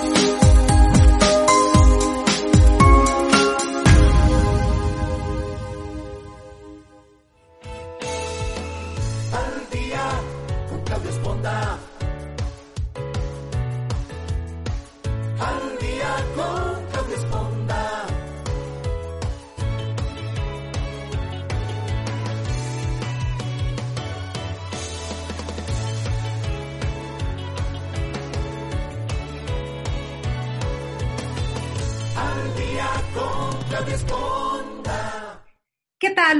Al 0.00 0.37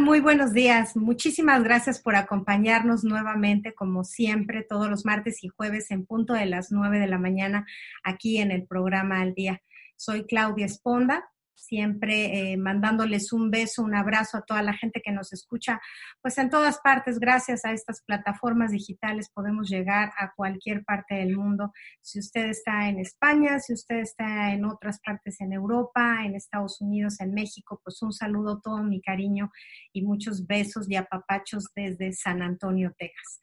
Muy 0.08 0.20
buenos 0.20 0.54
días. 0.54 0.96
Muchísimas 0.96 1.62
gracias 1.62 2.00
por 2.00 2.16
acompañarnos 2.16 3.04
nuevamente, 3.04 3.74
como 3.74 4.04
siempre, 4.04 4.64
todos 4.66 4.88
los 4.88 5.04
martes 5.04 5.44
y 5.44 5.48
jueves 5.48 5.90
en 5.90 6.06
punto 6.06 6.32
de 6.32 6.46
las 6.46 6.72
9 6.72 6.98
de 6.98 7.08
la 7.08 7.18
mañana 7.18 7.66
aquí 8.02 8.38
en 8.38 8.50
el 8.50 8.66
programa 8.66 9.20
Al 9.20 9.34
Día. 9.34 9.60
Soy 9.96 10.24
Claudia 10.24 10.64
Esponda, 10.64 11.28
siempre 11.68 12.52
eh, 12.52 12.56
mandándoles 12.56 13.32
un 13.32 13.50
beso, 13.50 13.82
un 13.82 13.94
abrazo 13.94 14.38
a 14.38 14.42
toda 14.42 14.62
la 14.62 14.72
gente 14.72 15.02
que 15.04 15.12
nos 15.12 15.32
escucha, 15.32 15.80
pues 16.22 16.38
en 16.38 16.48
todas 16.48 16.78
partes, 16.78 17.18
gracias 17.18 17.64
a 17.64 17.72
estas 17.72 18.02
plataformas 18.02 18.72
digitales 18.72 19.30
podemos 19.32 19.68
llegar 19.68 20.12
a 20.18 20.32
cualquier 20.34 20.84
parte 20.84 21.16
del 21.16 21.36
mundo. 21.36 21.72
Si 22.00 22.18
usted 22.18 22.46
está 22.46 22.88
en 22.88 22.98
España, 22.98 23.60
si 23.60 23.74
usted 23.74 23.96
está 23.96 24.52
en 24.52 24.64
otras 24.64 24.98
partes 25.04 25.40
en 25.40 25.52
Europa, 25.52 26.24
en 26.24 26.34
Estados 26.34 26.80
Unidos, 26.80 27.20
en 27.20 27.34
México, 27.34 27.80
pues 27.84 28.00
un 28.02 28.12
saludo, 28.12 28.60
todo 28.60 28.82
mi 28.82 29.02
cariño 29.02 29.50
y 29.92 30.02
muchos 30.02 30.46
besos 30.46 30.90
y 30.90 30.96
apapachos 30.96 31.66
desde 31.74 32.12
San 32.12 32.40
Antonio, 32.42 32.94
Texas. 32.98 33.40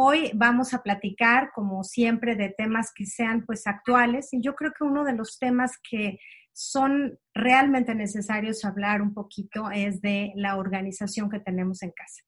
Hoy 0.00 0.30
vamos 0.32 0.74
a 0.74 0.84
platicar, 0.84 1.50
como 1.52 1.82
siempre, 1.82 2.36
de 2.36 2.50
temas 2.50 2.92
que 2.94 3.04
sean 3.04 3.44
pues 3.44 3.66
actuales 3.66 4.28
y 4.32 4.40
yo 4.40 4.54
creo 4.54 4.70
que 4.70 4.84
uno 4.84 5.02
de 5.02 5.12
los 5.12 5.40
temas 5.40 5.72
que 5.90 6.20
son 6.52 7.18
realmente 7.34 7.96
necesarios 7.96 8.64
hablar 8.64 9.02
un 9.02 9.12
poquito 9.12 9.72
es 9.72 10.00
de 10.00 10.30
la 10.36 10.56
organización 10.56 11.28
que 11.28 11.40
tenemos 11.40 11.82
en 11.82 11.90
casa. 11.90 12.22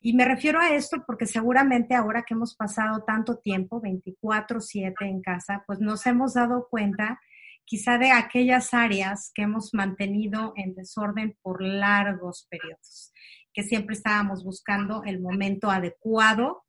Y 0.00 0.14
me 0.14 0.24
refiero 0.24 0.58
a 0.58 0.70
esto 0.70 1.04
porque 1.06 1.26
seguramente 1.26 1.94
ahora 1.94 2.24
que 2.26 2.34
hemos 2.34 2.56
pasado 2.56 3.04
tanto 3.04 3.38
tiempo, 3.38 3.80
24/7 3.80 5.06
en 5.06 5.22
casa, 5.22 5.62
pues 5.64 5.78
nos 5.78 6.04
hemos 6.06 6.34
dado 6.34 6.66
cuenta 6.68 7.20
quizá 7.64 7.98
de 7.98 8.10
aquellas 8.10 8.74
áreas 8.74 9.30
que 9.32 9.42
hemos 9.42 9.74
mantenido 9.74 10.54
en 10.56 10.74
desorden 10.74 11.38
por 11.40 11.62
largos 11.62 12.48
periodos, 12.50 13.12
que 13.52 13.62
siempre 13.62 13.94
estábamos 13.94 14.42
buscando 14.42 15.04
el 15.04 15.20
momento 15.20 15.70
adecuado, 15.70 16.64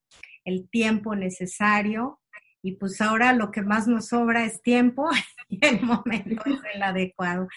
el 0.46 0.70
tiempo 0.70 1.16
necesario, 1.16 2.20
y 2.66 2.78
pues 2.78 3.02
ahora 3.02 3.34
lo 3.34 3.52
que 3.52 3.62
más 3.62 3.88
nos 3.88 4.08
sobra 4.08 4.46
es 4.46 4.62
tiempo 4.62 5.09
y 5.50 5.64
el 5.66 5.81
momento 5.81 6.42
es 6.46 6.59
el 6.74 6.81
adecuado. 6.81 7.48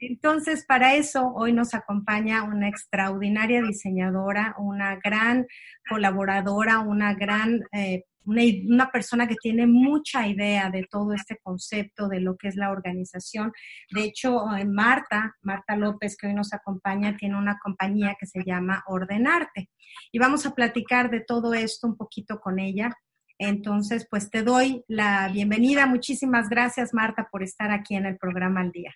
Entonces, 0.00 0.64
para 0.64 0.94
eso 0.94 1.32
hoy 1.34 1.52
nos 1.52 1.74
acompaña 1.74 2.44
una 2.44 2.68
extraordinaria 2.68 3.60
diseñadora, 3.60 4.54
una 4.58 4.96
gran 5.02 5.46
colaboradora, 5.88 6.78
una 6.78 7.14
gran... 7.14 7.62
Eh, 7.72 8.04
una, 8.24 8.42
una, 8.68 8.90
persona 8.90 9.26
que 9.26 9.36
tiene 9.36 9.66
mucha 9.66 10.26
idea 10.26 10.70
de 10.70 10.86
todo 10.90 11.12
este 11.12 11.38
concepto, 11.42 12.08
de 12.08 12.20
lo 12.20 12.36
que 12.36 12.48
es 12.48 12.56
la 12.56 12.70
organización. 12.70 13.52
De 13.90 14.04
hecho, 14.04 14.44
eh, 14.56 14.64
Marta, 14.64 15.36
Marta 15.42 15.76
López, 15.76 16.16
que 16.16 16.26
hoy 16.26 16.34
nos 16.34 16.52
acompaña, 16.52 17.16
tiene 17.16 17.36
una 17.36 17.58
compañía 17.62 18.16
que 18.18 18.26
se 18.26 18.42
llama 18.44 18.82
Ordenarte. 18.86 19.70
Y 20.10 20.18
vamos 20.18 20.46
a 20.46 20.54
platicar 20.54 21.10
de 21.10 21.20
todo 21.20 21.54
esto 21.54 21.86
un 21.86 21.96
poquito 21.96 22.40
con 22.40 22.58
ella. 22.58 22.92
Entonces, 23.38 24.06
pues 24.08 24.30
te 24.30 24.42
doy 24.42 24.84
la 24.86 25.28
bienvenida. 25.28 25.86
Muchísimas 25.86 26.48
gracias, 26.48 26.94
Marta, 26.94 27.28
por 27.30 27.42
estar 27.42 27.70
aquí 27.70 27.96
en 27.96 28.06
el 28.06 28.16
programa 28.16 28.60
al 28.60 28.70
día. 28.70 28.94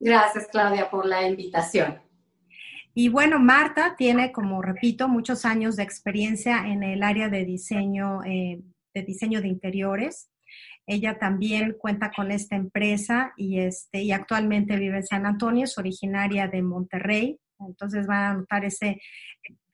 Gracias, 0.00 0.48
Claudia, 0.48 0.90
por 0.90 1.06
la 1.06 1.28
invitación. 1.28 2.07
Y 3.00 3.10
bueno, 3.10 3.38
Marta 3.38 3.94
tiene, 3.96 4.32
como 4.32 4.60
repito, 4.60 5.06
muchos 5.06 5.44
años 5.44 5.76
de 5.76 5.84
experiencia 5.84 6.66
en 6.66 6.82
el 6.82 7.04
área 7.04 7.28
de 7.28 7.44
diseño, 7.44 8.24
eh, 8.24 8.60
de 8.92 9.02
diseño 9.04 9.40
de 9.40 9.46
interiores. 9.46 10.32
Ella 10.84 11.16
también 11.16 11.76
cuenta 11.78 12.10
con 12.10 12.32
esta 12.32 12.56
empresa 12.56 13.34
y, 13.36 13.60
este, 13.60 14.02
y 14.02 14.10
actualmente 14.10 14.74
vive 14.74 14.96
en 14.96 15.06
San 15.06 15.26
Antonio, 15.26 15.62
es 15.62 15.78
originaria 15.78 16.48
de 16.48 16.60
Monterrey. 16.60 17.38
Entonces 17.60 18.08
van 18.08 18.24
a 18.24 18.34
notar 18.34 18.64
ese 18.64 19.00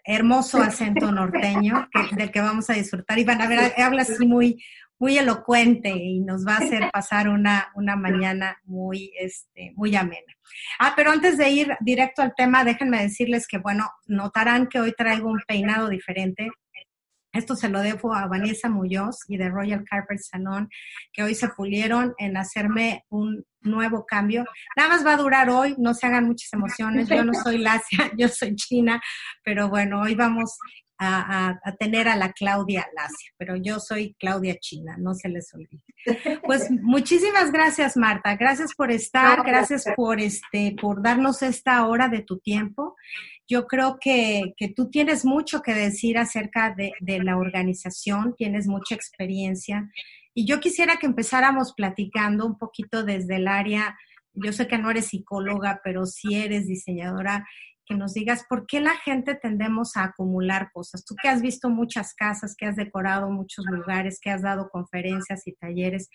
hermoso 0.04 0.58
acento 0.58 1.10
norteño 1.10 1.88
que, 1.90 2.16
del 2.16 2.30
que 2.30 2.42
vamos 2.42 2.68
a 2.68 2.74
disfrutar. 2.74 3.18
Y 3.18 3.24
van 3.24 3.40
a 3.40 3.48
ver, 3.48 3.72
habla 3.78 4.02
así 4.02 4.26
muy, 4.26 4.62
muy 5.04 5.19
elocuente 5.19 5.91
y 5.91 6.20
nos 6.20 6.47
va 6.47 6.54
a 6.54 6.59
hacer 6.60 6.91
pasar 6.91 7.28
una, 7.28 7.70
una 7.75 7.94
mañana 7.94 8.56
muy, 8.65 9.12
este, 9.20 9.75
muy 9.76 9.94
amena. 9.94 10.32
Ah, 10.78 10.94
pero 10.97 11.10
antes 11.10 11.37
de 11.37 11.50
ir 11.50 11.76
directo 11.81 12.22
al 12.22 12.32
tema, 12.34 12.65
déjenme 12.65 13.03
decirles 13.03 13.47
que, 13.47 13.59
bueno, 13.59 13.87
notarán 14.06 14.66
que 14.66 14.81
hoy 14.81 14.94
traigo 14.97 15.28
un 15.28 15.43
peinado 15.47 15.91
diferente. 15.91 16.48
Esto 17.34 17.54
se 17.54 17.69
lo 17.69 17.82
debo 17.82 18.14
a 18.14 18.28
Vanessa 18.28 18.70
Muñoz 18.70 19.19
y 19.28 19.37
de 19.37 19.50
Royal 19.50 19.84
Carpet 19.84 20.20
Salon, 20.20 20.70
que 21.12 21.22
hoy 21.22 21.34
se 21.34 21.48
pulieron 21.48 22.14
en 22.16 22.38
hacerme 22.38 23.04
un 23.10 23.44
nuevo 23.60 24.06
cambio. 24.06 24.47
Nada 24.75 24.88
más 24.88 25.04
va 25.04 25.12
a 25.12 25.19
durar 25.19 25.50
hoy, 25.50 25.75
no 25.76 25.93
se 25.93 26.06
hagan 26.06 26.28
muchas 26.28 26.50
emociones. 26.54 27.10
Yo 27.10 27.22
no 27.25 27.34
soy 27.34 27.59
Lacia, 27.59 28.10
yo 28.16 28.28
soy 28.28 28.56
China, 28.56 29.03
pero 29.43 29.69
bueno, 29.69 30.00
hoy 30.00 30.14
vamos 30.14 30.56
a, 30.99 31.49
a, 31.49 31.60
a, 31.62 31.77
tener 31.77 32.09
a 32.09 32.16
la 32.16 32.32
Claudia 32.32 32.87
Lacia, 32.94 33.32
pero 33.37 33.56
yo 33.56 33.81
soy 33.81 34.15
Claudia 34.19 34.56
China, 34.60 34.97
no 34.99 35.15
se 35.15 35.28
les 35.28 35.53
olvide. 35.55 35.82
Pues 36.44 36.71
muchísimas 36.82 37.50
gracias, 37.50 37.97
Marta. 37.97 38.37
Gracias 38.37 38.75
por 38.75 38.93
estar, 38.93 39.44
gracias 39.44 39.84
por 39.97 40.21
este, 40.21 40.77
por 40.81 41.03
darnos 41.03 41.43
esta 41.43 41.87
hora 41.87 42.09
de 42.09 42.22
tu 42.22 42.38
tiempo. 42.38 42.97
Yo 43.47 43.66
creo 43.66 43.99
que, 44.00 44.55
que 44.56 44.69
tú 44.69 44.91
tienes 44.91 45.25
mucho 45.25 45.62
que 45.62 45.75
decir 45.75 46.16
acerca 46.16 46.75
de, 46.75 46.93
de 47.00 47.22
la 47.22 47.37
organización, 47.37 48.34
tienes 48.37 48.66
mucha 48.66 48.94
experiencia. 48.94 49.91
Y 50.32 50.47
yo 50.47 50.61
quisiera 50.61 50.97
que 50.97 51.06
empezáramos 51.06 51.75
platicando 51.75 52.47
un 52.47 52.59
poquito 52.59 53.05
desde 53.05 53.37
el 53.37 53.49
área, 53.49 53.97
yo 54.34 54.53
sé 54.53 54.66
que 54.66 54.78
no 54.78 54.91
eres 54.91 55.06
psicóloga, 55.06 55.81
pero 55.84 56.06
sí 56.06 56.34
eres 56.34 56.66
diseñadora, 56.66 57.47
que 57.86 57.94
nos 57.94 58.14
digas 58.14 58.44
por 58.48 58.66
qué 58.66 58.80
la 58.80 58.96
gente 58.96 59.34
tendemos 59.34 59.96
a 59.96 60.04
acumular 60.04 60.70
cosas. 60.72 61.04
Tú 61.04 61.14
que 61.20 61.28
has 61.28 61.42
visto 61.42 61.68
muchas 61.68 62.14
casas, 62.14 62.54
que 62.56 62.66
has 62.66 62.76
decorado 62.76 63.30
muchos 63.30 63.64
lugares, 63.66 64.18
que 64.20 64.30
has 64.30 64.42
dado 64.42 64.68
conferencias 64.70 65.46
y 65.46 65.54
talleres, 65.54 66.08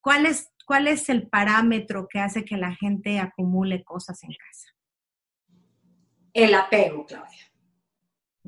¿cuál 0.00 0.26
es, 0.26 0.50
cuál 0.66 0.88
es 0.88 1.08
el 1.08 1.28
parámetro 1.28 2.08
que 2.08 2.20
hace 2.20 2.44
que 2.44 2.56
la 2.56 2.74
gente 2.74 3.18
acumule 3.18 3.84
cosas 3.84 4.22
en 4.22 4.30
casa? 4.30 4.68
El 6.32 6.54
apego, 6.54 7.04
Claudia. 7.06 7.50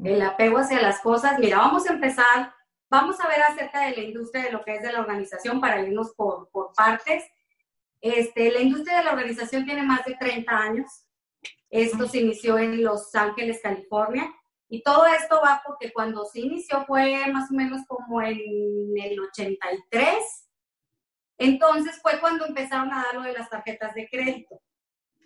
El 0.02 0.22
apego 0.22 0.58
hacia 0.58 0.80
las 0.80 1.00
cosas. 1.00 1.38
Mira, 1.38 1.58
vamos 1.58 1.88
a 1.88 1.92
empezar, 1.92 2.54
vamos 2.90 3.20
a 3.20 3.28
ver 3.28 3.42
acerca 3.42 3.86
de 3.86 3.96
la 3.96 4.02
industria 4.02 4.44
de 4.44 4.52
lo 4.52 4.64
que 4.64 4.76
es 4.76 4.82
de 4.82 4.92
la 4.92 5.00
organización 5.00 5.60
para 5.60 5.80
irnos 5.80 6.12
por, 6.14 6.48
por 6.50 6.72
partes. 6.72 7.24
Este, 8.00 8.50
la 8.50 8.60
industria 8.60 8.98
de 8.98 9.04
la 9.04 9.12
organización 9.12 9.64
tiene 9.64 9.82
más 9.82 10.04
de 10.04 10.14
30 10.14 10.56
años. 10.56 11.06
Esto 11.70 12.06
se 12.06 12.20
inició 12.20 12.58
en 12.58 12.82
Los 12.82 13.14
Ángeles, 13.14 13.60
California. 13.62 14.30
Y 14.68 14.82
todo 14.82 15.06
esto 15.06 15.40
va 15.44 15.62
porque 15.66 15.92
cuando 15.92 16.24
se 16.24 16.40
inició 16.40 16.84
fue 16.86 17.26
más 17.32 17.50
o 17.50 17.54
menos 17.54 17.82
como 17.86 18.22
en 18.22 18.38
el 18.96 19.20
83. 19.20 20.48
Entonces 21.38 22.00
fue 22.00 22.20
cuando 22.20 22.46
empezaron 22.46 22.92
a 22.92 23.04
dar 23.04 23.14
lo 23.14 23.22
de 23.22 23.32
las 23.32 23.50
tarjetas 23.50 23.94
de 23.94 24.08
crédito. 24.08 24.60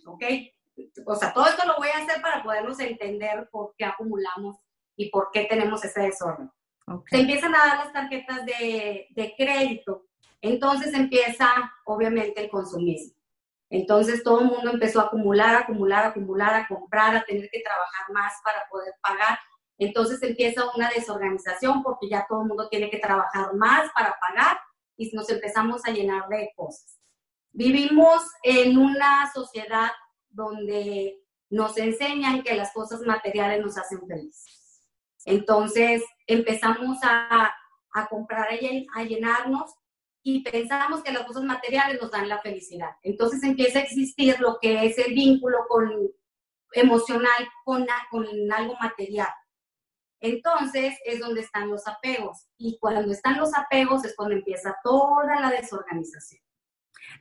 ¿Ok? 0.07 0.25
O 1.05 1.15
sea, 1.15 1.33
todo 1.33 1.47
esto 1.47 1.67
lo 1.67 1.77
voy 1.77 1.89
a 1.89 2.03
hacer 2.03 2.21
para 2.21 2.43
podernos 2.43 2.79
entender 2.81 3.49
por 3.51 3.75
qué 3.77 3.85
acumulamos 3.85 4.57
y 4.97 5.11
por 5.11 5.31
qué 5.33 5.45
tenemos 5.45 5.85
ese 5.85 6.01
desorden. 6.01 6.51
Okay. 6.87 7.19
Se 7.19 7.21
empiezan 7.23 7.55
a 7.55 7.59
dar 7.59 7.79
las 7.79 7.93
tarjetas 7.93 8.47
de, 8.47 9.09
de 9.11 9.35
crédito 9.37 10.07
Entonces 10.41 10.95
empieza, 10.95 11.49
obviamente, 11.85 12.41
el 12.41 12.51
consumismo. 12.51 13.16
Entonces 13.71 14.23
todo 14.23 14.41
el 14.41 14.47
mundo 14.47 14.71
empezó 14.71 15.01
a 15.01 15.05
acumular, 15.05 15.57
acumular, 15.57 16.05
acumular, 16.07 16.55
a 16.55 16.69
comprar, 16.69 17.17
a 17.17 17.25
tener 17.25 17.49
que 17.51 17.61
trabajar 17.61 18.13
más 18.13 18.33
para 18.45 18.63
poder 18.71 18.95
pagar. 19.03 19.39
Entonces 19.79 20.23
empieza 20.23 20.63
una 20.75 20.89
desorganización 20.89 21.83
porque 21.83 22.09
ya 22.09 22.27
todo 22.29 22.43
el 22.43 22.49
mundo 22.49 22.69
tiene 22.69 22.91
que 22.91 22.99
trabajar 22.99 23.55
más 23.55 23.91
para 23.93 24.17
pagar 24.21 24.59
y 24.97 25.11
nos 25.15 25.29
empezamos 25.29 25.83
a 25.85 25.91
llenar 25.91 26.29
de 26.29 26.53
cosas. 26.57 26.99
Vivimos 27.53 28.23
en 28.43 28.79
una 28.79 29.31
sociedad 29.33 29.91
donde 30.29 31.19
nos 31.51 31.77
enseñan 31.77 32.43
que 32.43 32.55
las 32.55 32.73
cosas 32.73 33.01
materiales 33.01 33.65
nos 33.65 33.77
hacen 33.79 34.07
felices. 34.07 34.83
Entonces 35.25 36.05
empezamos 36.27 36.99
a, 37.03 37.53
a 37.93 38.07
comprar, 38.09 38.49
a 38.95 39.03
llenarnos 39.03 39.75
y 40.29 40.41
pensamos 40.41 41.05
que 41.05 41.13
las 41.13 41.23
cosas 41.23 41.45
materiales 41.45 42.03
nos 42.03 42.11
dan 42.11 42.29
la 42.29 42.41
felicidad. 42.41 42.91
Entonces 43.05 43.45
empieza 43.45 43.79
a 43.79 43.83
existir 43.83 44.35
lo 44.41 44.59
que 44.61 44.85
es 44.85 44.99
el 44.99 45.15
vínculo 45.15 45.59
con, 45.69 45.89
emocional 46.73 47.49
con, 47.65 47.87
con 48.11 48.27
algo 48.53 48.75
material. 48.81 49.29
Entonces 50.19 50.99
es 51.05 51.21
donde 51.21 51.43
están 51.43 51.69
los 51.71 51.87
apegos. 51.87 52.49
Y 52.59 52.77
cuando 52.81 53.13
están 53.13 53.39
los 53.39 53.57
apegos 53.57 54.05
es 54.05 54.17
cuando 54.17 54.35
empieza 54.35 54.75
toda 54.83 55.41
la 55.41 55.49
desorganización. 55.49 56.43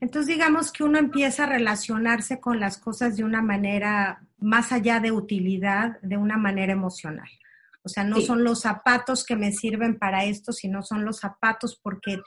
Entonces 0.01 0.25
digamos 0.25 0.71
que 0.71 0.83
uno 0.83 0.97
empieza 0.97 1.43
a 1.43 1.49
relacionarse 1.49 2.39
con 2.39 2.59
las 2.59 2.79
cosas 2.79 3.17
de 3.17 3.23
una 3.23 3.43
manera 3.43 4.25
más 4.39 4.71
allá 4.71 4.99
de 4.99 5.11
utilidad, 5.11 6.01
de 6.01 6.17
una 6.17 6.37
manera 6.37 6.73
emocional. 6.73 7.29
O 7.85 7.89
sea, 7.89 8.03
no 8.03 8.19
son 8.19 8.43
los 8.43 8.61
zapatos 8.61 9.23
que 9.23 9.35
me 9.35 9.51
sirven 9.51 9.99
para 9.99 10.25
esto, 10.25 10.51
sino 10.51 10.81
son 10.81 11.05
los 11.05 11.19
zapatos 11.19 11.79
porque 11.81 12.19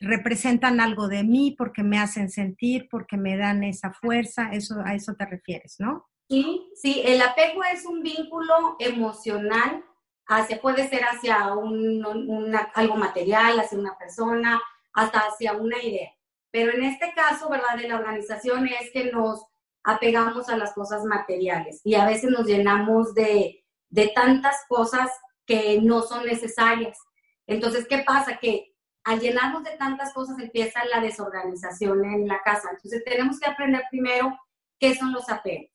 representan 0.00 0.80
algo 0.80 1.08
de 1.08 1.24
mí, 1.24 1.54
porque 1.56 1.82
me 1.82 1.98
hacen 1.98 2.28
sentir, 2.28 2.88
porque 2.90 3.16
me 3.16 3.36
dan 3.36 3.64
esa 3.64 3.92
fuerza. 3.92 4.50
Eso, 4.52 4.82
a 4.84 4.94
eso 4.94 5.14
te 5.14 5.24
refieres, 5.24 5.76
¿no? 5.78 6.06
Sí, 6.28 6.68
sí, 6.74 7.02
el 7.04 7.22
apego 7.22 7.62
es 7.64 7.86
un 7.86 8.02
vínculo 8.02 8.76
emocional 8.78 9.82
hacia, 10.26 10.60
puede 10.60 10.88
ser 10.88 11.02
hacia 11.04 11.54
un, 11.54 12.54
algo 12.74 12.96
material, 12.96 13.58
hacia 13.60 13.78
una 13.78 13.96
persona, 13.98 14.60
hasta 14.92 15.20
hacia 15.20 15.54
una 15.54 15.82
idea. 15.82 16.10
Pero 16.50 16.72
en 16.72 16.84
este 16.84 17.12
caso, 17.14 17.48
¿verdad? 17.48 17.76
De 17.76 17.88
la 17.88 17.96
organización 17.96 18.68
es 18.68 18.90
que 18.92 19.10
nos 19.10 19.46
apegamos 19.84 20.48
a 20.48 20.56
las 20.56 20.74
cosas 20.74 21.04
materiales 21.04 21.80
y 21.82 21.94
a 21.94 22.04
veces 22.06 22.30
nos 22.30 22.46
llenamos 22.46 23.14
de, 23.14 23.61
de 23.92 24.08
tantas 24.08 24.56
cosas 24.68 25.08
que 25.46 25.80
no 25.80 26.02
son 26.02 26.26
necesarias. 26.26 26.98
Entonces, 27.46 27.86
¿qué 27.86 27.98
pasa? 27.98 28.38
Que 28.38 28.74
al 29.04 29.20
llenarnos 29.20 29.62
de 29.62 29.76
tantas 29.76 30.12
cosas 30.12 30.38
empieza 30.40 30.84
la 30.86 31.00
desorganización 31.00 32.04
en 32.04 32.26
la 32.26 32.40
casa. 32.42 32.70
Entonces, 32.70 33.04
tenemos 33.04 33.38
que 33.38 33.48
aprender 33.48 33.82
primero 33.90 34.36
qué 34.80 34.96
son 34.96 35.12
los 35.12 35.28
apegos. 35.28 35.70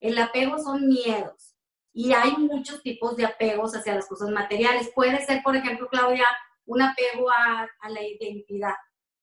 El 0.00 0.18
apego 0.18 0.58
son 0.58 0.86
miedos, 0.86 1.54
y 1.96 2.12
hay 2.12 2.36
muchos 2.36 2.82
tipos 2.82 3.16
de 3.16 3.24
apegos 3.24 3.74
hacia 3.76 3.94
las 3.94 4.08
cosas 4.08 4.28
materiales. 4.30 4.90
Puede 4.92 5.24
ser, 5.24 5.42
por 5.44 5.54
ejemplo, 5.54 5.88
Claudia, 5.88 6.26
un 6.66 6.82
apego 6.82 7.30
a, 7.30 7.68
la 7.88 8.02
identidad, 8.02 8.74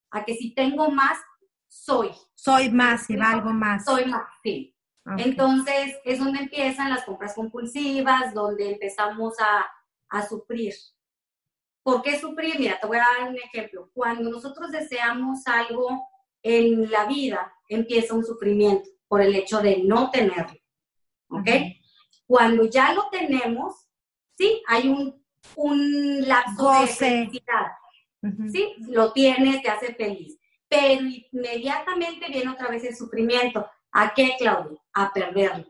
a 0.09 0.23
que 0.23 0.35
si 0.35 0.55
tengo 0.55 0.89
más, 0.89 1.19
soy. 1.67 2.11
Soy 2.33 2.71
más 2.71 3.09
y 3.09 3.17
valgo 3.17 3.49
más. 3.49 3.83
Soy 3.83 4.05
más, 4.05 4.23
sí. 4.41 4.73
Entonces, 5.17 5.95
es 6.05 6.19
donde 6.19 6.39
empiezan 6.39 6.89
las 6.89 7.03
compras 7.05 7.33
compulsivas, 7.33 8.33
donde 8.33 8.71
empezamos 8.71 9.33
a, 9.39 9.65
a 10.09 10.27
sufrir. 10.27 10.73
¿Por 11.83 12.01
qué 12.03 12.19
sufrir? 12.19 12.59
Mira, 12.59 12.79
te 12.79 12.87
voy 12.87 12.97
a 12.97 13.05
dar 13.19 13.29
un 13.29 13.37
ejemplo. 13.37 13.89
Cuando 13.93 14.29
nosotros 14.29 14.71
deseamos 14.71 15.45
algo 15.47 16.07
en 16.43 16.89
la 16.91 17.05
vida, 17.05 17.53
empieza 17.67 18.13
un 18.13 18.23
sufrimiento 18.23 18.89
por 19.07 19.21
el 19.21 19.35
hecho 19.35 19.59
de 19.59 19.83
no 19.83 20.11
tenerlo. 20.11 20.59
¿Ok? 21.29 21.47
Cuando 22.27 22.65
ya 22.65 22.93
lo 22.93 23.09
tenemos, 23.09 23.87
sí, 24.37 24.61
hay 24.67 24.89
un, 24.89 25.25
un 25.55 26.27
lapso 26.27 26.81
de 26.81 26.87
felicidad. 26.87 27.67
Sí, 28.51 28.75
lo 28.87 29.11
tienes, 29.11 29.63
te 29.63 29.69
hace 29.69 29.95
feliz. 29.95 30.37
Pero 30.67 31.03
inmediatamente 31.31 32.27
viene 32.29 32.51
otra 32.51 32.69
vez 32.69 32.83
el 32.83 32.95
sufrimiento. 32.95 33.67
¿A 33.91 34.13
qué, 34.13 34.35
Claudia? 34.37 34.79
A 34.93 35.11
perderlo. 35.13 35.65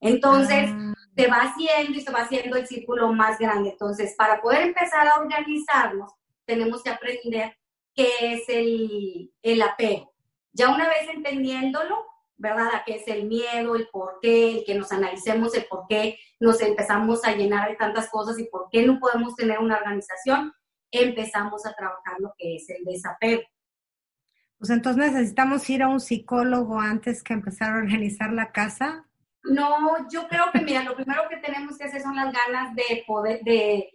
Entonces, 0.00 0.70
ah. 0.72 0.94
se 1.16 1.26
va 1.26 1.36
haciendo 1.36 1.98
y 1.98 2.00
se 2.00 2.12
va 2.12 2.20
haciendo 2.20 2.56
el 2.56 2.66
círculo 2.66 3.12
más 3.12 3.38
grande. 3.38 3.70
Entonces, 3.70 4.14
para 4.16 4.40
poder 4.40 4.62
empezar 4.62 5.08
a 5.08 5.20
organizarnos, 5.20 6.12
tenemos 6.44 6.82
que 6.82 6.90
aprender 6.90 7.56
qué 7.94 8.10
es 8.20 8.48
el, 8.48 9.32
el 9.42 9.62
apego. 9.62 10.12
Ya 10.52 10.68
una 10.68 10.88
vez 10.88 11.08
entendiéndolo, 11.12 12.06
¿verdad? 12.36 12.68
A 12.74 12.84
qué 12.84 12.96
es 12.96 13.08
el 13.08 13.24
miedo, 13.24 13.74
el 13.74 13.88
por 13.88 14.18
qué, 14.20 14.58
el 14.58 14.64
que 14.64 14.74
nos 14.74 14.92
analicemos 14.92 15.54
el 15.54 15.66
por 15.66 15.86
qué 15.88 16.18
nos 16.38 16.60
empezamos 16.60 17.24
a 17.24 17.32
llenar 17.32 17.68
de 17.68 17.76
tantas 17.76 18.10
cosas 18.10 18.38
y 18.38 18.44
por 18.44 18.68
qué 18.70 18.86
no 18.86 18.98
podemos 18.98 19.34
tener 19.34 19.58
una 19.58 19.76
organización, 19.76 20.52
empezamos 20.90 21.66
a 21.66 21.72
trabajar 21.72 22.16
lo 22.18 22.32
que 22.38 22.56
es 22.56 22.68
el 22.70 22.84
desapego. 22.84 23.42
Pues 24.58 24.70
entonces 24.70 25.12
necesitamos 25.12 25.68
ir 25.68 25.82
a 25.82 25.88
un 25.88 26.00
psicólogo 26.00 26.80
antes 26.80 27.22
que 27.22 27.34
empezar 27.34 27.72
a 27.72 27.78
organizar 27.78 28.32
la 28.32 28.52
casa. 28.52 29.06
No, 29.44 30.08
yo 30.10 30.26
creo 30.28 30.50
que, 30.52 30.60
mira, 30.60 30.82
lo 30.82 30.96
primero 30.96 31.28
que 31.28 31.36
tenemos 31.36 31.76
que 31.78 31.84
hacer 31.84 32.02
son 32.02 32.16
las 32.16 32.32
ganas 32.32 32.74
de 32.74 33.04
poder, 33.06 33.42
de 33.42 33.92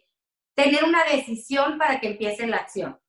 tener 0.54 0.84
una 0.84 1.04
decisión 1.04 1.78
para 1.78 2.00
que 2.00 2.12
empiece 2.12 2.48
la 2.48 2.58
acción. 2.58 3.00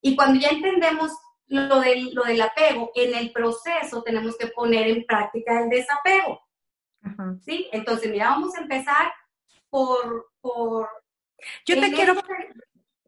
Y 0.00 0.16
cuando 0.16 0.40
ya 0.40 0.48
entendemos 0.48 1.12
lo 1.46 1.80
del, 1.80 2.12
lo 2.14 2.24
del 2.24 2.40
apego, 2.40 2.90
en 2.94 3.14
el 3.14 3.32
proceso 3.32 4.02
tenemos 4.02 4.36
que 4.36 4.48
poner 4.48 4.88
en 4.88 5.04
práctica 5.04 5.62
el 5.62 5.68
desapego. 5.68 6.40
¿Sí? 7.42 7.68
Entonces, 7.72 8.10
mira, 8.10 8.30
vamos 8.30 8.54
a 8.56 8.62
empezar 8.62 9.12
por... 9.68 10.30
por 10.40 10.88
Yo 11.66 11.78
te 11.78 11.92
quiero, 11.92 12.14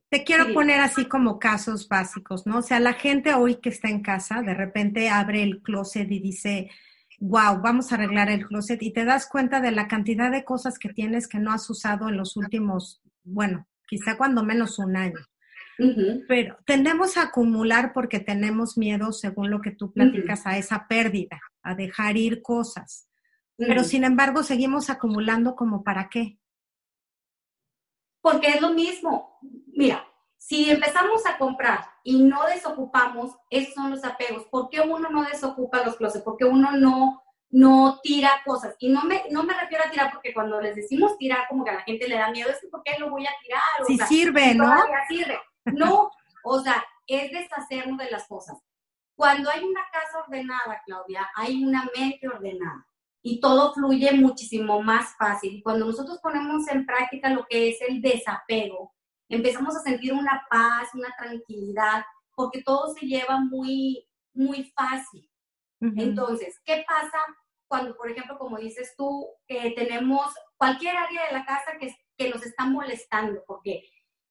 te 0.09 0.25
quiero 0.25 0.53
poner 0.53 0.81
así 0.81 1.07
como 1.07 1.39
casos 1.39 1.89
básicos, 1.89 2.47
¿no? 2.47 2.59
O 2.59 2.63
sea, 2.63 2.81
la 2.81 2.95
gente 2.95 3.35
hoy 3.35 3.57
que 3.57 3.71
está 3.71 3.89
en 3.89 4.03
casa, 4.03 4.43
de 4.43 4.55
repente 4.55 5.09
abre 5.09 5.43
el 5.43 5.63
closet 5.63 6.11
y 6.11 6.21
dice, 6.21 6.71
wow, 7.19 7.61
vamos 7.61 7.91
a 7.91 7.97
arreglar 7.97 8.31
el 8.31 8.47
closet 8.47 8.83
y 8.83 8.93
te 8.93 9.05
das 9.05 9.29
cuenta 9.29 9.61
de 9.61 9.73
la 9.73 9.89
cantidad 9.89 10.31
de 10.31 10.45
cosas 10.45 10.79
que 10.79 10.93
tienes 10.93 11.27
que 11.27 11.39
no 11.39 11.53
has 11.53 11.69
usado 11.71 12.09
en 12.09 12.17
los 12.17 12.37
últimos, 12.37 13.03
bueno, 13.25 13.67
quizá 13.89 14.17
cuando 14.17 14.45
menos 14.45 14.79
un 14.79 14.97
año. 14.97 15.19
Pero 16.27 16.57
tendemos 16.65 17.19
a 17.19 17.25
acumular 17.25 17.93
porque 17.93 18.19
tenemos 18.19 18.79
miedo, 18.79 19.13
según 19.13 19.51
lo 19.51 19.61
que 19.61 19.73
tú 19.73 19.93
platicas, 19.93 20.47
a 20.47 20.57
esa 20.57 20.87
pérdida, 20.89 21.39
a 21.63 21.75
dejar 21.75 22.17
ir 22.17 22.41
cosas. 22.41 23.09
Pero 23.59 23.85
sin 23.85 24.05
embargo, 24.05 24.43
seguimos 24.43 24.89
acumulando 24.89 25.55
como 25.55 25.83
para 25.83 26.09
qué. 26.09 26.39
Porque 28.27 28.49
es 28.49 28.61
lo 28.61 28.71
mismo. 28.71 29.39
Mira, 29.69 30.05
si 30.37 30.69
empezamos 30.69 31.25
a 31.27 31.39
comprar 31.39 31.89
y 32.03 32.25
no 32.25 32.45
desocupamos, 32.47 33.37
esos 33.51 33.75
son 33.75 33.93
los 33.93 34.05
apegos. 34.05 34.47
¿Por 34.47 34.69
qué 34.69 34.81
uno 34.81 35.09
no 35.11 35.23
desocupa 35.23 35.85
los 35.85 35.95
closets? 35.95 36.25
¿Por 36.25 36.37
qué 36.37 36.45
uno 36.45 36.73
no, 36.73 37.23
no 37.51 38.01
tira 38.03 38.43
cosas? 38.45 38.75
Y 38.81 38.89
no 38.89 39.05
me, 39.05 39.27
no 39.31 39.45
me 39.45 39.55
refiero 39.55 39.85
a 39.85 39.91
tirar 39.91 40.11
porque 40.13 40.35
cuando 40.35 40.61
les 40.61 40.75
decimos 40.75 41.17
tirar, 41.19 41.47
como 41.49 41.63
que 41.63 41.71
a 41.71 41.75
la 41.75 41.83
gente 41.83 42.09
le 42.09 42.17
da 42.17 42.33
miedo, 42.33 42.51
es 42.51 42.61
que 42.61 42.67
¿por 42.67 42.83
qué 42.83 42.99
lo 42.99 43.11
voy 43.11 43.25
a 43.25 43.31
tirar? 43.41 43.63
si 43.87 43.97
sirve, 43.97 44.57
¿no? 44.57 44.75
sirve. 45.07 45.39
No, 45.67 46.11
o 46.43 46.61
sea, 46.61 46.85
es 47.07 47.31
deshacernos 47.31 47.97
de 47.99 48.11
las 48.11 48.27
cosas. 48.27 48.59
Cuando 49.15 49.49
hay 49.51 49.63
una 49.63 49.87
casa 49.93 50.19
ordenada, 50.27 50.83
Claudia, 50.85 51.31
hay 51.37 51.63
una 51.63 51.89
mente 51.97 52.27
ordenada 52.27 52.89
y 53.29 53.41
todo 53.41 53.75
fluye 53.75 54.13
muchísimo 54.13 54.81
más 54.81 55.17
fácil. 55.17 55.61
Cuando 55.65 55.87
nosotros 55.87 56.21
ponemos 56.23 56.69
en 56.69 56.87
práctica 56.87 57.29
lo 57.29 57.45
que 57.45 57.71
es 57.71 57.79
el 57.83 58.01
desapego, 58.01 58.95
empezamos 59.29 59.75
a 59.75 59.81
sentir 59.81 60.13
una 60.13 60.47
paz, 60.49 60.91
una 60.95 61.13
tranquilidad, 61.19 62.05
porque 62.37 62.63
todo 62.63 62.95
se 62.95 63.05
lleva 63.05 63.41
muy, 63.41 64.07
muy 64.33 64.73
fácil. 64.77 65.29
Entonces, 65.81 66.61
¿qué 66.65 66.85
pasa 66.87 67.19
cuando, 67.67 67.97
por 67.97 68.09
ejemplo, 68.09 68.39
como 68.39 68.59
dices 68.59 68.95
tú, 68.97 69.27
tenemos 69.49 70.33
cualquier 70.57 70.97
área 70.97 71.27
de 71.27 71.33
la 71.33 71.45
casa 71.45 71.73
que, 71.81 71.97
que 72.17 72.31
nos 72.31 72.47
está 72.47 72.65
molestando? 72.65 73.43
Porque 73.45 73.83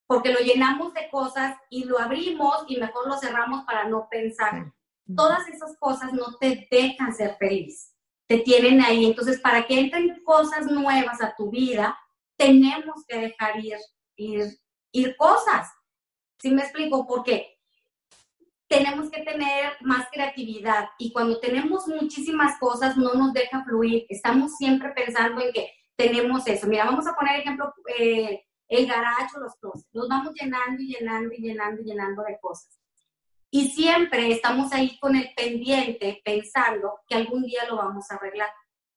porque 0.07 0.31
lo 0.31 0.39
llenamos 0.39 0.93
de 0.93 1.09
cosas 1.09 1.57
y 1.69 1.83
lo 1.83 1.99
abrimos 1.99 2.63
y 2.67 2.79
mejor 2.79 3.07
lo 3.07 3.17
cerramos 3.17 3.65
para 3.65 3.89
no 3.89 4.07
pensar. 4.09 4.71
Todas 5.15 5.47
esas 5.49 5.75
cosas 5.79 6.13
no 6.13 6.37
te 6.39 6.67
dejan 6.71 7.13
ser 7.13 7.35
feliz, 7.37 7.94
te 8.27 8.39
tienen 8.39 8.82
ahí. 8.82 9.05
Entonces, 9.05 9.39
para 9.39 9.65
que 9.65 9.79
entren 9.79 10.22
cosas 10.24 10.65
nuevas 10.67 11.22
a 11.22 11.36
tu 11.36 11.50
vida, 11.50 11.98
tenemos 12.36 13.05
que 13.08 13.17
dejar 13.17 13.63
ir, 13.63 13.77
ir, 14.15 14.60
ir 14.91 15.15
cosas. 15.17 15.70
¿Sí 16.39 16.51
me 16.51 16.63
explico? 16.63 17.05
Porque 17.08 17.55
tenemos 18.67 19.10
que 19.10 19.22
tener 19.22 19.74
más 19.82 20.08
creatividad 20.12 20.89
y 20.98 21.12
cuando 21.12 21.39
tenemos 21.39 21.88
muchísimas 21.88 22.60
cosas 22.60 22.98
no 22.98 23.13
nos 23.13 23.34
deja 23.34 23.63
fluir. 23.63 24.05
Estamos 24.10 24.55
siempre 24.55 24.89
pensando 24.89 25.41
en 25.41 25.53
que 25.53 25.72
tenemos 25.96 26.48
eso. 26.48 26.67
Mira, 26.67 26.86
vamos 26.86 27.08
a 27.08 27.15
poner 27.15 27.39
ejemplo, 27.39 27.74
eh, 27.98 28.44
el 28.67 28.88
garaje 28.88 29.39
los 29.39 29.55
closets. 29.55 29.88
Los 29.94 30.10
vamos 30.10 30.34
llenando 30.34 30.82
y 30.82 30.94
llenando 30.94 31.34
y 31.34 31.41
llenando 31.41 31.82
y 31.82 31.86
llenando 31.86 32.24
de 32.24 32.38
cosas. 32.41 32.79
Y 33.55 33.69
siempre 33.69 34.33
estamos 34.33 34.74
ahí 34.74 35.00
con 35.00 35.15
el 35.15 35.33
pendiente 35.33 36.21
pensando 36.25 37.00
que 37.07 37.15
algún 37.15 37.43
día 37.43 37.63
lo 37.69 37.77
vamos 37.77 38.12
a 38.12 38.15
arreglar. 38.15 38.50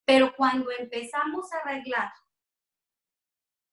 Pero 0.04 0.34
cuando 0.36 0.68
empezamos 0.76 1.52
a 1.52 1.58
arreglar, 1.58 2.10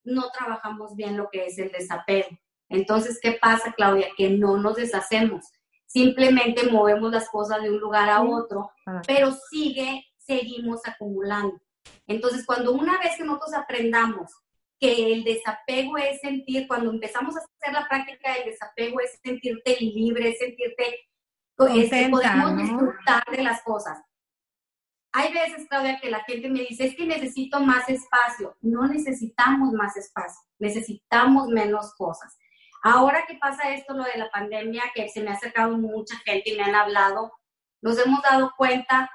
no 0.03 0.29
trabajamos 0.29 0.95
bien 0.95 1.17
lo 1.17 1.27
que 1.31 1.47
es 1.47 1.57
el 1.57 1.71
desapego. 1.71 2.37
Entonces, 2.69 3.17
¿qué 3.19 3.31
pasa, 3.31 3.73
Claudia? 3.73 4.09
Que 4.15 4.29
no 4.29 4.57
nos 4.57 4.75
deshacemos. 4.75 5.45
Simplemente 5.87 6.69
movemos 6.69 7.11
las 7.11 7.31
cosas 7.31 7.63
de 7.63 7.71
un 7.71 7.79
lugar 7.79 8.07
a 8.07 8.21
otro, 8.21 8.69
pero 9.07 9.31
sigue, 9.49 10.05
seguimos 10.19 10.81
acumulando. 10.85 11.59
Entonces, 12.05 12.45
cuando 12.45 12.73
una 12.73 12.99
vez 12.99 13.17
que 13.17 13.23
nosotros 13.23 13.55
aprendamos 13.55 14.31
que 14.85 15.13
el 15.13 15.23
desapego 15.23 15.97
es 15.97 16.19
sentir, 16.21 16.67
cuando 16.67 16.91
empezamos 16.91 17.35
a 17.35 17.39
hacer 17.39 17.73
la 17.73 17.87
práctica 17.87 18.33
del 18.33 18.45
desapego 18.45 18.99
es 18.99 19.19
sentirte 19.23 19.77
libre, 19.79 20.29
es 20.29 20.39
sentirte, 20.39 21.07
este, 21.57 22.09
podemos 22.09 22.57
disfrutar 22.57 23.23
de 23.31 23.43
las 23.43 23.61
cosas. 23.63 23.99
Hay 25.13 25.33
veces, 25.33 25.65
Claudia, 25.69 25.99
que 26.01 26.09
la 26.09 26.23
gente 26.25 26.49
me 26.49 26.59
dice, 26.59 26.87
es 26.87 26.95
que 26.95 27.05
necesito 27.05 27.61
más 27.61 27.87
espacio. 27.87 28.57
No 28.61 28.85
necesitamos 28.85 29.71
más 29.71 29.95
espacio, 29.95 30.41
necesitamos 30.59 31.47
menos 31.47 31.93
cosas. 31.95 32.37
Ahora 32.83 33.25
que 33.25 33.35
pasa 33.35 33.73
esto, 33.73 33.93
lo 33.93 34.03
de 34.03 34.17
la 34.17 34.29
pandemia, 34.29 34.83
que 34.93 35.07
se 35.07 35.23
me 35.23 35.31
ha 35.31 35.35
acercado 35.35 35.77
mucha 35.77 36.17
gente 36.17 36.51
y 36.51 36.57
me 36.57 36.63
han 36.63 36.75
hablado, 36.75 37.31
nos 37.81 37.97
hemos 37.97 38.21
dado 38.21 38.51
cuenta 38.57 39.09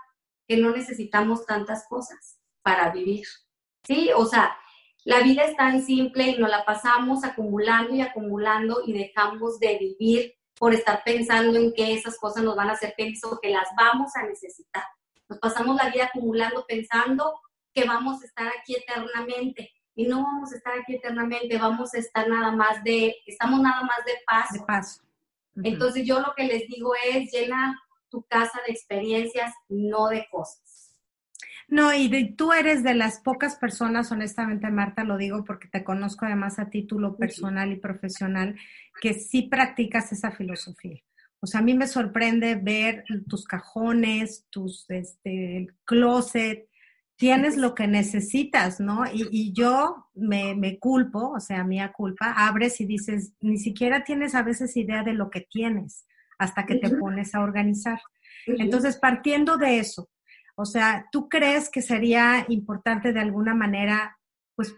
que 0.49 0.57
no 0.57 0.71
necesitamos 0.71 1.45
tantas 1.45 1.87
cosas 1.87 2.41
para 2.63 2.91
vivir. 2.91 3.27
¿Sí? 3.85 4.11
O 4.17 4.25
sea, 4.25 4.57
la 5.05 5.21
vida 5.21 5.45
es 5.45 5.57
tan 5.57 5.83
simple 5.83 6.29
y 6.29 6.39
nos 6.39 6.51
la 6.51 6.65
pasamos 6.65 7.25
acumulando 7.25 7.95
y 7.95 8.03
acumulando 8.03 8.83
y 8.87 8.93
dejamos 8.93 9.59
de 9.59 9.79
vivir 9.79 10.35
por 10.59 10.75
estar 10.75 11.03
pensando 11.05 11.59
en 11.59 11.73
que 11.73 11.95
esas 11.95 12.19
cosas 12.19 12.43
nos 12.43 12.55
van 12.55 12.69
a 12.69 12.73
hacer 12.73 12.93
felices 12.95 13.25
o 13.25 13.41
que 13.41 13.51
las 13.51 13.69
vamos 13.77 14.15
a 14.15 14.27
necesitar. 14.27 14.85
Nos 15.29 15.39
pasamos 15.39 15.77
la 15.77 15.89
vida 15.91 16.07
acumulando 16.07 16.67
pensando 16.67 17.41
que 17.73 17.85
vamos 17.85 18.23
a 18.23 18.27
estar 18.27 18.49
aquí 18.49 18.75
eternamente 18.75 19.71
y 19.95 20.07
no 20.07 20.23
vamos 20.23 20.53
a 20.53 20.57
estar 20.57 20.79
aquí 20.79 20.97
eternamente, 20.97 21.57
vamos 21.57 21.95
a 21.95 21.99
estar 21.99 22.29
nada 22.29 22.53
más 22.53 22.83
de, 22.85 23.17
estamos 23.27 23.61
nada 23.61 23.83
más 23.83 24.05
de 24.05 24.13
paso. 24.27 24.55
De 24.55 24.61
paso. 24.61 25.03
Entonces 25.63 26.07
yo 26.07 26.21
lo 26.21 26.35
que 26.37 26.45
les 26.45 26.67
digo 26.69 26.93
es 27.11 27.31
llena 27.31 27.79
tu 28.09 28.23
casa 28.25 28.61
de 28.67 28.73
experiencias, 28.73 29.55
no 29.69 30.09
de 30.09 30.27
cosas. 30.31 30.70
No, 31.71 31.95
y 31.95 32.35
tú 32.35 32.53
eres 32.53 32.83
de 32.83 32.95
las 32.95 33.21
pocas 33.21 33.55
personas, 33.55 34.11
honestamente, 34.11 34.69
Marta, 34.71 35.05
lo 35.05 35.17
digo 35.17 35.45
porque 35.45 35.69
te 35.69 35.85
conozco 35.85 36.27
además 36.27 36.59
a 36.59 36.69
título 36.69 37.17
personal 37.17 37.71
y 37.71 37.77
profesional, 37.77 38.57
que 39.01 39.15
sí 39.15 39.43
practicas 39.43 40.11
esa 40.11 40.33
filosofía. 40.33 41.01
O 41.39 41.47
sea, 41.47 41.61
a 41.61 41.63
mí 41.63 41.75
me 41.75 41.87
sorprende 41.87 42.57
ver 42.57 43.05
tus 43.29 43.45
cajones, 43.45 44.47
tus 44.51 44.85
este, 44.91 45.69
closet, 45.85 46.69
tienes 47.15 47.57
lo 47.57 47.75
que 47.75 47.87
necesitas, 47.87 48.81
¿no? 48.81 49.05
Y, 49.13 49.53
yo 49.53 50.09
me, 50.15 50.57
me, 50.57 50.79
culpo, 50.79 51.31
o 51.31 51.41
sea, 51.41 51.63
mía 51.63 51.93
culpa, 51.93 52.33
abres 52.33 52.81
y 52.81 52.85
dices, 52.85 53.33
ni 53.41 53.59
siquiera 53.59 54.03
tienes 54.03 54.35
a 54.35 54.43
veces 54.43 54.77
idea 54.77 55.05
de 55.05 55.13
lo 55.13 55.31
que 55.31 55.43
tienes 55.43 56.05
hasta 56.39 56.67
que 56.67 56.77
te 56.77 56.91
pones 56.91 57.35
a 57.35 57.43
organizar. 57.43 58.01
Entonces, 58.47 58.97
partiendo 58.97 59.57
de 59.57 59.79
eso, 59.79 60.09
o 60.57 60.65
sea, 60.65 61.07
¿tú 61.13 61.29
crees 61.29 61.71
que 61.71 61.83
sería 61.83 62.45
importante 62.49 63.13
de 63.13 63.21
alguna 63.21 63.55
manera, 63.55 64.19
pues, 64.57 64.75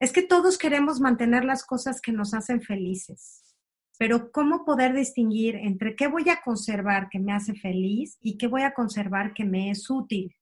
es 0.00 0.12
que 0.12 0.22
todos 0.22 0.58
queremos 0.58 1.00
mantener 1.00 1.44
las 1.44 1.64
cosas 1.64 2.00
que 2.00 2.12
nos 2.12 2.34
hacen 2.34 2.62
felices, 2.62 3.56
pero 3.98 4.30
¿cómo 4.30 4.64
poder 4.64 4.94
distinguir 4.94 5.56
entre 5.56 5.96
qué 5.96 6.06
voy 6.06 6.28
a 6.30 6.40
conservar 6.40 7.08
que 7.10 7.18
me 7.18 7.32
hace 7.32 7.54
feliz 7.54 8.16
y 8.20 8.38
qué 8.38 8.46
voy 8.46 8.62
a 8.62 8.74
conservar 8.74 9.34
que 9.34 9.44
me 9.44 9.70
es 9.70 9.90
útil? 9.90 10.34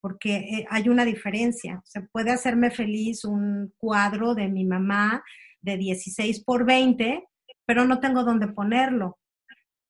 Porque 0.00 0.36
eh, 0.36 0.66
hay 0.70 0.88
una 0.88 1.04
diferencia. 1.04 1.78
O 1.78 1.86
sea, 1.86 2.08
puede 2.10 2.30
hacerme 2.30 2.70
feliz 2.70 3.24
un 3.24 3.72
cuadro 3.76 4.34
de 4.34 4.48
mi 4.48 4.64
mamá 4.64 5.22
de 5.60 5.76
16 5.76 6.42
por 6.42 6.64
20, 6.64 7.24
pero 7.66 7.84
no 7.84 8.00
tengo 8.00 8.24
dónde 8.24 8.48
ponerlo 8.48 9.18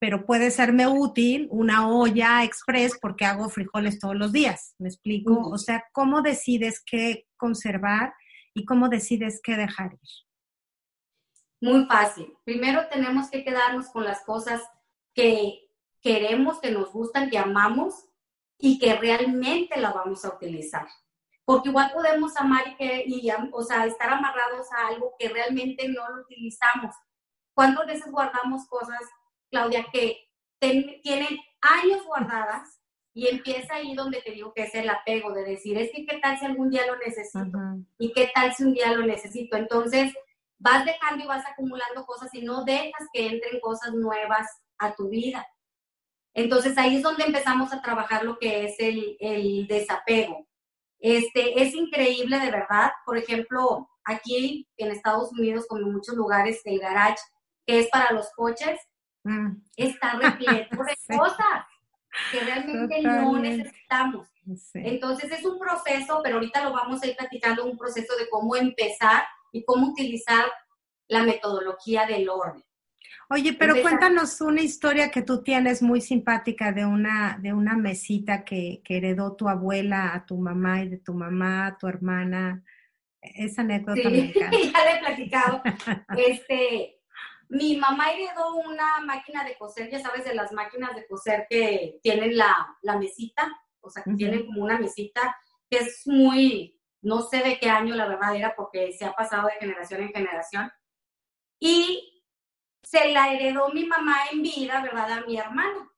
pero 0.02 0.26
puede 0.26 0.50
serme 0.50 0.88
útil 0.88 1.46
una 1.52 1.88
olla 1.88 2.42
express 2.42 2.98
porque 3.00 3.24
hago 3.24 3.48
frijoles 3.48 4.00
todos 4.00 4.16
los 4.16 4.32
días, 4.32 4.74
¿me 4.80 4.88
explico? 4.88 5.48
O 5.48 5.56
sea, 5.58 5.84
¿cómo 5.92 6.22
decides 6.22 6.82
qué 6.84 7.28
conservar 7.36 8.12
y 8.52 8.64
cómo 8.64 8.88
decides 8.88 9.40
qué 9.40 9.56
dejar 9.56 9.92
ir? 9.92 10.10
Muy 11.60 11.86
fácil. 11.86 12.36
Primero 12.42 12.88
tenemos 12.88 13.30
que 13.30 13.44
quedarnos 13.44 13.90
con 13.90 14.02
las 14.02 14.24
cosas 14.24 14.60
que 15.14 15.70
queremos, 16.00 16.58
que 16.58 16.72
nos 16.72 16.92
gustan, 16.92 17.30
que 17.30 17.38
amamos 17.38 17.94
y 18.58 18.80
que 18.80 18.96
realmente 18.96 19.78
la 19.78 19.92
vamos 19.92 20.24
a 20.24 20.34
utilizar. 20.34 20.88
Porque 21.44 21.68
igual 21.68 21.92
podemos 21.94 22.36
amar 22.36 22.64
y, 22.66 22.74
que, 22.74 23.04
y 23.06 23.30
o 23.52 23.62
sea, 23.62 23.86
estar 23.86 24.10
amarrados 24.10 24.66
a 24.72 24.88
algo 24.88 25.14
que 25.16 25.28
realmente 25.28 25.86
no 25.86 26.08
lo 26.08 26.22
utilizamos. 26.22 26.92
¿Cuántas 27.54 27.86
veces 27.86 28.10
guardamos 28.10 28.66
cosas 28.66 28.98
Claudia, 29.52 29.86
que 29.92 30.28
tienen 30.58 31.38
años 31.60 32.04
guardadas 32.06 32.80
y 33.14 33.28
empieza 33.28 33.74
ahí 33.74 33.94
donde 33.94 34.22
te 34.22 34.32
digo 34.32 34.54
que 34.54 34.62
es 34.62 34.74
el 34.74 34.88
apego 34.88 35.32
de 35.32 35.44
decir, 35.44 35.76
es 35.76 35.92
que 35.92 36.06
qué 36.06 36.18
tal 36.18 36.38
si 36.38 36.46
algún 36.46 36.70
día 36.70 36.86
lo 36.86 36.96
necesito 36.96 37.38
y 37.98 38.12
qué 38.12 38.30
tal 38.34 38.54
si 38.54 38.64
un 38.64 38.72
día 38.72 38.92
lo 38.92 39.04
necesito. 39.04 39.56
Entonces, 39.56 40.14
vas 40.58 40.86
dejando 40.86 41.22
y 41.22 41.26
vas 41.26 41.44
acumulando 41.46 42.06
cosas 42.06 42.32
y 42.32 42.42
no 42.42 42.64
dejas 42.64 43.06
que 43.12 43.26
entren 43.26 43.60
cosas 43.60 43.92
nuevas 43.92 44.46
a 44.78 44.94
tu 44.94 45.10
vida. 45.10 45.46
Entonces, 46.34 46.78
ahí 46.78 46.96
es 46.96 47.02
donde 47.02 47.24
empezamos 47.24 47.74
a 47.74 47.82
trabajar 47.82 48.24
lo 48.24 48.38
que 48.38 48.64
es 48.64 48.76
el, 48.78 49.18
el 49.20 49.66
desapego. 49.66 50.46
Este, 50.98 51.62
es 51.62 51.74
increíble 51.74 52.38
de 52.38 52.50
verdad. 52.50 52.92
Por 53.04 53.18
ejemplo, 53.18 53.90
aquí 54.04 54.66
en 54.78 54.90
Estados 54.90 55.32
Unidos, 55.32 55.66
como 55.68 55.82
en 55.82 55.92
muchos 55.92 56.14
lugares, 56.14 56.62
el 56.64 56.78
garage, 56.78 57.20
que 57.66 57.80
es 57.80 57.88
para 57.88 58.12
los 58.12 58.30
coches, 58.34 58.80
Mm. 59.24 59.62
está 59.76 60.14
repleto 60.18 60.76
de 60.84 61.16
cosas 61.16 61.66
que 62.30 62.40
realmente 62.40 63.02
no 63.02 63.38
necesitamos. 63.38 64.28
Entonces 64.74 65.30
es 65.32 65.44
un 65.44 65.58
proceso, 65.58 66.20
pero 66.22 66.36
ahorita 66.36 66.64
lo 66.64 66.72
vamos 66.72 67.02
a 67.02 67.06
ir 67.06 67.16
platicando, 67.16 67.64
un 67.64 67.78
proceso 67.78 68.16
de 68.16 68.28
cómo 68.28 68.56
empezar 68.56 69.24
y 69.52 69.64
cómo 69.64 69.88
utilizar 69.88 70.44
la 71.08 71.22
metodología 71.22 72.06
del 72.06 72.28
orden. 72.28 72.62
Oye, 73.30 73.54
pero 73.54 73.80
cuéntanos 73.80 74.40
una 74.42 74.60
historia 74.60 75.10
que 75.10 75.22
tú 75.22 75.42
tienes 75.42 75.80
muy 75.80 76.02
simpática 76.02 76.72
de 76.72 76.84
una, 76.84 77.38
de 77.40 77.54
una 77.54 77.76
mesita 77.76 78.44
que, 78.44 78.82
que, 78.84 78.98
heredó 78.98 79.36
tu 79.36 79.48
abuela 79.48 80.14
a 80.14 80.26
tu 80.26 80.36
mamá 80.36 80.82
y 80.82 80.88
de 80.90 80.98
tu 80.98 81.14
mamá 81.14 81.66
a 81.66 81.78
tu 81.78 81.88
hermana. 81.88 82.62
Esa 83.22 83.62
anécdota 83.62 84.02
sí, 84.02 84.34
ya 84.34 84.50
le 84.84 84.92
he 84.92 84.98
platicado. 84.98 85.62
Este, 86.16 86.98
mi 87.52 87.76
mamá 87.76 88.10
heredó 88.10 88.54
una 88.54 89.00
máquina 89.00 89.44
de 89.44 89.58
coser, 89.58 89.90
ya 89.90 90.00
sabes, 90.00 90.24
de 90.24 90.34
las 90.34 90.52
máquinas 90.52 90.94
de 90.94 91.06
coser 91.06 91.46
que 91.50 91.98
tienen 92.02 92.34
la, 92.34 92.78
mesita, 92.98 93.46
o 93.82 93.90
sea, 93.90 94.02
que 94.02 94.14
tienen 94.14 94.46
como 94.46 94.62
una 94.62 94.78
mesita, 94.78 95.36
que 95.68 95.78
es 95.78 96.06
muy, 96.06 96.80
no 97.02 97.20
sé 97.20 97.42
de 97.42 97.58
qué 97.58 97.68
año 97.68 97.94
la 97.94 98.08
verdad 98.08 98.34
era, 98.34 98.56
porque 98.56 98.94
se 98.94 99.04
ha 99.04 99.12
pasado 99.12 99.48
de 99.48 99.60
generación 99.60 100.00
en 100.00 100.14
generación. 100.14 100.72
Y 101.60 102.24
se 102.82 103.12
la 103.12 103.34
heredó 103.34 103.68
mi 103.68 103.84
mamá 103.84 104.16
en 104.32 104.40
vida, 104.40 104.80
¿verdad? 104.82 105.12
A 105.12 105.26
mi 105.26 105.36
hermana. 105.36 105.90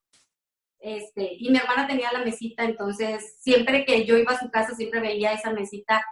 Este, 0.81 1.35
y 1.39 1.51
mi 1.51 1.59
hermana 1.59 1.87
tenía 1.87 2.11
la 2.11 2.25
mesita, 2.25 2.65
entonces 2.65 3.37
siempre 3.41 3.85
que 3.85 4.05
yo 4.05 4.17
iba 4.17 4.33
a 4.33 4.41
su 4.41 4.51
casa, 4.51 4.75
siempre 4.75 4.99
veía 4.99 5.33
esa 5.33 5.53
mesita 5.53 6.05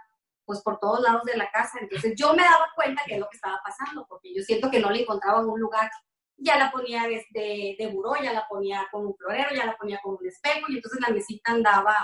pues 0.45 0.61
por 0.61 0.79
todos 0.79 1.01
lados 1.01 1.23
de 1.23 1.37
la 1.37 1.49
casa. 1.51 1.79
Entonces 1.81 2.13
yo 2.15 2.33
me 2.33 2.43
daba 2.43 2.67
cuenta 2.75 3.03
que 3.05 3.15
es 3.15 3.19
lo 3.19 3.29
que 3.29 3.37
estaba 3.37 3.59
pasando, 3.63 4.05
porque 4.07 4.33
yo 4.33 4.41
siento 4.43 4.69
que 4.69 4.79
no 4.79 4.89
le 4.89 5.01
encontraba 5.01 5.41
en 5.41 5.49
un 5.49 5.59
lugar. 5.59 5.89
Ya 6.37 6.57
la 6.57 6.71
ponía 6.71 7.03
de, 7.07 7.75
de 7.77 7.87
buró, 7.87 8.15
ya 8.21 8.33
la 8.33 8.47
ponía 8.47 8.87
con 8.91 9.05
un 9.05 9.15
florero, 9.15 9.49
ya 9.55 9.65
la 9.65 9.77
ponía 9.77 9.99
con 10.03 10.17
un 10.19 10.27
espejo, 10.27 10.65
y 10.69 10.75
entonces 10.75 10.99
la 10.99 11.13
mesita 11.13 11.51
andaba 11.51 11.95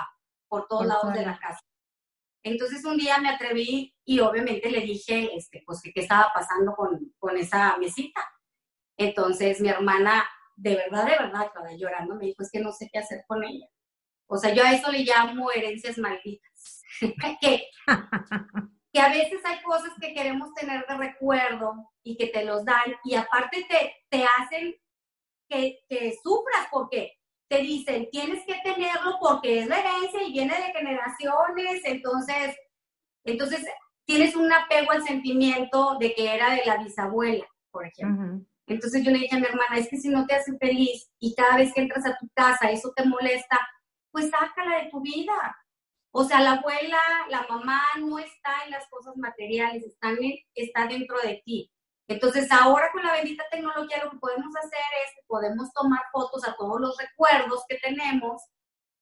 por 0.47 0.67
todos 0.67 0.85
lados 0.85 1.13
de 1.13 1.25
la 1.25 1.37
casa. 1.39 1.61
Entonces 2.43 2.85
un 2.85 2.97
día 2.97 3.17
me 3.19 3.29
atreví 3.29 3.93
y 4.05 4.19
obviamente 4.19 4.71
le 4.71 4.81
dije, 4.81 5.35
este, 5.35 5.61
pues, 5.65 5.81
qué 5.81 5.91
estaba 5.95 6.31
pasando 6.33 6.73
con, 6.73 7.13
con 7.19 7.37
esa 7.37 7.77
mesita. 7.77 8.21
Entonces 8.97 9.59
mi 9.61 9.69
hermana, 9.69 10.25
de 10.55 10.75
verdad, 10.75 11.05
de 11.05 11.17
verdad, 11.17 11.45
estaba 11.45 11.73
llorando, 11.73 12.15
me 12.15 12.27
dijo, 12.27 12.43
es 12.43 12.51
que 12.51 12.59
no 12.59 12.71
sé 12.71 12.89
qué 12.91 12.99
hacer 12.99 13.23
con 13.27 13.43
ella. 13.43 13.67
O 14.27 14.37
sea, 14.37 14.53
yo 14.53 14.63
a 14.63 14.71
eso 14.71 14.91
le 14.91 14.99
llamo 14.99 15.51
herencias 15.51 15.97
malditas. 15.97 16.48
Que, 16.99 17.63
que 18.93 18.99
a 18.99 19.09
veces 19.09 19.41
hay 19.45 19.61
cosas 19.61 19.91
que 19.99 20.13
queremos 20.13 20.53
tener 20.53 20.85
de 20.87 20.97
recuerdo 20.97 21.73
y 22.03 22.17
que 22.17 22.27
te 22.27 22.45
los 22.45 22.65
dan 22.65 22.95
y 23.03 23.15
aparte 23.15 23.65
te, 23.69 23.95
te 24.09 24.25
hacen 24.25 24.75
que, 25.49 25.79
que 25.87 26.15
sufras 26.23 26.67
porque 26.71 27.13
te 27.49 27.59
dicen, 27.59 28.07
tienes 28.11 28.45
que 28.45 28.55
tenerlo 28.63 29.17
porque 29.19 29.59
es 29.59 29.67
la 29.67 29.79
herencia 29.79 30.21
y 30.21 30.31
viene 30.31 30.53
de 30.55 30.71
generaciones, 30.71 31.81
entonces, 31.83 32.55
entonces 33.25 33.65
tienes 34.05 34.35
un 34.35 34.51
apego 34.53 34.91
al 34.91 35.03
sentimiento 35.03 35.97
de 35.99 36.13
que 36.13 36.33
era 36.33 36.53
de 36.53 36.65
la 36.65 36.77
bisabuela, 36.77 37.45
por 37.71 37.87
ejemplo. 37.87 38.45
Entonces 38.67 39.03
yo 39.03 39.09
le 39.09 39.17
dije 39.17 39.35
a 39.35 39.39
mi 39.39 39.45
hermana, 39.47 39.77
es 39.77 39.89
que 39.89 39.97
si 39.97 40.09
no 40.09 40.27
te 40.27 40.35
hace 40.35 40.55
feliz 40.59 41.09
y 41.19 41.33
cada 41.33 41.57
vez 41.57 41.73
que 41.73 41.81
entras 41.81 42.05
a 42.05 42.15
tu 42.17 42.29
casa 42.35 42.69
eso 42.69 42.91
te 42.95 43.03
molesta, 43.03 43.59
pues 44.11 44.29
sácala 44.29 44.83
de 44.83 44.89
tu 44.91 45.01
vida. 45.01 45.57
O 46.11 46.23
sea, 46.23 46.41
la 46.41 46.53
abuela, 46.53 46.99
la 47.29 47.45
mamá 47.47 47.81
no 47.99 48.17
está 48.19 48.51
en 48.65 48.71
las 48.71 48.87
cosas 48.89 49.15
materiales, 49.17 49.83
están 49.83 50.17
está 50.55 50.87
dentro 50.87 51.17
de 51.21 51.41
ti. 51.45 51.71
Entonces, 52.07 52.51
ahora 52.51 52.91
con 52.91 53.03
la 53.03 53.13
bendita 53.13 53.43
tecnología 53.51 54.03
lo 54.03 54.09
que 54.09 54.17
podemos 54.17 54.55
hacer 54.55 54.79
es 55.05 55.15
que 55.15 55.21
podemos 55.27 55.71
tomar 55.73 56.01
fotos 56.11 56.47
a 56.47 56.55
todos 56.55 56.81
los 56.81 56.97
recuerdos 56.97 57.63
que 57.69 57.77
tenemos 57.77 58.41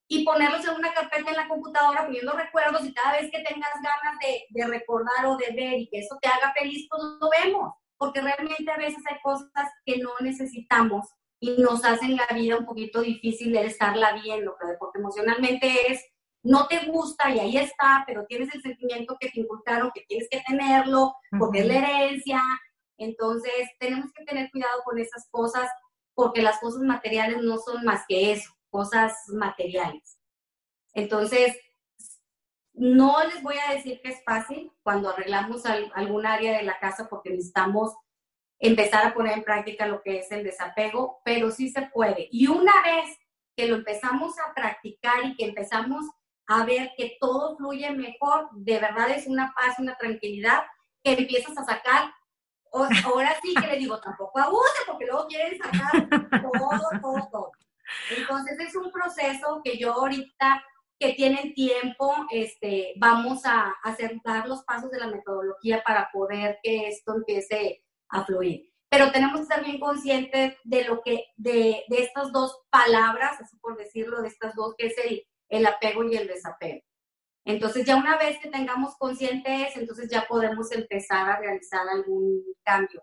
y 0.09 0.25
ponerlos 0.25 0.65
en 0.67 0.75
una 0.75 0.93
carpeta 0.93 1.31
en 1.31 1.37
la 1.37 1.47
computadora 1.47 2.05
poniendo 2.05 2.33
recuerdos 2.33 2.85
y 2.85 2.93
cada 2.93 3.13
vez 3.13 3.31
que 3.31 3.43
tengas 3.43 3.71
ganas 3.75 4.19
de, 4.19 4.45
de 4.49 4.67
recordar 4.67 5.25
o 5.25 5.37
de 5.37 5.53
ver 5.53 5.79
y 5.79 5.89
que 5.89 5.99
eso 5.99 6.17
te 6.21 6.27
haga 6.27 6.53
feliz, 6.57 6.87
pues 6.89 7.01
lo 7.19 7.29
vemos. 7.29 7.73
Porque 7.97 8.21
realmente 8.21 8.69
a 8.69 8.77
veces 8.77 9.03
hay 9.09 9.19
cosas 9.21 9.69
que 9.85 9.97
no 9.97 10.11
necesitamos 10.19 11.07
y 11.39 11.61
nos 11.61 11.83
hacen 11.85 12.15
la 12.15 12.27
vida 12.33 12.57
un 12.57 12.65
poquito 12.65 13.01
difícil 13.01 13.53
de 13.53 13.65
estarla 13.65 14.13
viendo, 14.13 14.55
porque 14.79 14.99
emocionalmente 14.99 15.91
es, 15.91 16.03
no 16.47 16.67
te 16.67 16.85
gusta 16.85 17.29
y 17.29 17.39
ahí 17.39 17.57
está, 17.57 18.03
pero 18.07 18.25
tienes 18.25 18.53
el 18.53 18.61
sentimiento 18.61 19.17
que 19.19 19.29
te 19.29 19.41
inculcaron 19.41 19.91
que 19.93 20.05
tienes 20.07 20.27
que 20.29 20.43
tenerlo, 20.47 21.15
porque 21.37 21.59
es 21.59 21.65
la 21.65 21.77
herencia, 21.77 22.41
entonces, 22.97 23.53
tenemos 23.79 24.11
que 24.11 24.25
tener 24.25 24.49
cuidado 24.51 24.81
con 24.83 24.97
esas 24.99 25.27
cosas 25.29 25.69
porque 26.15 26.41
las 26.41 26.59
cosas 26.59 26.81
materiales 26.81 27.43
no 27.43 27.57
son 27.57 27.85
más 27.85 28.03
que 28.07 28.31
eso, 28.31 28.51
cosas 28.69 29.13
materiales. 29.27 30.19
Entonces, 30.93 31.55
no 32.73 33.23
les 33.23 33.41
voy 33.43 33.55
a 33.57 33.73
decir 33.73 34.01
que 34.01 34.09
es 34.09 34.23
fácil 34.23 34.71
cuando 34.81 35.09
arreglamos 35.09 35.63
algún 35.65 36.25
área 36.25 36.57
de 36.57 36.63
la 36.63 36.79
casa 36.79 37.07
porque 37.07 37.29
necesitamos 37.29 37.93
empezar 38.59 39.05
a 39.05 39.13
poner 39.13 39.33
en 39.33 39.43
práctica 39.43 39.85
lo 39.85 40.01
que 40.01 40.19
es 40.19 40.31
el 40.31 40.43
desapego, 40.43 41.21
pero 41.23 41.51
sí 41.51 41.69
se 41.69 41.83
puede. 41.83 42.27
Y 42.31 42.47
una 42.47 42.73
vez 42.81 43.15
que 43.55 43.67
lo 43.67 43.75
empezamos 43.75 44.35
a 44.39 44.53
practicar 44.55 45.23
y 45.25 45.35
que 45.35 45.45
empezamos 45.45 46.05
a 46.47 46.65
ver 46.65 46.91
que 46.97 47.17
todo 47.19 47.57
fluye 47.57 47.91
mejor, 47.91 48.49
de 48.53 48.79
verdad 48.79 49.09
es 49.11 49.27
una 49.27 49.53
paz, 49.53 49.77
una 49.79 49.95
tranquilidad, 49.97 50.63
que 51.03 51.13
empiezas 51.13 51.57
a 51.57 51.65
sacar 51.65 52.11
ahora 53.05 53.35
sí 53.41 53.53
que 53.53 53.67
le 53.67 53.77
digo, 53.77 53.99
tampoco 54.03 54.39
abuse 54.39 54.83
porque 54.85 55.05
luego 55.05 55.27
quieren 55.27 55.57
sacar 55.57 56.09
todo, 56.09 56.79
todo, 57.01 57.29
todo. 57.31 57.51
Entonces 58.15 58.59
es 58.59 58.75
un 58.75 58.91
proceso 58.91 59.61
que 59.63 59.77
yo 59.77 59.93
ahorita 59.93 60.63
que 60.99 61.13
tienen 61.13 61.53
tiempo, 61.53 62.13
este, 62.31 62.93
vamos 62.97 63.45
a 63.45 63.75
hacer, 63.83 64.19
dar 64.23 64.47
los 64.47 64.63
pasos 64.63 64.89
de 64.89 64.99
la 64.99 65.07
metodología 65.07 65.83
para 65.85 66.09
poder 66.11 66.57
que 66.63 66.87
esto 66.87 67.15
empiece 67.15 67.83
a 68.09 68.25
fluir. 68.25 68.71
Pero 68.89 69.11
tenemos 69.11 69.35
que 69.35 69.43
estar 69.43 69.63
bien 69.63 69.79
conscientes 69.79 70.55
de 70.63 70.85
lo 70.85 71.01
que, 71.03 71.25
de, 71.35 71.83
de 71.87 72.01
estas 72.01 72.31
dos 72.31 72.61
palabras, 72.71 73.39
así 73.39 73.57
por 73.57 73.77
decirlo, 73.77 74.21
de 74.21 74.29
estas 74.29 74.55
dos, 74.55 74.73
que 74.75 74.87
es 74.87 74.97
el, 74.97 75.23
el 75.49 75.65
apego 75.65 76.03
y 76.03 76.15
el 76.15 76.27
desapego. 76.27 76.81
Entonces 77.47 77.85
ya 77.85 77.95
una 77.95 78.17
vez 78.17 78.37
que 78.39 78.49
tengamos 78.49 78.97
consciente 78.97 79.63
eso, 79.63 79.79
entonces 79.79 80.09
ya 80.09 80.25
podemos 80.27 80.69
empezar 80.73 81.29
a 81.29 81.39
realizar 81.39 81.87
algún 81.87 82.43
cambio. 82.63 83.01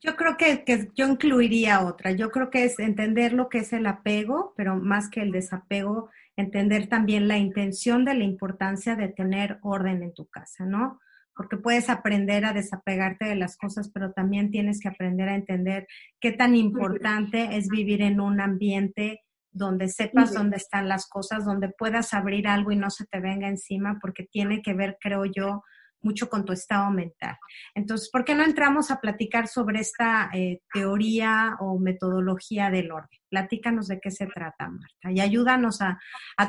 Yo 0.00 0.16
creo 0.16 0.38
que, 0.38 0.64
que, 0.64 0.88
yo 0.94 1.06
incluiría 1.06 1.84
otra. 1.84 2.12
Yo 2.12 2.30
creo 2.30 2.48
que 2.48 2.64
es 2.64 2.78
entender 2.78 3.34
lo 3.34 3.50
que 3.50 3.58
es 3.58 3.74
el 3.74 3.86
apego, 3.86 4.54
pero 4.56 4.76
más 4.76 5.10
que 5.10 5.20
el 5.20 5.32
desapego, 5.32 6.08
entender 6.36 6.88
también 6.88 7.28
la 7.28 7.36
intención 7.36 8.06
de 8.06 8.14
la 8.14 8.24
importancia 8.24 8.96
de 8.96 9.08
tener 9.08 9.58
orden 9.62 10.02
en 10.02 10.14
tu 10.14 10.26
casa, 10.28 10.64
¿no? 10.64 10.98
Porque 11.34 11.58
puedes 11.58 11.90
aprender 11.90 12.46
a 12.46 12.54
desapegarte 12.54 13.26
de 13.26 13.36
las 13.36 13.58
cosas, 13.58 13.90
pero 13.92 14.12
también 14.12 14.50
tienes 14.50 14.80
que 14.80 14.88
aprender 14.88 15.28
a 15.28 15.34
entender 15.34 15.86
qué 16.20 16.32
tan 16.32 16.56
importante 16.56 17.56
es 17.56 17.68
vivir 17.68 18.00
en 18.00 18.20
un 18.20 18.40
ambiente 18.40 19.24
donde 19.50 19.88
sepas 19.88 20.32
dónde 20.32 20.56
están 20.56 20.88
las 20.88 21.08
cosas, 21.08 21.44
donde 21.44 21.70
puedas 21.70 22.14
abrir 22.14 22.48
algo 22.48 22.70
y 22.70 22.76
no 22.76 22.90
se 22.90 23.06
te 23.06 23.20
venga 23.20 23.48
encima, 23.48 23.98
porque 24.00 24.24
tiene 24.24 24.62
que 24.62 24.74
ver, 24.74 24.98
creo 25.00 25.24
yo, 25.24 25.62
mucho 26.00 26.28
con 26.28 26.44
tu 26.44 26.52
estado 26.52 26.90
mental. 26.90 27.36
Entonces, 27.74 28.10
¿por 28.10 28.24
qué 28.24 28.34
no 28.34 28.44
entramos 28.44 28.90
a 28.90 29.00
platicar 29.00 29.48
sobre 29.48 29.80
esta 29.80 30.30
eh, 30.32 30.60
teoría 30.72 31.56
o 31.60 31.78
metodología 31.78 32.70
del 32.70 32.92
orden? 32.92 33.18
Platícanos 33.28 33.88
de 33.88 34.00
qué 34.00 34.10
se 34.10 34.26
trata, 34.26 34.68
Marta, 34.68 35.10
y 35.10 35.20
ayúdanos 35.20 35.80
a, 35.82 35.98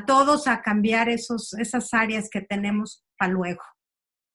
todos 0.05 0.47
a 0.47 0.61
cambiar 0.61 1.09
esos, 1.09 1.53
esas 1.53 1.93
áreas 1.93 2.29
que 2.29 2.41
tenemos 2.41 3.05
para 3.17 3.31
luego. 3.31 3.61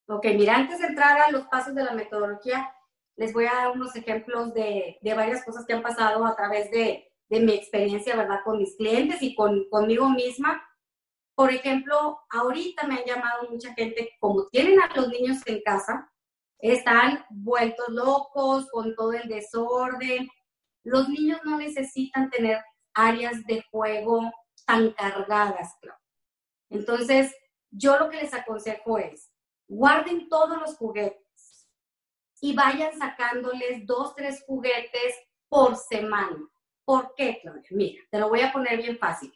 Ok, 0.08 0.26
mira, 0.36 0.56
antes 0.56 0.80
de 0.80 0.88
entrar 0.88 1.18
a 1.20 1.30
los 1.30 1.46
pasos 1.46 1.74
de 1.74 1.84
la 1.84 1.94
metodología, 1.94 2.70
les 3.16 3.32
voy 3.32 3.46
a 3.46 3.54
dar 3.54 3.70
unos 3.70 3.94
ejemplos 3.96 4.52
de, 4.52 4.98
de 5.00 5.14
varias 5.14 5.44
cosas 5.44 5.64
que 5.66 5.72
han 5.72 5.82
pasado 5.82 6.26
a 6.26 6.36
través 6.36 6.70
de, 6.70 7.13
de 7.34 7.40
mi 7.40 7.52
experiencia, 7.52 8.16
¿verdad? 8.16 8.40
Con 8.44 8.58
mis 8.58 8.76
clientes 8.76 9.20
y 9.22 9.34
con, 9.34 9.68
conmigo 9.68 10.08
misma. 10.08 10.62
Por 11.34 11.52
ejemplo, 11.52 12.20
ahorita 12.30 12.86
me 12.86 12.96
han 12.96 13.04
llamado 13.04 13.50
mucha 13.50 13.74
gente, 13.74 14.10
como 14.20 14.46
tienen 14.48 14.80
a 14.80 14.94
los 14.94 15.08
niños 15.08 15.38
en 15.46 15.60
casa, 15.62 16.10
están 16.58 17.24
vueltos 17.30 17.88
locos 17.88 18.68
con 18.70 18.94
todo 18.94 19.12
el 19.12 19.28
desorden. 19.28 20.28
Los 20.84 21.08
niños 21.08 21.40
no 21.44 21.58
necesitan 21.58 22.30
tener 22.30 22.62
áreas 22.94 23.44
de 23.46 23.64
juego 23.70 24.30
tan 24.64 24.92
cargadas, 24.92 25.74
claro. 25.80 25.98
Entonces, 26.70 27.34
yo 27.70 27.98
lo 27.98 28.08
que 28.08 28.18
les 28.18 28.32
aconsejo 28.32 28.98
es, 28.98 29.32
guarden 29.66 30.28
todos 30.28 30.60
los 30.60 30.76
juguetes 30.76 31.68
y 32.40 32.54
vayan 32.54 32.96
sacándoles 32.96 33.84
dos, 33.86 34.14
tres 34.14 34.44
juguetes 34.46 35.16
por 35.48 35.76
semana. 35.76 36.48
¿Por 36.84 37.14
qué, 37.16 37.38
Claudia? 37.40 37.68
Mira, 37.70 38.02
te 38.10 38.18
lo 38.18 38.28
voy 38.28 38.40
a 38.40 38.52
poner 38.52 38.76
bien 38.76 38.98
fácil. 38.98 39.32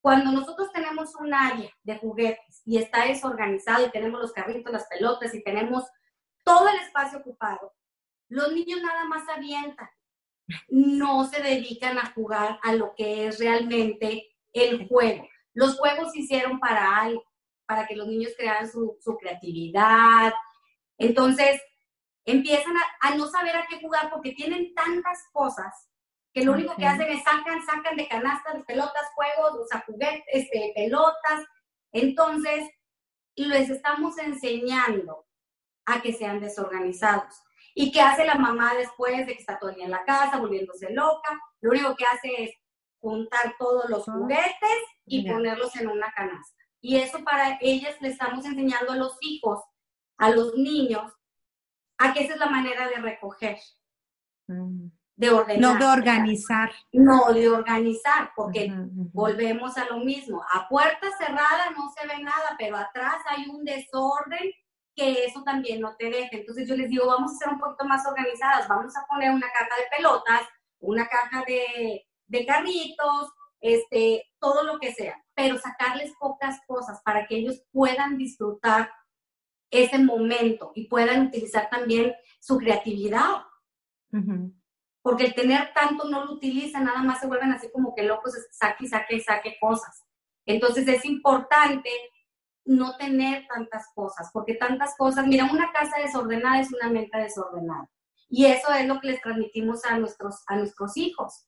Cuando 0.00 0.30
nosotros 0.30 0.72
tenemos 0.72 1.14
un 1.16 1.34
área 1.34 1.70
de 1.82 1.98
juguetes 1.98 2.62
y 2.64 2.78
está 2.78 3.06
desorganizado 3.06 3.86
y 3.86 3.90
tenemos 3.90 4.20
los 4.20 4.32
carritos, 4.32 4.72
las 4.72 4.86
pelotas 4.86 5.34
y 5.34 5.42
tenemos 5.42 5.84
todo 6.44 6.68
el 6.68 6.76
espacio 6.76 7.18
ocupado, 7.18 7.74
los 8.28 8.52
niños 8.52 8.80
nada 8.82 9.04
más 9.04 9.28
avientan, 9.28 9.88
no 10.68 11.24
se 11.24 11.42
dedican 11.42 11.98
a 11.98 12.12
jugar 12.12 12.58
a 12.62 12.72
lo 12.72 12.94
que 12.94 13.26
es 13.26 13.38
realmente 13.40 14.28
el 14.52 14.86
juego. 14.86 15.28
Los 15.52 15.76
juegos 15.76 16.12
se 16.12 16.20
hicieron 16.20 16.60
para 16.60 16.98
algo, 16.98 17.24
para 17.66 17.86
que 17.86 17.96
los 17.96 18.06
niños 18.06 18.32
crearan 18.36 18.70
su, 18.70 18.96
creatividad. 19.20 20.32
Entonces, 20.98 21.60
empiezan 22.24 22.76
a, 22.76 23.08
a 23.08 23.16
no 23.16 23.26
saber 23.26 23.56
a 23.56 23.66
qué 23.68 23.80
jugar 23.80 24.08
porque 24.10 24.32
tienen 24.32 24.72
tantas 24.74 25.24
cosas 25.32 25.88
que 26.36 26.44
lo 26.44 26.52
único 26.52 26.76
que 26.76 26.84
hacen 26.84 27.08
es 27.08 27.24
sacan, 27.24 27.64
sacan 27.64 27.96
de 27.96 28.06
canastas, 28.06 28.62
pelotas, 28.66 29.08
juegos, 29.14 29.58
o 29.58 29.66
sea, 29.66 29.82
juguetes, 29.86 30.22
este, 30.26 30.70
pelotas. 30.74 31.46
Entonces, 31.92 32.68
les 33.36 33.70
estamos 33.70 34.18
enseñando 34.18 35.24
a 35.86 36.02
que 36.02 36.12
sean 36.12 36.38
desorganizados. 36.38 37.42
¿Y 37.74 37.90
qué 37.90 38.02
hace 38.02 38.26
la 38.26 38.34
mamá 38.34 38.74
después 38.74 39.26
de 39.26 39.32
que 39.32 39.40
está 39.40 39.58
todo 39.58 39.70
el 39.70 39.76
día 39.76 39.86
en 39.86 39.92
la 39.92 40.04
casa, 40.04 40.36
volviéndose 40.36 40.90
loca? 40.90 41.40
Lo 41.62 41.70
único 41.70 41.96
que 41.96 42.04
hace 42.04 42.44
es 42.44 42.50
juntar 43.00 43.54
todos 43.58 43.88
los 43.88 44.04
juguetes 44.04 44.78
y 45.06 45.26
ponerlos 45.26 45.74
en 45.76 45.88
una 45.88 46.12
canasta. 46.12 46.62
Y 46.82 46.96
eso 46.96 47.24
para 47.24 47.56
ellas 47.62 47.96
le 48.02 48.08
estamos 48.08 48.44
enseñando 48.44 48.92
a 48.92 48.96
los 48.96 49.16
hijos, 49.22 49.64
a 50.18 50.28
los 50.28 50.54
niños, 50.54 51.10
a 51.96 52.12
que 52.12 52.24
esa 52.24 52.34
es 52.34 52.40
la 52.40 52.50
manera 52.50 52.88
de 52.90 52.96
recoger. 52.96 53.56
Mm 54.48 54.95
de 55.16 55.30
ordenar. 55.30 55.60
No 55.60 55.78
de 55.78 55.92
organizar. 55.92 56.70
No 56.92 57.32
de 57.32 57.48
organizar, 57.48 58.30
porque 58.36 58.70
volvemos 59.12 59.76
a 59.78 59.86
lo 59.86 59.98
mismo. 59.98 60.42
A 60.52 60.68
puerta 60.68 61.08
cerrada 61.18 61.70
no 61.76 61.90
se 61.90 62.06
ve 62.06 62.22
nada, 62.22 62.54
pero 62.58 62.76
atrás 62.76 63.16
hay 63.28 63.46
un 63.48 63.64
desorden 63.64 64.52
que 64.94 65.24
eso 65.24 65.42
también 65.42 65.80
no 65.80 65.96
te 65.96 66.10
deja. 66.10 66.30
Entonces 66.32 66.68
yo 66.68 66.76
les 66.76 66.88
digo, 66.88 67.06
vamos 67.06 67.32
a 67.32 67.36
ser 67.36 67.48
un 67.48 67.58
poquito 67.58 67.84
más 67.86 68.06
organizadas, 68.06 68.68
vamos 68.68 68.96
a 68.96 69.06
poner 69.06 69.30
una 69.30 69.50
caja 69.50 69.76
de 69.76 69.96
pelotas, 69.96 70.42
una 70.80 71.06
caja 71.06 71.44
de, 71.46 72.06
de 72.26 72.46
carritos, 72.46 73.32
este, 73.60 74.24
todo 74.38 74.64
lo 74.64 74.78
que 74.78 74.92
sea, 74.92 75.22
pero 75.34 75.58
sacarles 75.58 76.12
pocas 76.18 76.60
cosas 76.66 77.00
para 77.02 77.26
que 77.26 77.36
ellos 77.36 77.62
puedan 77.72 78.16
disfrutar 78.16 78.90
ese 79.70 79.98
momento 79.98 80.72
y 80.74 80.88
puedan 80.88 81.26
utilizar 81.26 81.68
también 81.70 82.14
su 82.40 82.58
creatividad 82.58 83.42
porque 85.06 85.26
el 85.26 85.34
tener 85.36 85.72
tanto 85.72 86.08
no 86.08 86.24
lo 86.24 86.32
utilizan, 86.32 86.82
nada 86.82 87.00
más 87.00 87.20
se 87.20 87.28
vuelven 87.28 87.52
así 87.52 87.70
como 87.70 87.94
que 87.94 88.02
locos, 88.02 88.34
saque 88.50 88.86
y 88.86 88.88
saque 88.88 89.14
y 89.14 89.20
saque 89.20 89.56
cosas. 89.60 90.02
Entonces 90.44 90.88
es 90.88 91.04
importante 91.04 91.90
no 92.64 92.96
tener 92.96 93.46
tantas 93.46 93.86
cosas, 93.94 94.30
porque 94.32 94.54
tantas 94.54 94.96
cosas, 94.96 95.24
mira, 95.28 95.44
una 95.44 95.70
casa 95.70 96.00
desordenada 96.02 96.58
es 96.58 96.72
una 96.72 96.90
mente 96.90 97.16
desordenada. 97.18 97.88
Y 98.28 98.46
eso 98.46 98.74
es 98.74 98.84
lo 98.88 98.98
que 99.00 99.06
les 99.06 99.20
transmitimos 99.20 99.84
a 99.84 99.96
nuestros, 99.96 100.42
a 100.48 100.56
nuestros 100.56 100.96
hijos. 100.96 101.46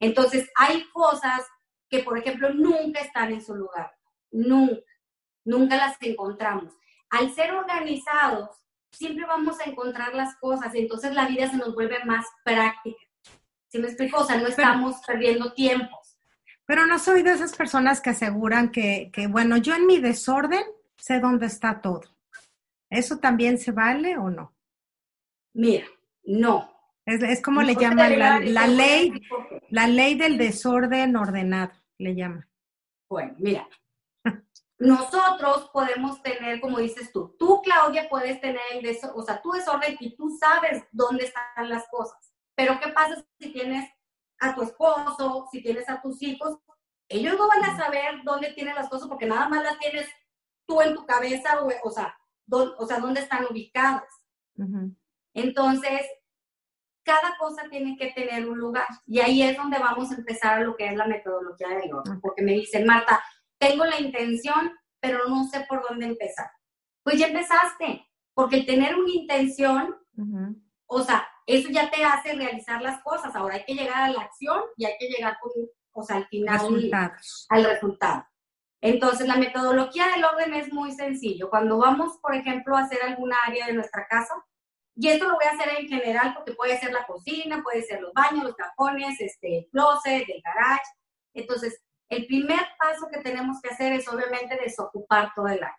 Entonces, 0.00 0.46
hay 0.54 0.84
cosas 0.92 1.46
que, 1.88 2.00
por 2.00 2.18
ejemplo, 2.18 2.52
nunca 2.52 3.00
están 3.00 3.32
en 3.32 3.40
su 3.40 3.54
lugar. 3.54 3.90
Nunca. 4.30 4.82
Nunca 5.46 5.76
las 5.78 5.96
encontramos. 6.02 6.74
Al 7.08 7.32
ser 7.32 7.54
organizados, 7.54 8.50
siempre 8.90 9.24
vamos 9.26 9.60
a 9.60 9.64
encontrar 9.64 10.14
las 10.14 10.36
cosas, 10.36 10.74
entonces 10.74 11.14
la 11.14 11.26
vida 11.26 11.50
se 11.50 11.56
nos 11.56 11.74
vuelve 11.74 12.04
más 12.04 12.26
práctica. 12.44 12.98
¿Sí 13.68 13.78
me 13.78 13.88
explico? 13.88 14.20
O 14.20 14.24
sea, 14.24 14.38
no 14.38 14.46
estamos 14.46 14.96
perdiendo 15.06 15.52
tiempos. 15.52 16.18
Pero 16.64 16.86
no 16.86 16.98
soy 16.98 17.22
de 17.22 17.32
esas 17.32 17.54
personas 17.54 18.00
que 18.00 18.10
aseguran 18.10 18.70
que, 18.70 19.10
que, 19.12 19.26
bueno, 19.26 19.56
yo 19.56 19.74
en 19.74 19.86
mi 19.86 19.98
desorden 19.98 20.64
sé 20.96 21.20
dónde 21.20 21.46
está 21.46 21.80
todo. 21.80 22.02
¿Eso 22.90 23.18
también 23.18 23.58
se 23.58 23.72
vale 23.72 24.16
o 24.16 24.30
no? 24.30 24.54
Mira, 25.54 25.86
no. 26.24 26.70
Es, 27.04 27.22
es 27.22 27.42
como 27.42 27.62
le 27.62 27.74
llaman 27.74 28.18
la, 28.18 28.40
la 28.40 28.66
ley, 28.66 29.12
la 29.70 29.86
ley 29.86 30.14
del 30.14 30.36
desorden 30.36 31.16
ordenado, 31.16 31.72
le 31.98 32.14
llaman. 32.14 32.46
Bueno, 33.08 33.34
mira, 33.38 33.66
nosotros 34.78 35.70
podemos 35.72 36.22
tener, 36.22 36.60
como 36.60 36.78
dices 36.78 37.10
tú, 37.12 37.34
tú, 37.38 37.60
Claudia, 37.62 38.08
puedes 38.08 38.40
tener 38.40 38.60
el 38.72 38.82
desorden, 38.82 39.20
o 39.20 39.22
sea, 39.22 39.42
tu 39.42 39.50
desorden 39.50 39.96
y 39.98 40.14
tú 40.16 40.30
sabes 40.38 40.84
dónde 40.92 41.24
están 41.24 41.68
las 41.68 41.88
cosas. 41.88 42.32
Pero 42.54 42.78
¿qué 42.80 42.88
pasa 42.92 43.24
si 43.40 43.52
tienes 43.52 43.90
a 44.38 44.54
tu 44.54 44.62
esposo, 44.62 45.48
si 45.50 45.62
tienes 45.62 45.88
a 45.88 46.00
tus 46.00 46.22
hijos? 46.22 46.58
Ellos 47.08 47.36
no 47.36 47.48
van 47.48 47.64
a 47.64 47.76
saber 47.76 48.22
dónde 48.24 48.52
tienen 48.52 48.74
las 48.74 48.88
cosas 48.88 49.08
porque 49.08 49.26
nada 49.26 49.48
más 49.48 49.64
las 49.64 49.78
tienes 49.78 50.08
tú 50.66 50.80
en 50.80 50.94
tu 50.94 51.04
cabeza, 51.06 51.60
o, 51.62 51.70
o 51.82 51.90
sea, 51.90 52.16
o 52.50 52.86
sea, 52.86 53.00
dónde 53.00 53.20
están 53.20 53.46
ubicadas. 53.50 54.08
Entonces, 55.34 56.02
cada 57.02 57.36
cosa 57.38 57.62
tiene 57.70 57.96
que 57.96 58.12
tener 58.12 58.48
un 58.48 58.58
lugar. 58.58 58.86
Y 59.06 59.20
ahí 59.20 59.42
es 59.42 59.56
donde 59.56 59.78
vamos 59.78 60.10
a 60.10 60.16
empezar 60.16 60.60
lo 60.62 60.76
que 60.76 60.86
es 60.86 60.94
la 60.94 61.06
metodología 61.06 61.68
del 61.68 61.92
orden. 61.92 62.20
Porque 62.20 62.42
me 62.42 62.52
dicen, 62.52 62.84
Marta, 62.84 63.22
tengo 63.58 63.84
la 63.84 64.00
intención, 64.00 64.72
pero 65.00 65.28
no 65.28 65.46
sé 65.48 65.64
por 65.68 65.86
dónde 65.88 66.06
empezar. 66.06 66.50
Pues 67.02 67.18
ya 67.18 67.28
empezaste, 67.28 68.06
porque 68.34 68.56
el 68.56 68.66
tener 68.66 68.94
una 68.94 69.10
intención, 69.10 69.96
o 70.86 71.02
sea, 71.02 71.26
eso 71.46 71.68
ya 71.70 71.90
te 71.90 72.04
hace 72.04 72.34
realizar 72.34 72.82
las 72.82 73.02
cosas. 73.02 73.34
Ahora 73.34 73.56
hay 73.56 73.64
que 73.64 73.74
llegar 73.74 74.02
a 74.02 74.10
la 74.10 74.22
acción 74.22 74.62
y 74.76 74.84
hay 74.84 74.94
que 74.98 75.08
llegar 75.08 75.38
con, 75.40 75.50
o 75.92 76.02
sea, 76.02 76.16
al 76.16 76.28
final 76.28 76.60
al 77.48 77.64
resultado. 77.64 78.26
Entonces, 78.80 79.26
la 79.26 79.36
metodología 79.36 80.08
del 80.08 80.24
orden 80.24 80.54
es 80.54 80.72
muy 80.72 80.92
sencillo. 80.92 81.50
Cuando 81.50 81.78
vamos, 81.78 82.18
por 82.22 82.34
ejemplo, 82.34 82.76
a 82.76 82.82
hacer 82.82 83.02
alguna 83.02 83.36
área 83.46 83.66
de 83.66 83.72
nuestra 83.72 84.06
casa, 84.06 84.34
y 84.94 85.08
esto 85.08 85.28
lo 85.28 85.34
voy 85.34 85.44
a 85.44 85.52
hacer 85.52 85.68
en 85.78 85.88
general 85.88 86.34
porque 86.34 86.52
puede 86.52 86.78
ser 86.78 86.92
la 86.92 87.06
cocina, 87.06 87.62
puede 87.62 87.82
ser 87.82 88.00
los 88.00 88.12
baños, 88.12 88.44
los 88.44 88.56
cajones, 88.56 89.20
este, 89.20 89.58
el 89.58 89.68
closet, 89.70 90.28
el 90.28 90.42
garage. 90.42 90.90
Entonces, 91.34 91.80
el 92.08 92.26
primer 92.26 92.60
paso 92.78 93.08
que 93.12 93.20
tenemos 93.20 93.60
que 93.60 93.70
hacer 93.70 93.92
es 93.92 94.08
obviamente 94.08 94.56
desocupar 94.56 95.32
todo 95.34 95.48
el 95.48 95.62
área. 95.62 95.78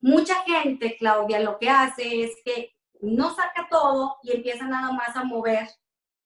Mucha 0.00 0.34
gente, 0.44 0.96
Claudia, 0.98 1.40
lo 1.40 1.58
que 1.58 1.68
hace 1.68 2.24
es 2.24 2.36
que 2.44 2.74
no 3.00 3.34
saca 3.34 3.66
todo 3.70 4.16
y 4.22 4.32
empieza 4.32 4.66
nada 4.66 4.92
más 4.92 5.14
a 5.16 5.24
mover 5.24 5.68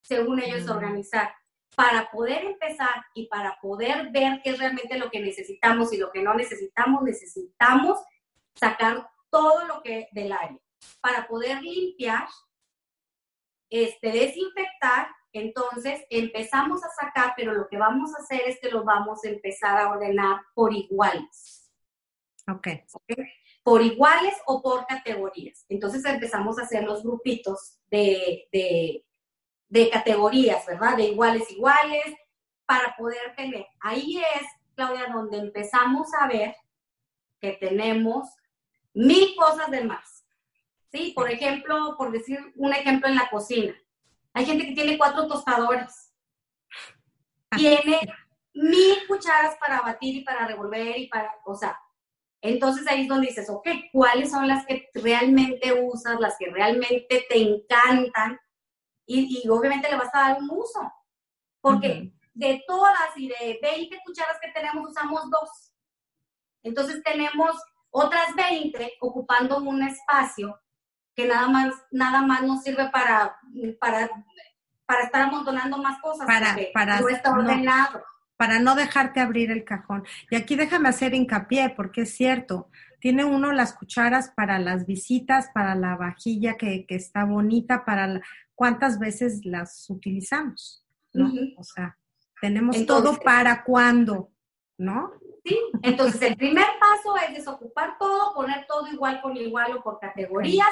según 0.01 0.39
ellos 0.39 0.65
mm. 0.65 0.71
organizar. 0.71 1.33
Para 1.75 2.11
poder 2.11 2.43
empezar 2.43 3.05
y 3.13 3.27
para 3.27 3.57
poder 3.61 4.11
ver 4.11 4.41
qué 4.43 4.51
es 4.51 4.59
realmente 4.59 4.97
lo 4.97 5.09
que 5.09 5.21
necesitamos 5.21 5.93
y 5.93 5.97
lo 5.97 6.11
que 6.11 6.21
no 6.21 6.33
necesitamos, 6.33 7.01
necesitamos 7.03 7.97
sacar 8.55 9.09
todo 9.29 9.65
lo 9.65 9.81
que 9.81 10.09
del 10.11 10.33
área. 10.33 10.59
Para 10.99 11.27
poder 11.27 11.61
limpiar, 11.61 12.27
este, 13.69 14.11
desinfectar 14.11 15.07
entonces 15.33 16.01
empezamos 16.09 16.83
a 16.83 16.89
sacar, 16.89 17.33
pero 17.37 17.53
lo 17.53 17.67
que 17.67 17.77
vamos 17.77 18.13
a 18.13 18.21
hacer 18.21 18.41
es 18.45 18.59
que 18.59 18.69
lo 18.69 18.83
vamos 18.83 19.23
a 19.23 19.29
empezar 19.29 19.77
a 19.77 19.89
ordenar 19.89 20.41
por 20.53 20.73
iguales. 20.73 21.71
Ok. 22.51 22.67
Por 23.63 23.81
iguales 23.81 24.33
o 24.45 24.61
por 24.61 24.85
categorías. 24.87 25.65
Entonces 25.69 26.03
empezamos 26.05 26.59
a 26.59 26.63
hacer 26.63 26.83
los 26.83 27.03
grupitos 27.03 27.77
de, 27.89 28.47
de, 29.69 29.89
categorías, 29.89 30.65
¿verdad? 30.65 30.97
De 30.97 31.03
iguales, 31.03 31.49
iguales, 31.51 32.15
para 32.65 32.95
poder 32.97 33.35
tener. 33.35 33.65
Ahí 33.79 34.17
es, 34.17 34.47
Claudia, 34.75 35.07
donde 35.13 35.37
empezamos 35.37 36.09
a 36.19 36.27
ver 36.27 36.55
que 37.39 37.53
tenemos 37.53 38.27
mil 38.93 39.35
cosas 39.35 39.71
de 39.71 39.83
más. 39.85 40.25
¿Sí? 40.91 41.13
Por 41.15 41.31
ejemplo, 41.31 41.95
por 41.97 42.11
decir 42.11 42.39
un 42.55 42.73
ejemplo 42.73 43.07
en 43.07 43.15
la 43.15 43.29
cocina 43.29 43.73
hay 44.33 44.45
gente 44.45 44.65
que 44.65 44.73
tiene 44.73 44.97
cuatro 44.97 45.27
tostadores. 45.27 46.13
Ah. 47.49 47.57
Tiene 47.57 47.99
mil 48.53 49.07
cucharas 49.07 49.55
para 49.59 49.81
batir 49.81 50.17
y 50.17 50.23
para 50.23 50.47
revolver 50.47 50.97
y 50.97 51.07
para, 51.07 51.33
o 51.45 51.55
sea, 51.55 51.77
entonces 52.41 52.87
ahí 52.87 53.03
es 53.03 53.07
donde 53.07 53.27
dices, 53.27 53.49
ok, 53.49 53.67
¿cuáles 53.91 54.31
son 54.31 54.47
las 54.47 54.65
que 54.65 54.89
realmente 54.95 55.73
usas, 55.79 56.19
las 56.19 56.35
que 56.37 56.49
realmente 56.49 57.25
te 57.29 57.37
encantan? 57.37 58.39
Y, 59.05 59.47
obviamente 59.49 59.89
le 59.89 59.97
vas 59.97 60.13
a 60.13 60.29
dar 60.29 60.37
un 60.41 60.49
uso. 60.49 60.91
Porque 61.59 62.11
de 62.33 62.63
todas 62.65 63.15
y 63.15 63.27
de 63.27 63.59
20 63.61 63.99
cucharas 64.05 64.37
que 64.41 64.51
tenemos, 64.51 64.89
usamos 64.89 65.29
dos. 65.29 65.73
Entonces 66.63 67.03
tenemos 67.03 67.51
otras 67.91 68.33
20 68.35 68.93
ocupando 69.01 69.57
un 69.57 69.83
espacio 69.83 70.59
que 71.21 71.27
nada 71.27 71.47
más, 71.47 71.73
nada 71.91 72.21
más 72.21 72.43
nos 72.43 72.63
sirve 72.63 72.89
para, 72.89 73.37
para, 73.79 74.09
para 74.85 75.03
estar 75.03 75.21
amontonando 75.21 75.77
más 75.77 76.01
cosas, 76.01 76.25
para, 76.25 76.57
para 76.73 76.99
no 76.99 77.09
está 77.09 77.31
ordenado. 77.31 78.03
para 78.37 78.59
no 78.59 78.75
dejarte 78.75 79.19
abrir 79.19 79.51
el 79.51 79.63
cajón. 79.63 80.03
Y 80.29 80.35
aquí 80.35 80.55
déjame 80.55 80.89
hacer 80.89 81.13
hincapié, 81.13 81.69
porque 81.75 82.01
es 82.01 82.15
cierto, 82.15 82.69
tiene 82.99 83.23
uno 83.23 83.51
las 83.51 83.73
cucharas 83.73 84.31
para 84.35 84.59
las 84.59 84.85
visitas, 84.85 85.49
para 85.53 85.75
la 85.75 85.95
vajilla 85.95 86.57
que, 86.57 86.85
que 86.85 86.95
está 86.95 87.25
bonita, 87.25 87.85
para 87.85 88.21
cuántas 88.55 88.99
veces 88.99 89.45
las 89.45 89.89
utilizamos, 89.89 90.85
¿no? 91.13 91.31
O 91.57 91.63
sea, 91.63 91.97
tenemos 92.41 92.85
todo 92.85 93.19
para 93.19 93.63
cuándo, 93.63 94.31
¿no? 94.77 95.11
Sí, 95.43 95.57
entonces 95.81 96.21
el 96.21 96.37
primer 96.37 96.67
paso 96.79 97.17
es 97.27 97.35
desocupar 97.35 97.97
todo, 97.97 98.33
poner 98.35 98.65
todo 98.67 98.87
igual 98.87 99.19
con 99.21 99.35
igual 99.35 99.75
o 99.77 99.81
por 99.81 99.99
categorías 99.99 100.67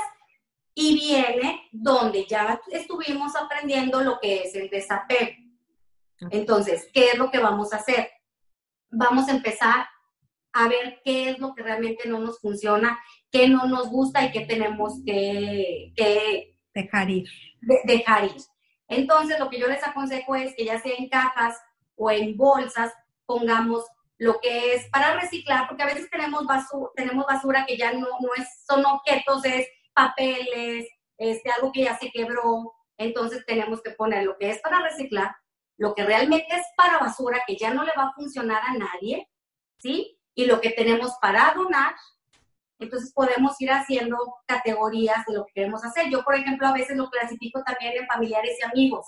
y 0.82 0.96
viene 0.96 1.68
donde 1.74 2.26
ya 2.26 2.62
estuvimos 2.72 3.36
aprendiendo 3.36 4.02
lo 4.02 4.18
que 4.18 4.44
es 4.44 4.56
el 4.56 4.70
desapego. 4.70 5.32
Entonces, 6.32 6.89
¿qué 6.94 7.10
es 7.10 7.18
lo 7.18 7.30
que 7.30 7.39
vamos 7.39 7.74
a 7.74 7.78
hacer? 7.78 8.10
Vamos 8.89 9.28
a 9.28 9.32
empezar 9.32 9.88
a 10.54 10.70
ver 10.70 11.02
qué 11.04 11.32
es 11.32 11.39
lo 11.39 11.54
que 11.54 11.63
realmente 11.63 12.08
no 12.08 12.20
nos 12.20 12.39
funciona, 12.39 12.98
qué 13.30 13.50
no 13.50 13.68
nos 13.68 13.89
gusta 13.89 14.24
y 14.24 14.32
qué 14.32 14.46
tenemos 14.46 14.94
que, 15.06 15.92
dejar 16.74 17.10
ir. 17.10 17.30
dejar 17.84 18.24
ir. 18.24 18.42
Entonces, 18.88 19.38
lo 19.38 19.50
que 19.50 19.60
yo 19.60 19.68
les 19.68 19.86
aconsejo 19.86 20.34
es 20.36 20.56
que 20.56 20.63
ya 20.63 20.80
sea 20.80 20.94
en 20.98 21.10
cajas 21.10 21.58
o 21.96 22.10
en 22.10 22.38
bolsas, 22.38 22.94
pongamos 23.26 23.84
lo 24.18 24.39
que 24.39 24.76
es 24.76 24.88
para 24.92 25.20
reciclar, 25.20 25.68
porque 25.68 25.84
a 25.84 25.88
veces 25.88 26.10
tenemos 26.10 26.46
basura, 26.46 26.89
tenemos 26.96 27.26
basura 27.26 27.65
que 27.65 27.76
ya 27.76 27.92
no, 27.92 28.08
no 28.22 28.30
es, 28.38 28.48
son 28.65 28.86
objetos, 28.86 29.44
es 29.44 29.68
papeles, 29.93 30.88
este, 31.17 31.52
algo 31.52 31.71
que 31.71 31.84
ya 31.84 31.97
se 31.97 32.12
quebró. 32.12 32.73
Entonces 32.97 33.45
tenemos 33.45 33.82
que 33.82 33.91
poner 33.91 34.25
lo 34.25 34.38
que 34.38 34.49
es 34.49 34.60
para 34.62 34.82
reciclar, 34.82 35.36
lo 35.78 35.95
que 35.95 36.04
realmente 36.04 36.47
es 36.56 36.65
para 36.75 36.99
basura, 36.99 37.41
que 37.47 37.56
ya 37.56 37.73
no 37.73 37.84
le 37.84 37.93
va 37.97 38.06
a 38.06 38.13
funcionar 38.13 38.62
a 38.65 38.73
nadie, 38.73 39.30
¿sí? 39.78 40.19
Y 40.36 40.45
lo 40.45 40.60
que 40.62 40.71
tenemos 40.71 41.13
para 41.21 41.54
donar. 41.54 41.95
Entonces 42.80 43.12
podemos 43.13 43.60
ir 43.60 43.71
haciendo 43.71 44.17
categorías 44.45 45.25
de 45.25 45.36
lo 45.36 45.45
que 45.45 45.54
queremos 45.54 45.84
hacer. 45.84 46.10
Yo, 46.10 46.23
por 46.23 46.36
ejemplo, 46.36 46.67
a 46.67 46.73
veces 46.73 46.95
lo 46.95 47.10
clasifico 47.10 47.62
también 47.63 47.93
en 47.97 48.08
familiares 48.08 48.58
y 48.60 48.65
amigos. 48.65 49.06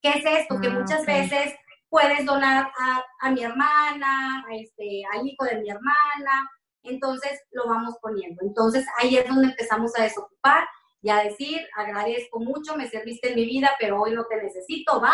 ¿Qué 0.00 0.10
es 0.10 0.24
esto? 0.24 0.60
que 0.60 0.68
ah, 0.68 0.70
muchas 0.70 1.06
veces 1.06 1.54
puedes 1.88 2.24
donar 2.24 2.72
a, 2.78 3.04
a 3.20 3.30
mi 3.30 3.42
hermana, 3.44 4.44
a 4.48 4.54
este, 4.54 5.02
al 5.12 5.26
hijo 5.26 5.44
de 5.44 5.58
mi 5.58 5.70
hermana, 5.70 6.50
entonces 6.82 7.40
lo 7.50 7.66
vamos 7.66 7.96
poniendo. 8.00 8.42
Entonces 8.44 8.86
ahí 8.98 9.16
es 9.16 9.28
donde 9.28 9.48
empezamos 9.48 9.92
a 9.98 10.02
desocupar 10.02 10.66
y 11.00 11.10
a 11.10 11.16
decir, 11.16 11.60
agradezco 11.76 12.38
mucho, 12.40 12.76
me 12.76 12.88
serviste 12.88 13.30
en 13.30 13.34
mi 13.36 13.44
vida, 13.44 13.70
pero 13.78 14.00
hoy 14.00 14.12
no 14.12 14.24
te 14.26 14.36
necesito, 14.36 15.00
bye, 15.00 15.10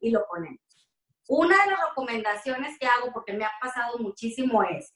y 0.00 0.10
lo 0.10 0.26
ponemos. 0.28 0.60
Una 1.28 1.64
de 1.64 1.70
las 1.70 1.80
recomendaciones 1.88 2.78
que 2.78 2.86
hago, 2.86 3.12
porque 3.12 3.34
me 3.34 3.44
ha 3.44 3.52
pasado 3.60 3.98
muchísimo, 3.98 4.62
es, 4.64 4.94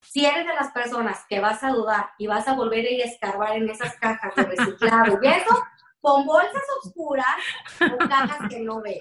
si 0.00 0.24
eres 0.24 0.46
de 0.46 0.54
las 0.54 0.70
personas 0.72 1.24
que 1.28 1.40
vas 1.40 1.62
a 1.64 1.70
dudar 1.70 2.10
y 2.18 2.26
vas 2.26 2.46
a 2.46 2.54
volver 2.54 2.86
a 2.86 2.90
ir 2.90 3.02
a 3.02 3.06
escarbar 3.06 3.56
en 3.56 3.68
esas 3.68 3.96
cajas 3.96 4.34
de 4.36 4.44
reciclado 4.44 5.18
y 5.20 5.26
eso, 5.26 5.62
con 6.00 6.24
bolsas 6.24 6.62
oscuras 6.84 7.36
o 7.80 7.98
cajas 8.08 8.48
que 8.48 8.60
no 8.60 8.80
veas. 8.80 9.00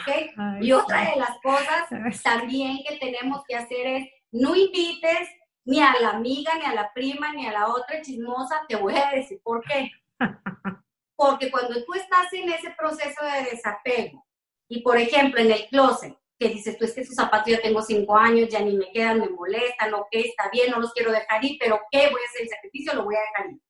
¿Ok? 0.00 0.62
y 0.62 0.72
otra 0.72 1.10
de 1.10 1.16
las 1.16 1.38
cosas 1.40 1.88
también 2.24 2.80
que 2.88 2.96
tenemos 2.96 3.42
que 3.46 3.54
hacer 3.54 3.86
es, 3.86 4.08
no 4.32 4.56
invites 4.56 5.28
ni 5.64 5.80
a 5.80 5.94
la 6.00 6.10
amiga, 6.10 6.54
ni 6.56 6.64
a 6.64 6.74
la 6.74 6.92
prima, 6.92 7.32
ni 7.32 7.46
a 7.46 7.52
la 7.52 7.68
otra 7.68 8.00
chismosa, 8.02 8.62
te 8.68 8.76
voy 8.76 8.94
a 8.96 9.10
decir 9.10 9.40
por 9.42 9.62
qué. 9.64 9.90
Porque 11.16 11.50
cuando 11.50 11.84
tú 11.84 11.94
estás 11.94 12.32
en 12.32 12.50
ese 12.50 12.70
proceso 12.70 13.24
de 13.24 13.50
desapego, 13.50 14.26
y 14.68 14.82
por 14.82 14.96
ejemplo 14.96 15.40
en 15.40 15.50
el 15.50 15.66
closet, 15.68 16.16
que 16.38 16.48
dices 16.48 16.78
tú 16.78 16.84
es 16.86 16.94
que 16.94 17.02
esos 17.02 17.14
zapatos 17.14 17.52
ya 17.52 17.60
tengo 17.60 17.82
cinco 17.82 18.16
años, 18.16 18.48
ya 18.48 18.60
ni 18.60 18.74
me 18.74 18.90
quedan, 18.92 19.20
me 19.20 19.28
molestan, 19.28 19.92
ok, 19.92 20.08
está 20.12 20.48
bien, 20.50 20.70
no 20.70 20.80
los 20.80 20.92
quiero 20.94 21.12
dejar 21.12 21.44
ir, 21.44 21.58
pero 21.60 21.78
¿qué? 21.90 22.08
Voy 22.10 22.20
a 22.20 22.28
hacer 22.30 22.42
el 22.42 22.48
sacrificio, 22.48 22.94
lo 22.94 23.04
voy 23.04 23.16
a 23.16 23.20
dejar 23.20 23.50
ir. 23.50 23.60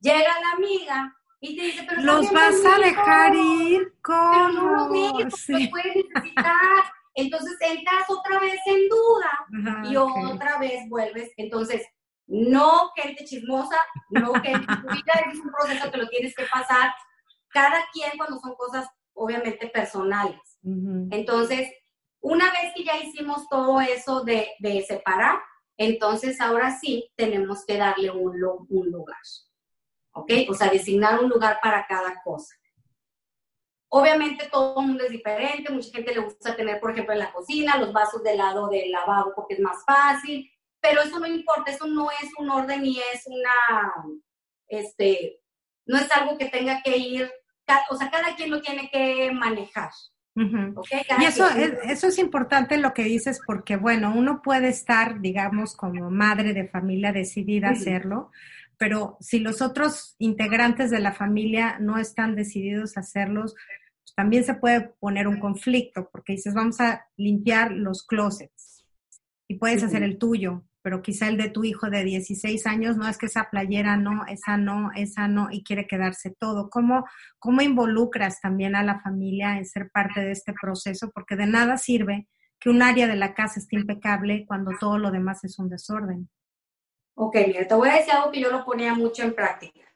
Llega 0.00 0.40
la 0.40 0.52
amiga 0.52 1.16
Y 1.40 1.56
te 1.56 1.62
dice, 1.62 1.86
pero 1.88 2.02
los 2.02 2.30
vas 2.30 2.56
a 2.66 2.78
dejar 2.78 3.34
ir, 3.34 3.94
¿cómo? 4.02 4.30
Pero 4.30 4.48
no 4.48 4.70
lo 4.72 4.88
dejes, 4.88 5.40
sí. 5.40 5.52
los 5.52 5.68
puedes 5.70 5.96
necesitar. 5.96 6.84
Entonces 7.14 7.56
entras 7.60 8.08
otra 8.08 8.40
vez 8.40 8.58
en 8.66 8.88
duda 8.88 9.70
Ajá, 9.70 9.82
y 9.90 9.96
okay. 9.96 10.24
otra 10.24 10.58
vez 10.58 10.88
vuelves. 10.88 11.30
Entonces, 11.36 11.86
no 12.26 12.90
gente 12.96 13.24
chismosa, 13.24 13.76
no 14.10 14.32
vida 14.32 14.62
es 15.32 15.38
un 15.38 15.50
proceso 15.50 15.90
que 15.90 15.98
lo 15.98 16.08
tienes 16.08 16.34
que 16.34 16.44
pasar. 16.44 16.92
Cada 17.48 17.84
quien 17.92 18.12
cuando 18.16 18.38
son 18.40 18.54
cosas 18.54 18.88
obviamente 19.14 19.68
personales. 19.68 20.40
Uh 20.62 20.70
-huh. 20.70 21.08
Entonces, 21.10 21.70
una 22.20 22.50
vez 22.52 22.72
que 22.74 22.84
ya 22.84 22.96
hicimos 22.98 23.48
todo 23.48 23.80
eso 23.80 24.22
de, 24.22 24.48
de, 24.60 24.82
separar, 24.82 25.40
entonces 25.76 26.40
ahora 26.40 26.70
sí 26.78 27.10
tenemos 27.16 27.64
que 27.66 27.76
darle 27.76 28.10
un, 28.10 28.32
un 28.68 28.90
lugar. 28.90 29.18
¿Ok? 30.14 30.30
O 30.48 30.54
sea, 30.54 30.70
designar 30.70 31.22
un 31.22 31.28
lugar 31.28 31.58
para 31.62 31.86
cada 31.86 32.22
cosa. 32.22 32.54
Obviamente 33.94 34.48
todo 34.50 34.80
el 34.80 34.86
mundo 34.86 35.04
es 35.04 35.10
diferente, 35.10 35.70
mucha 35.70 35.90
gente 35.92 36.14
le 36.14 36.20
gusta 36.20 36.56
tener, 36.56 36.80
por 36.80 36.92
ejemplo, 36.92 37.12
en 37.12 37.18
la 37.18 37.30
cocina, 37.30 37.76
los 37.76 37.92
vasos 37.92 38.22
del 38.22 38.38
lado 38.38 38.68
del 38.68 38.90
lavabo 38.90 39.34
porque 39.36 39.52
es 39.52 39.60
más 39.60 39.84
fácil, 39.84 40.50
pero 40.80 41.02
eso 41.02 41.18
no 41.18 41.26
importa, 41.26 41.70
eso 41.70 41.86
no 41.86 42.10
es 42.10 42.30
un 42.38 42.48
orden 42.48 42.80
ni 42.80 42.98
es 42.98 43.26
una, 43.26 43.92
este, 44.66 45.40
no 45.84 45.98
es 45.98 46.10
algo 46.10 46.38
que 46.38 46.46
tenga 46.46 46.80
que 46.82 46.96
ir, 46.96 47.30
o 47.90 47.96
sea, 47.96 48.10
cada 48.10 48.34
quien 48.34 48.50
lo 48.50 48.62
tiene 48.62 48.88
que 48.90 49.30
manejar. 49.30 49.90
Uh 50.36 50.40
-huh. 50.40 50.78
okay, 50.78 51.02
y 51.20 51.24
eso 51.26 51.46
es, 51.50 51.74
eso 51.84 52.06
es 52.06 52.18
importante 52.18 52.78
lo 52.78 52.94
que 52.94 53.04
dices 53.04 53.42
porque, 53.46 53.76
bueno, 53.76 54.14
uno 54.16 54.40
puede 54.40 54.68
estar, 54.68 55.20
digamos, 55.20 55.76
como 55.76 56.10
madre 56.10 56.54
de 56.54 56.66
familia 56.66 57.12
decidida 57.12 57.68
a 57.68 57.72
uh 57.72 57.74
-huh. 57.74 57.78
hacerlo, 57.78 58.30
pero 58.78 59.18
si 59.20 59.38
los 59.38 59.60
otros 59.60 60.16
integrantes 60.18 60.90
de 60.90 61.00
la 61.00 61.12
familia 61.12 61.76
no 61.78 61.98
están 61.98 62.34
decididos 62.34 62.96
a 62.96 63.00
hacerlos, 63.00 63.54
pues 64.02 64.14
también 64.14 64.44
se 64.44 64.54
puede 64.54 64.92
poner 64.98 65.28
un 65.28 65.38
conflicto 65.38 66.08
porque 66.10 66.34
dices, 66.34 66.54
vamos 66.54 66.80
a 66.80 67.06
limpiar 67.16 67.72
los 67.72 68.04
closets 68.04 68.84
y 69.48 69.56
puedes 69.56 69.82
uh 69.82 69.86
-huh. 69.86 69.88
hacer 69.88 70.02
el 70.02 70.18
tuyo, 70.18 70.64
pero 70.82 71.00
quizá 71.00 71.28
el 71.28 71.36
de 71.36 71.48
tu 71.48 71.64
hijo 71.64 71.88
de 71.88 72.04
16 72.04 72.66
años 72.66 72.96
no 72.96 73.08
es 73.08 73.16
que 73.16 73.26
esa 73.26 73.48
playera 73.50 73.96
no, 73.96 74.26
esa 74.26 74.56
no, 74.56 74.90
esa 74.96 75.28
no, 75.28 75.48
y 75.50 75.62
quiere 75.62 75.86
quedarse 75.86 76.34
todo. 76.38 76.68
¿Cómo, 76.68 77.04
¿Cómo 77.38 77.62
involucras 77.62 78.40
también 78.40 78.74
a 78.74 78.82
la 78.82 79.00
familia 79.00 79.56
en 79.56 79.64
ser 79.64 79.90
parte 79.90 80.20
de 80.20 80.32
este 80.32 80.52
proceso? 80.60 81.10
Porque 81.14 81.36
de 81.36 81.46
nada 81.46 81.76
sirve 81.76 82.26
que 82.58 82.70
un 82.70 82.82
área 82.82 83.06
de 83.06 83.16
la 83.16 83.34
casa 83.34 83.60
esté 83.60 83.76
impecable 83.76 84.44
cuando 84.46 84.72
todo 84.78 84.98
lo 84.98 85.10
demás 85.10 85.44
es 85.44 85.58
un 85.58 85.68
desorden. 85.68 86.28
Ok, 87.14 87.36
mira, 87.46 87.66
te 87.66 87.74
voy 87.74 87.88
a 87.88 87.94
decir 87.94 88.12
algo 88.12 88.32
que 88.32 88.40
yo 88.40 88.50
lo 88.50 88.64
ponía 88.64 88.94
mucho 88.94 89.22
en 89.22 89.34
práctica. 89.34 89.91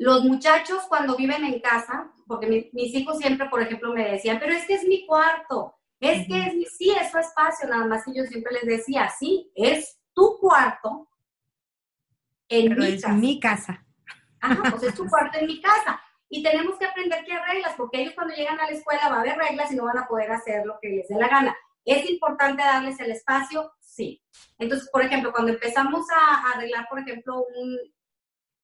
Los 0.00 0.24
muchachos 0.24 0.84
cuando 0.88 1.14
viven 1.14 1.44
en 1.44 1.60
casa, 1.60 2.10
porque 2.26 2.46
mi, 2.46 2.70
mis 2.72 2.94
hijos 2.94 3.18
siempre, 3.18 3.50
por 3.50 3.60
ejemplo, 3.60 3.92
me 3.92 4.12
decían, 4.12 4.38
pero 4.40 4.54
es 4.54 4.64
que 4.66 4.74
es 4.74 4.84
mi 4.84 5.04
cuarto, 5.06 5.74
es 6.00 6.26
que 6.26 6.40
es, 6.40 6.76
sí, 6.78 6.90
es 6.90 7.10
su 7.10 7.18
espacio, 7.18 7.68
nada 7.68 7.84
más 7.84 8.02
que 8.06 8.14
yo 8.14 8.24
siempre 8.24 8.54
les 8.54 8.64
decía, 8.64 9.10
sí, 9.10 9.52
es 9.54 10.00
tu 10.14 10.38
cuarto 10.40 11.06
en 12.48 12.70
Pero 12.70 12.80
mi 12.80 12.88
es 12.88 13.02
casa. 13.02 13.14
mi 13.14 13.40
casa. 13.40 13.86
Ajá, 14.40 14.70
pues 14.70 14.82
es 14.84 14.94
tu 14.94 15.06
cuarto 15.10 15.38
en 15.38 15.46
mi 15.46 15.60
casa. 15.60 16.00
Y 16.30 16.42
tenemos 16.42 16.78
que 16.78 16.86
aprender 16.86 17.22
que 17.26 17.34
hay 17.34 17.54
reglas, 17.54 17.74
porque 17.76 18.00
ellos 18.00 18.14
cuando 18.14 18.34
llegan 18.34 18.58
a 18.58 18.70
la 18.70 18.70
escuela 18.70 19.10
va 19.10 19.16
a 19.16 19.20
haber 19.20 19.36
reglas 19.36 19.70
y 19.70 19.76
no 19.76 19.84
van 19.84 19.98
a 19.98 20.08
poder 20.08 20.32
hacer 20.32 20.64
lo 20.64 20.78
que 20.80 20.88
les 20.88 21.08
dé 21.08 21.16
la 21.16 21.28
gana. 21.28 21.54
¿Es 21.84 22.08
importante 22.08 22.62
darles 22.62 22.98
el 23.00 23.10
espacio? 23.10 23.70
Sí. 23.80 24.22
Entonces, 24.58 24.88
por 24.90 25.02
ejemplo, 25.02 25.30
cuando 25.30 25.52
empezamos 25.52 26.06
a, 26.10 26.52
arreglar, 26.52 26.86
por 26.88 27.00
ejemplo, 27.00 27.44
un, 27.54 27.78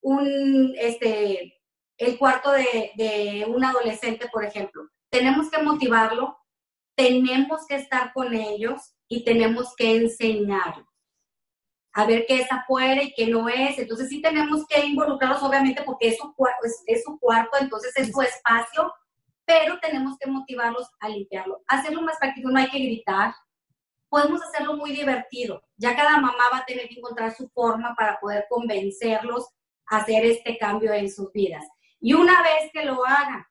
un 0.06 0.72
este, 0.78 1.60
el 1.98 2.18
cuarto 2.18 2.52
de, 2.52 3.44
un 3.48 3.64
adolescente, 3.64 4.28
por 4.32 4.44
ejemplo, 4.44 4.88
tenemos 5.10 5.50
que 5.50 5.62
motivarlo 5.62 6.38
tenemos 6.96 7.66
que 7.66 7.74
estar 7.74 8.12
con 8.14 8.32
ellos 8.32 8.94
y 9.06 9.22
tenemos 9.22 9.74
que 9.76 9.96
enseñarlos 9.96 10.86
a 11.92 12.06
ver 12.06 12.24
qué 12.26 12.40
es 12.40 12.50
afuera 12.50 13.02
y 13.02 13.12
qué 13.12 13.26
no 13.26 13.48
es. 13.48 13.78
Entonces 13.78 14.08
sí 14.08 14.22
tenemos 14.22 14.66
que 14.66 14.84
involucrarlos, 14.84 15.42
obviamente, 15.42 15.82
porque 15.82 16.08
es 16.08 16.18
su, 16.18 16.34
es, 16.64 16.82
es 16.86 17.04
su 17.04 17.18
cuarto, 17.18 17.58
entonces 17.60 17.92
es 17.96 18.12
su 18.12 18.22
espacio, 18.22 18.92
pero 19.44 19.78
tenemos 19.80 20.16
que 20.18 20.30
motivarlos 20.30 20.88
a 21.00 21.08
limpiarlo. 21.08 21.62
Hacerlo 21.66 22.02
más 22.02 22.18
práctico, 22.18 22.50
no 22.50 22.58
hay 22.58 22.68
que 22.68 22.78
gritar. 22.78 23.34
Podemos 24.08 24.42
hacerlo 24.42 24.76
muy 24.76 24.92
divertido. 24.92 25.62
Ya 25.76 25.94
cada 25.94 26.18
mamá 26.18 26.44
va 26.52 26.58
a 26.58 26.64
tener 26.64 26.88
que 26.88 26.98
encontrar 26.98 27.34
su 27.34 27.48
forma 27.50 27.94
para 27.94 28.18
poder 28.20 28.46
convencerlos 28.48 29.48
hacer 29.86 30.24
este 30.24 30.58
cambio 30.58 30.92
en 30.92 31.10
sus 31.10 31.32
vidas. 31.32 31.64
Y 32.00 32.12
una 32.12 32.42
vez 32.42 32.70
que 32.72 32.84
lo 32.84 33.04
hagan, 33.06 33.44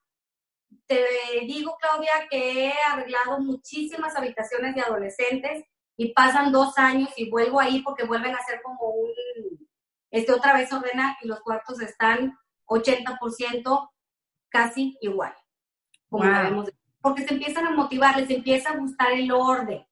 te 0.88 1.04
digo, 1.45 1.78
Claudia, 1.80 2.28
que 2.30 2.67
he 2.67 2.74
arreglado 2.88 3.39
muchísimas 3.39 4.15
habitaciones 4.15 4.76
de 4.76 4.82
adolescentes 4.82 5.65
y 5.98 6.13
pasan 6.13 6.52
dos 6.52 6.78
años 6.78 7.10
y 7.15 7.30
vuelvo 7.30 7.60
ahí 7.60 7.82
porque 7.82 8.06
vuelven 8.06 8.36
a 8.36 8.43
ser 8.43 8.62
como 8.62 8.89
un, 8.89 9.12
este 10.12 10.32
otra 10.32 10.54
vez 10.54 10.71
ordena 10.71 11.17
y 11.21 11.28
los 11.28 11.41
cuartos 11.41 11.82
están 11.82 12.38
80% 12.67 13.89
casi 14.50 14.98
igual. 15.02 15.34
Como 16.10 16.24
wow. 16.24 16.43
vemos, 16.43 16.71
porque 17.02 17.26
se 17.26 17.34
empiezan 17.34 17.67
a 17.67 17.71
motivar, 17.71 18.17
les 18.17 18.30
empieza 18.30 18.71
a 18.71 18.78
gustar 18.78 19.12
el 19.12 19.32
orden. 19.32 19.86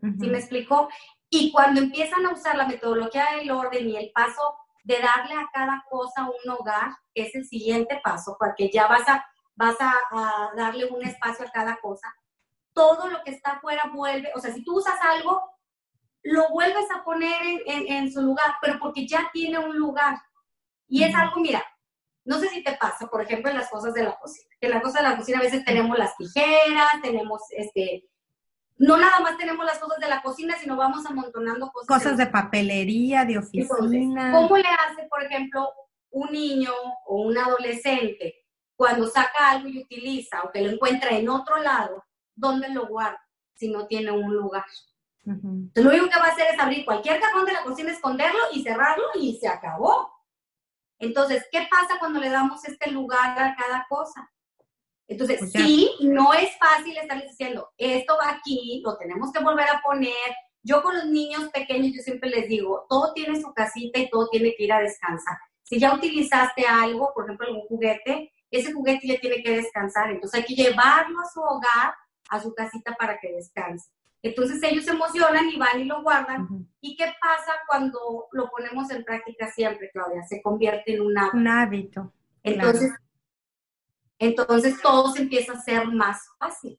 Uh 0.00 0.06
-huh. 0.06 0.20
¿Sí 0.20 0.28
me 0.28 0.38
explicó? 0.38 0.88
Y 1.30 1.52
cuando 1.52 1.80
empiezan 1.80 2.24
a 2.24 2.32
usar 2.32 2.56
la 2.56 2.68
metodología 2.68 3.26
del 3.36 3.50
orden 3.50 3.88
y 3.88 3.96
el 3.96 4.10
paso 4.12 4.56
de 4.88 5.00
darle 5.00 5.34
a 5.34 5.48
cada 5.52 5.84
cosa 5.90 6.24
un 6.24 6.50
hogar, 6.50 6.96
que 7.14 7.24
es 7.24 7.34
el 7.34 7.44
siguiente 7.44 8.00
paso, 8.02 8.36
porque 8.38 8.70
ya 8.72 8.86
vas 8.86 9.06
a 9.06 9.22
vas 9.54 9.76
a, 9.80 9.92
a, 10.12 10.50
darle 10.56 10.86
un 10.86 11.04
espacio 11.04 11.44
a 11.44 11.50
cada 11.50 11.76
cosa. 11.82 12.14
Todo 12.72 13.08
lo 13.08 13.22
que 13.22 13.32
está 13.32 13.52
afuera 13.52 13.90
vuelve, 13.92 14.30
o 14.34 14.40
sea, 14.40 14.54
si 14.54 14.64
tú 14.64 14.78
usas 14.78 14.98
algo, 15.02 15.42
lo 16.22 16.48
vuelves 16.50 16.86
a 16.94 17.04
poner 17.04 17.42
en, 17.42 17.60
en, 17.66 17.92
en 17.92 18.12
su 18.12 18.22
lugar, 18.22 18.54
pero 18.62 18.78
porque 18.78 19.06
ya 19.06 19.28
tiene 19.32 19.58
un 19.58 19.76
lugar. 19.76 20.16
Y 20.86 21.04
es 21.04 21.14
algo, 21.14 21.40
mira, 21.40 21.62
no 22.24 22.38
sé 22.38 22.48
si 22.48 22.62
te 22.62 22.76
pasa, 22.76 23.08
por 23.08 23.20
ejemplo, 23.20 23.50
en 23.50 23.58
las 23.58 23.68
cosas 23.68 23.92
de 23.92 24.04
la 24.04 24.16
cocina, 24.16 24.48
que 24.60 24.68
en 24.68 24.72
las 24.72 24.82
cosas 24.82 25.02
de 25.02 25.08
la 25.08 25.16
cocina 25.16 25.38
a 25.38 25.42
veces 25.42 25.64
tenemos 25.64 25.98
las 25.98 26.16
tijeras, 26.16 27.02
tenemos, 27.02 27.42
este, 27.50 28.08
no 28.78 28.96
nada 28.96 29.20
más 29.20 29.36
tenemos 29.36 29.66
las 29.66 29.78
cosas 29.78 29.98
de 29.98 30.08
la 30.08 30.22
cocina, 30.22 30.56
sino 30.56 30.76
vamos 30.76 31.04
amontonando 31.04 31.70
cosas. 31.70 31.88
Cosas 31.88 32.16
de, 32.16 32.24
de 32.24 32.30
papelería, 32.30 33.24
de 33.24 33.38
oficina. 33.38 34.32
¿Cómo 34.32 34.56
le 34.56 34.68
hace, 34.68 35.06
por 35.08 35.22
ejemplo, 35.22 35.68
un 36.10 36.30
niño 36.30 36.72
o 37.06 37.22
un 37.22 37.36
adolescente 37.36 38.46
cuando 38.76 39.08
saca 39.08 39.50
algo 39.50 39.68
y 39.68 39.82
utiliza 39.82 40.42
o 40.44 40.52
que 40.52 40.62
lo 40.62 40.70
encuentra 40.70 41.10
en 41.10 41.28
otro 41.28 41.56
lado, 41.58 42.04
¿dónde 42.36 42.68
lo 42.68 42.86
guarda 42.86 43.20
si 43.54 43.68
no 43.68 43.88
tiene 43.88 44.12
un 44.12 44.32
lugar? 44.32 44.64
Uh 45.24 45.32
-huh. 45.32 45.66
Entonces, 45.66 45.84
lo 45.84 45.90
único 45.90 46.08
que 46.08 46.20
va 46.20 46.26
a 46.26 46.30
hacer 46.30 46.46
es 46.54 46.60
abrir 46.60 46.84
cualquier 46.84 47.20
cajón 47.20 47.44
de 47.44 47.52
la 47.52 47.64
cocina, 47.64 47.90
esconderlo 47.90 48.38
y 48.52 48.62
cerrarlo 48.62 49.04
y 49.16 49.36
se 49.40 49.48
acabó. 49.48 50.12
Entonces, 51.00 51.44
¿qué 51.50 51.66
pasa 51.68 51.98
cuando 51.98 52.20
le 52.20 52.30
damos 52.30 52.64
este 52.64 52.90
lugar 52.92 53.36
a 53.38 53.56
cada 53.56 53.84
cosa? 53.88 54.30
Entonces, 55.08 55.50
sí, 55.50 55.90
no 56.00 56.34
es 56.34 56.50
fácil 56.58 56.96
estarles 56.96 57.30
diciendo, 57.30 57.70
esto 57.78 58.16
va 58.22 58.30
aquí, 58.30 58.82
lo 58.84 58.96
tenemos 58.98 59.32
que 59.32 59.42
volver 59.42 59.68
a 59.68 59.80
poner. 59.82 60.12
Yo 60.62 60.82
con 60.82 60.94
los 60.94 61.06
niños 61.06 61.48
pequeños, 61.48 61.96
yo 61.96 62.02
siempre 62.02 62.28
les 62.28 62.46
digo, 62.46 62.84
todo 62.90 63.14
tiene 63.14 63.40
su 63.40 63.52
casita 63.54 63.98
y 63.98 64.10
todo 64.10 64.28
tiene 64.28 64.54
que 64.54 64.64
ir 64.64 64.72
a 64.72 64.80
descansar. 64.80 65.38
Si 65.62 65.80
ya 65.80 65.94
utilizaste 65.94 66.66
algo, 66.66 67.12
por 67.14 67.24
ejemplo, 67.24 67.46
algún 67.46 67.66
juguete, 67.68 68.32
ese 68.50 68.72
juguete 68.72 69.06
ya 69.06 69.18
tiene 69.18 69.42
que 69.42 69.56
descansar. 69.56 70.10
Entonces 70.10 70.40
hay 70.40 70.46
que 70.46 70.62
llevarlo 70.62 71.20
a 71.20 71.30
su 71.32 71.40
hogar, 71.40 71.94
a 72.28 72.40
su 72.40 72.54
casita 72.54 72.94
para 72.98 73.18
que 73.18 73.32
descanse. 73.32 73.90
Entonces 74.22 74.62
ellos 74.62 74.84
se 74.84 74.90
emocionan 74.90 75.48
y 75.48 75.56
van 75.56 75.80
y 75.80 75.84
lo 75.84 76.02
guardan. 76.02 76.42
Uh 76.42 76.48
-huh. 76.48 76.66
¿Y 76.80 76.96
qué 76.96 77.06
pasa 77.20 77.52
cuando 77.66 78.28
lo 78.32 78.50
ponemos 78.50 78.90
en 78.90 79.04
práctica 79.04 79.50
siempre, 79.50 79.90
Claudia? 79.90 80.22
Se 80.24 80.42
convierte 80.42 80.94
en 80.94 81.02
un 81.02 81.16
hábito. 81.16 81.36
Un 81.36 81.48
hábito. 81.48 82.12
Entonces, 82.42 82.88
claro. 82.88 83.07
Entonces 84.18 84.80
todo 84.82 85.12
se 85.12 85.22
empieza 85.22 85.52
a 85.52 85.60
ser 85.60 85.88
más 85.88 86.28
fácil. 86.38 86.78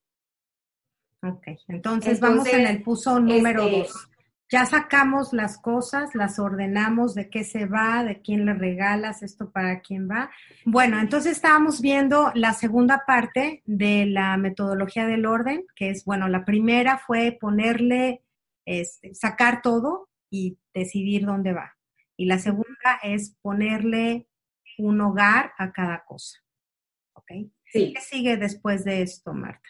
Ok, 1.21 1.47
entonces, 1.67 1.67
entonces 1.67 2.19
vamos 2.19 2.47
en 2.47 2.67
el 2.67 2.81
puso 2.81 3.19
número 3.19 3.63
este, 3.63 3.79
dos 3.79 4.09
ya 4.51 4.65
sacamos 4.65 5.31
las 5.31 5.59
cosas, 5.59 6.15
las 6.15 6.39
ordenamos 6.39 7.13
de 7.13 7.29
qué 7.29 7.43
se 7.43 7.67
va, 7.67 8.03
de 8.03 8.19
quién 8.21 8.45
le 8.45 8.55
regalas, 8.55 9.21
esto 9.21 9.51
para 9.51 9.81
quién 9.81 10.09
va. 10.09 10.31
Bueno, 10.65 10.99
entonces 10.99 11.33
estábamos 11.33 11.81
viendo 11.81 12.31
la 12.33 12.53
segunda 12.53 13.03
parte 13.05 13.61
de 13.65 14.07
la 14.07 14.37
metodología 14.37 15.05
del 15.05 15.27
orden, 15.27 15.65
que 15.75 15.91
es, 15.91 16.03
bueno, 16.03 16.27
la 16.27 16.45
primera 16.45 16.97
fue 16.97 17.37
ponerle, 17.39 18.23
este, 18.65 19.13
sacar 19.13 19.61
todo 19.61 20.09
y 20.31 20.57
decidir 20.73 21.27
dónde 21.27 21.53
va. 21.53 21.75
Y 22.17 22.25
la 22.25 22.39
segunda 22.39 22.99
es 23.03 23.35
ponerle 23.41 24.27
un 24.79 24.99
hogar 24.99 25.53
a 25.59 25.71
cada 25.71 26.03
cosa. 26.05 26.39
¿Ok? 27.29 27.51
Sí. 27.71 27.93
¿Qué 27.93 28.01
sigue 28.01 28.37
después 28.37 28.83
de 28.83 29.01
esto, 29.01 29.33
Marta? 29.33 29.69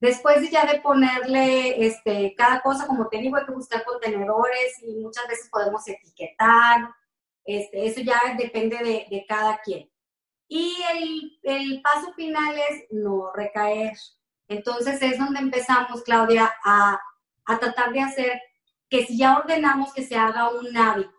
Después 0.00 0.50
ya 0.50 0.66
de 0.66 0.80
ponerle 0.80 1.86
este, 1.86 2.34
cada 2.36 2.60
cosa, 2.60 2.86
como 2.86 3.08
te 3.08 3.18
digo, 3.18 3.36
hay 3.36 3.46
que 3.46 3.52
buscar 3.52 3.84
contenedores 3.84 4.82
y 4.82 4.96
muchas 4.96 5.26
veces 5.26 5.48
podemos 5.50 5.86
etiquetar. 5.88 6.90
Este, 7.44 7.86
eso 7.86 8.00
ya 8.00 8.20
depende 8.36 8.76
de, 8.78 9.06
de 9.10 9.24
cada 9.26 9.58
quien. 9.58 9.90
Y 10.46 10.76
el, 10.92 11.38
el, 11.42 11.82
paso 11.82 12.12
final 12.12 12.54
es 12.70 12.84
no 12.90 13.32
recaer. 13.32 13.96
Entonces 14.46 15.00
es 15.00 15.18
donde 15.18 15.40
empezamos, 15.40 16.02
Claudia, 16.02 16.52
a, 16.64 17.00
a 17.46 17.58
tratar 17.58 17.92
de 17.92 18.00
hacer 18.00 18.40
que 18.90 19.06
si 19.06 19.18
ya 19.18 19.38
ordenamos 19.38 19.92
que 19.94 20.04
se 20.04 20.16
haga 20.16 20.50
un 20.50 20.76
hábito. 20.76 21.14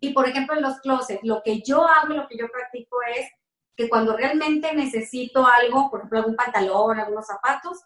Y 0.00 0.12
por 0.12 0.28
ejemplo 0.28 0.54
en 0.54 0.62
los 0.62 0.78
closets, 0.80 1.22
lo 1.22 1.42
que 1.42 1.62
yo 1.62 1.86
hago, 1.86 2.14
lo 2.14 2.28
que 2.28 2.36
yo 2.36 2.48
practico 2.50 2.98
es 3.16 3.30
que 3.76 3.88
cuando 3.88 4.16
realmente 4.16 4.74
necesito 4.74 5.46
algo, 5.46 5.90
por 5.90 6.00
ejemplo 6.00 6.18
algún 6.18 6.36
pantalón, 6.36 6.98
algunos 6.98 7.26
zapatos, 7.26 7.84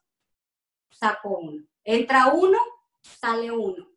saco 0.91 1.39
uno. 1.39 1.65
Entra 1.85 2.29
uno, 2.29 2.59
sale 3.01 3.51
uno. 3.51 3.89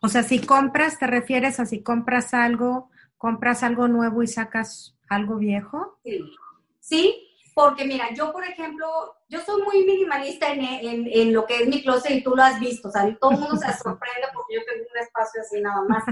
O 0.00 0.08
sea, 0.08 0.22
si 0.22 0.40
compras, 0.40 0.98
¿te 0.98 1.06
refieres 1.06 1.60
a 1.60 1.66
si 1.66 1.82
compras 1.82 2.32
algo, 2.34 2.90
compras 3.18 3.62
algo 3.62 3.88
nuevo 3.88 4.22
y 4.22 4.26
sacas 4.26 4.96
algo 5.08 5.36
viejo? 5.36 5.98
Sí. 6.04 6.20
Sí, 6.80 7.25
porque 7.56 7.86
mira, 7.86 8.12
yo 8.12 8.34
por 8.34 8.44
ejemplo, 8.44 8.86
yo 9.30 9.40
soy 9.40 9.62
muy 9.62 9.82
minimalista 9.86 10.52
en, 10.52 10.60
en, 10.60 11.08
en, 11.10 11.32
lo 11.32 11.46
que 11.46 11.56
es 11.56 11.66
mi 11.66 11.82
closet 11.82 12.10
y 12.10 12.22
tú 12.22 12.36
lo 12.36 12.42
has 12.42 12.60
visto, 12.60 12.88
o 12.88 12.90
sea, 12.90 13.02
todo 13.18 13.30
el 13.30 13.38
mundo 13.38 13.56
se 13.56 13.72
sorprende 13.82 14.28
porque 14.34 14.56
yo 14.56 14.60
tengo 14.66 14.84
un 14.92 15.00
espacio 15.00 15.40
así 15.40 15.62
nada 15.62 15.82
más. 15.88 16.04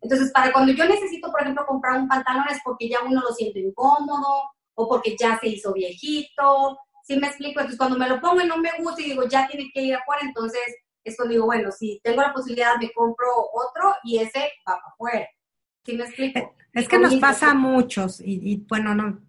Entonces, 0.00 0.30
para 0.30 0.52
cuando 0.52 0.72
yo 0.72 0.84
necesito, 0.84 1.32
por 1.32 1.42
ejemplo, 1.42 1.66
comprar 1.66 1.98
un 1.98 2.06
pantalón 2.06 2.44
es 2.48 2.60
porque 2.62 2.88
ya 2.88 2.98
uno 3.04 3.22
lo 3.22 3.34
siente 3.34 3.58
incómodo 3.58 4.52
o 4.74 4.88
porque 4.88 5.16
ya 5.18 5.36
se 5.40 5.48
hizo 5.48 5.72
viejito, 5.72 6.78
¿sí 7.02 7.16
me 7.16 7.26
explico? 7.26 7.58
Entonces, 7.58 7.76
cuando 7.78 7.98
me 7.98 8.08
lo 8.08 8.20
pongo 8.20 8.42
y 8.42 8.46
no 8.46 8.58
me 8.58 8.70
gusta 8.78 9.02
y 9.02 9.06
digo, 9.06 9.26
ya 9.26 9.48
tiene 9.48 9.72
que 9.74 9.82
ir 9.82 9.96
afuera, 9.96 10.22
entonces 10.24 10.62
es 11.02 11.16
cuando 11.16 11.32
digo, 11.32 11.46
bueno, 11.46 11.72
si 11.72 11.98
tengo 12.04 12.22
la 12.22 12.32
posibilidad, 12.32 12.76
me 12.80 12.92
compro 12.92 13.26
otro 13.52 13.96
y 14.04 14.18
ese 14.18 14.52
va 14.60 14.76
para 14.76 14.92
afuera. 14.92 15.28
¿Sí 15.84 15.96
me 15.96 16.04
explico? 16.04 16.54
Es 16.72 16.86
que 16.86 16.98
nos 17.00 17.16
pasa 17.16 17.50
a 17.50 17.54
muchos 17.54 18.20
y, 18.20 18.52
y 18.52 18.56
bueno, 18.68 18.94
no, 18.94 19.20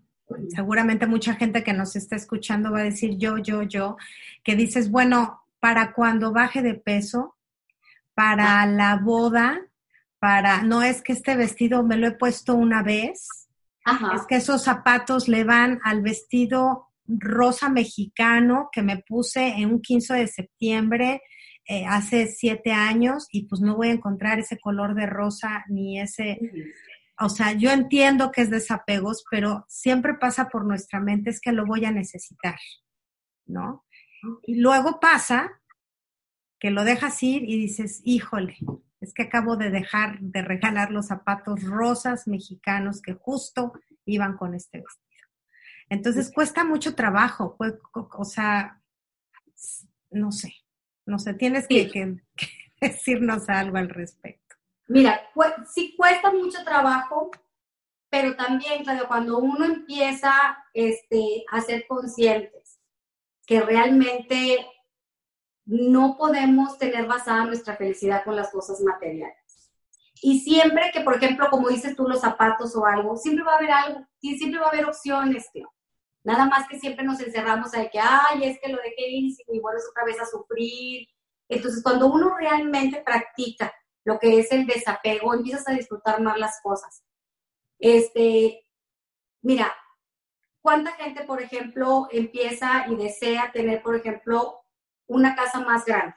seguramente 0.50 1.08
mucha 1.08 1.36
gente 1.36 1.64
que 1.64 1.74
nos 1.74 1.96
está 1.96 2.16
escuchando 2.16 2.72
va 2.72 2.80
a 2.80 2.84
decir 2.84 3.18
yo, 3.18 3.38
yo, 3.38 3.64
yo, 3.64 3.98
que 4.44 4.56
dices, 4.56 4.90
bueno, 4.90 5.42
para 5.60 5.94
cuando 5.94 6.32
baje 6.32 6.62
de 6.62 6.76
peso, 6.76 7.36
para 8.14 8.62
ah. 8.62 8.66
la 8.66 8.98
boda, 8.98 9.60
para, 10.20 10.64
no 10.64 10.82
es 10.82 11.02
que 11.02 11.14
este 11.14 11.36
vestido 11.36 11.84
me 11.84 11.98
lo 11.98 12.08
he 12.08 12.12
puesto 12.12 12.56
una 12.56 12.82
vez, 12.82 13.48
es 14.16 14.26
que 14.28 14.38
esos 14.38 14.64
zapatos 14.64 15.28
le 15.28 15.44
van 15.44 15.80
al 15.84 16.02
vestido 16.02 16.88
rosa 17.08 17.70
mexicano 17.70 18.70
que 18.72 18.82
me 18.82 18.98
puse 18.98 19.48
en 19.48 19.70
un 19.70 19.82
15 19.82 20.16
de 20.16 20.28
septiembre 20.28 21.22
eh, 21.68 21.86
hace 21.88 22.28
siete 22.28 22.72
años 22.72 23.28
y 23.32 23.48
pues 23.48 23.62
no 23.62 23.76
voy 23.76 23.90
a 23.90 23.94
encontrar 23.94 24.40
ese 24.40 24.60
color 24.60 24.96
de 24.96 25.06
rosa 25.06 25.66
ni 25.68 26.00
ese 26.00 26.40
o 27.20 27.30
sea, 27.30 27.54
yo 27.54 27.72
entiendo 27.72 28.32
que 28.32 28.42
es 28.42 28.50
desapegos, 28.50 29.24
pero 29.30 29.66
siempre 29.68 30.16
pasa 30.16 30.50
por 30.50 30.66
nuestra 30.66 31.00
mente 31.00 31.30
es 31.30 31.40
que 31.40 31.52
lo 31.52 31.66
voy 31.66 31.86
a 31.86 31.92
necesitar, 31.92 32.60
¿no? 33.46 33.86
Y 34.44 34.56
luego 34.56 35.00
pasa 35.00 35.62
que 36.60 36.72
lo 36.72 36.84
dejas 36.84 37.22
ir 37.24 37.44
y 37.44 37.58
dices, 37.58 38.02
híjole, 38.04 38.58
es 39.00 39.14
que 39.14 39.24
acabo 39.24 39.56
de 39.56 39.70
dejar 39.70 40.20
de 40.20 40.42
regalar 40.42 40.92
los 40.92 41.08
zapatos 41.08 41.64
rosas 41.64 42.28
mexicanos 42.28 43.02
que 43.02 43.14
justo 43.14 43.74
iban 44.06 44.36
con 44.36 44.56
este 44.56 44.80
vestido. 44.80 45.28
Entonces 45.90 46.32
cuesta 46.34 46.64
mucho 46.64 46.96
trabajo, 46.96 47.56
o 47.60 48.26
sea, 48.26 48.82
no 50.10 50.32
sé, 50.32 50.54
no 51.06 51.20
sé, 51.20 51.34
tienes 51.34 51.68
que, 51.68 51.90
que 51.92 52.22
decirnos 52.82 53.48
algo 53.50 53.78
al 53.78 53.90
respecto. 53.90 54.45
Mira, 54.88 55.30
sí 55.74 55.96
cuesta 55.98 56.32
mucho 56.32 56.64
trabajo, 56.64 57.32
pero 58.10 58.36
también, 58.36 58.84
claro, 58.84 59.08
cuando 59.08 59.40
uno 59.40 59.66
empieza 59.66 60.32
este, 60.74 61.44
a 61.52 61.62
ser 61.62 61.88
conscientes 61.88 62.80
que 63.46 63.62
realmente 63.62 64.66
no 65.66 66.16
podemos 66.18 66.78
tener 66.78 67.08
basada 67.08 67.46
nuestra 67.46 67.76
felicidad 67.76 68.24
con 68.24 68.36
las 68.36 68.52
cosas 68.52 68.80
materiales. 68.82 69.36
Y 70.22 70.40
siempre 70.40 70.92
que, 70.94 71.02
por 71.02 71.16
ejemplo, 71.16 71.50
como 71.50 71.70
dices 71.70 71.96
tú, 71.96 72.08
los 72.08 72.22
zapatos 72.22 72.76
o 72.76 72.86
algo, 72.86 73.18
siempre 73.18 73.44
va 73.44 73.54
a 73.54 73.58
haber 73.58 73.72
algo, 73.72 74.08
siempre 74.20 74.60
va 74.60 74.68
a 74.68 74.70
haber 74.70 74.86
opciones. 74.86 75.50
Nada 76.24 76.46
más 76.46 76.68
que 76.68 76.80
siempre 76.80 77.06
nos 77.06 77.20
encerramos 77.20 77.74
a 77.76 77.88
que, 77.88 78.00
ay, 78.00 78.44
es 78.44 78.60
que 78.60 78.72
lo 78.72 78.78
dejé 78.78 79.10
ir 79.10 79.36
y 79.48 79.60
vuelves 79.60 79.86
otra 79.90 80.06
vez 80.06 80.20
a 80.20 80.26
sufrir. 80.26 81.08
Entonces, 81.50 81.84
cuando 81.84 82.08
uno 82.08 82.36
realmente 82.38 83.04
practica 83.06 83.72
lo 84.06 84.20
que 84.20 84.40
es 84.40 84.52
el 84.52 84.66
desapego, 84.66 85.34
empiezas 85.34 85.68
a 85.68 85.74
disfrutar 85.74 86.22
más 86.22 86.38
las 86.38 86.62
cosas. 86.62 87.04
Este, 87.80 88.64
mira, 89.42 89.74
¿cuánta 90.62 90.92
gente, 90.94 91.24
por 91.24 91.42
ejemplo, 91.42 92.08
empieza 92.12 92.86
y 92.88 92.96
desea 92.96 93.52
tener, 93.52 93.82
por 93.82 93.96
ejemplo, 93.96 94.62
una 95.08 95.36
casa 95.36 95.60
más 95.60 95.86
grande? 95.86 96.16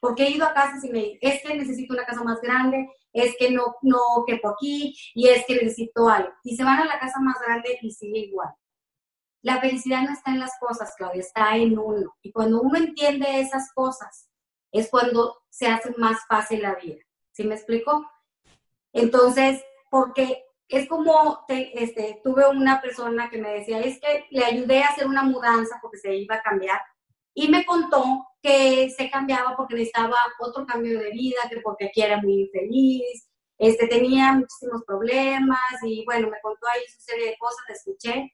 Porque 0.00 0.24
he 0.24 0.30
ido 0.30 0.46
a 0.46 0.52
casas 0.52 0.84
y 0.84 0.90
me 0.90 0.98
dicen, 0.98 1.18
es 1.22 1.42
que 1.42 1.54
necesito 1.56 1.94
una 1.94 2.04
casa 2.04 2.22
más 2.22 2.40
grande, 2.42 2.88
es 3.12 3.34
que 3.38 3.50
no, 3.50 3.74
no 3.82 3.98
quepo 4.26 4.50
aquí 4.50 4.94
y 5.14 5.28
es 5.28 5.44
que 5.46 5.54
necesito 5.54 6.08
algo. 6.08 6.32
Y 6.44 6.56
se 6.56 6.62
van 6.62 6.78
a 6.78 6.84
la 6.84 7.00
casa 7.00 7.20
más 7.20 7.36
grande 7.40 7.78
y 7.80 7.90
sigue 7.90 8.18
igual. 8.20 8.50
La 9.42 9.60
felicidad 9.60 10.02
no 10.02 10.12
está 10.12 10.30
en 10.32 10.40
las 10.40 10.58
cosas, 10.60 10.94
Claudia, 10.94 11.20
está 11.20 11.56
en 11.56 11.78
uno. 11.78 12.14
Y 12.20 12.32
cuando 12.32 12.60
uno 12.60 12.76
entiende 12.76 13.40
esas 13.40 13.72
cosas, 13.72 14.28
es 14.70 14.90
cuando 14.90 15.42
se 15.48 15.66
hace 15.66 15.92
más 15.96 16.18
fácil 16.28 16.60
la 16.60 16.74
vida. 16.74 17.02
¿Sí 17.32 17.44
me 17.44 17.54
explico? 17.54 18.10
Entonces, 18.92 19.62
porque 19.90 20.44
es 20.68 20.88
como, 20.88 21.44
este, 21.48 22.20
tuve 22.22 22.48
una 22.48 22.80
persona 22.80 23.28
que 23.28 23.38
me 23.38 23.50
decía, 23.50 23.80
es 23.80 24.00
que 24.00 24.26
le 24.30 24.44
ayudé 24.44 24.82
a 24.82 24.88
hacer 24.88 25.06
una 25.06 25.22
mudanza 25.22 25.78
porque 25.82 25.98
se 25.98 26.14
iba 26.14 26.36
a 26.36 26.42
cambiar 26.42 26.80
y 27.34 27.48
me 27.48 27.64
contó 27.64 28.26
que 28.42 28.90
se 28.90 29.10
cambiaba 29.10 29.56
porque 29.56 29.74
necesitaba 29.74 30.16
otro 30.38 30.66
cambio 30.66 30.98
de 30.98 31.10
vida, 31.10 31.40
que 31.48 31.60
porque 31.60 31.86
aquí 31.86 32.02
era 32.02 32.20
muy 32.20 32.42
infeliz, 32.42 33.28
este, 33.58 33.86
tenía 33.88 34.32
muchísimos 34.32 34.82
problemas 34.86 35.58
y 35.82 36.04
bueno, 36.04 36.28
me 36.28 36.40
contó 36.40 36.66
ahí 36.68 36.82
su 36.88 37.00
serie 37.00 37.30
de 37.30 37.36
cosas, 37.38 37.68
escuché 37.68 38.32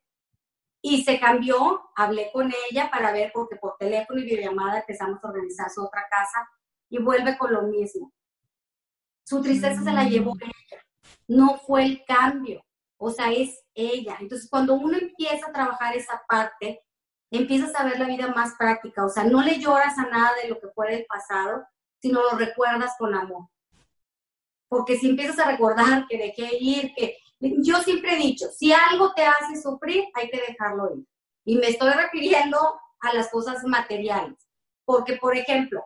y 0.83 1.03
se 1.03 1.19
cambió, 1.19 1.91
hablé 1.97 2.31
con 2.33 2.53
ella 2.71 2.91
para 2.91 3.13
ver 3.13 3.33
porque 3.35 3.57
por 3.57 3.77
teléfono 3.77 4.21
y 4.21 4.25
videollamada 4.25 4.81
empezamos 4.81 5.19
a 5.23 5.29
organizar 5.29 5.69
su 5.71 5.83
otra 5.83 6.07
casa 6.09 6.49
y 6.89 6.99
vuelve 6.99 7.37
con 7.39 7.53
lo 7.53 7.63
mismo. 7.63 8.13
Su 9.27 9.43
tristeza 9.43 9.83
se 9.83 9.93
la 9.93 10.05
mm. 10.05 10.09
llevó 10.09 10.37
ella, 10.41 10.83
no 11.27 11.59
fue 11.59 11.85
el 11.85 12.05
cambio, 12.07 12.65
o 12.97 13.11
sea, 13.11 13.33
es 13.33 13.61
ella. 13.75 14.17
Entonces, 14.21 14.49
cuando 14.49 14.75
uno 14.75 14.97
empieza 14.97 15.49
a 15.49 15.53
trabajar 15.53 15.97
esa 15.97 16.23
parte, 16.29 16.81
empiezas 17.33 17.75
a 17.75 17.85
ver 17.85 17.99
la 17.99 18.07
vida 18.07 18.29
más 18.29 18.55
práctica, 18.57 19.05
o 19.05 19.09
sea, 19.09 19.25
no 19.25 19.43
le 19.43 19.59
lloras 19.59 19.99
a 19.99 20.07
nada 20.07 20.31
de 20.41 20.49
lo 20.49 20.61
que 20.61 20.69
fue 20.69 20.93
del 20.93 21.07
pasado, 21.07 21.67
sino 22.01 22.23
lo 22.23 22.39
recuerdas 22.39 22.95
con 22.99 23.17
amor. 23.17 23.49
Porque 24.69 24.97
si 24.97 25.11
empiezas 25.11 25.41
a 25.41 25.51
recordar 25.51 26.07
que 26.09 26.19
dejé 26.19 26.57
ir, 26.61 26.95
que 26.95 27.19
yo 27.41 27.81
siempre 27.81 28.15
he 28.15 28.19
dicho, 28.19 28.47
si 28.57 28.73
algo 28.73 29.13
te 29.13 29.25
hace 29.25 29.61
sufrir, 29.61 30.05
hay 30.15 30.31
que 30.31 30.41
dejarlo 30.41 30.95
ir. 30.95 31.05
Y 31.45 31.57
me 31.57 31.69
estoy 31.69 31.91
refiriendo 31.91 32.59
a 33.01 33.13
las 33.13 33.29
cosas 33.31 33.65
materiales. 33.65 34.39
Porque, 34.85 35.17
por 35.17 35.37
ejemplo, 35.37 35.85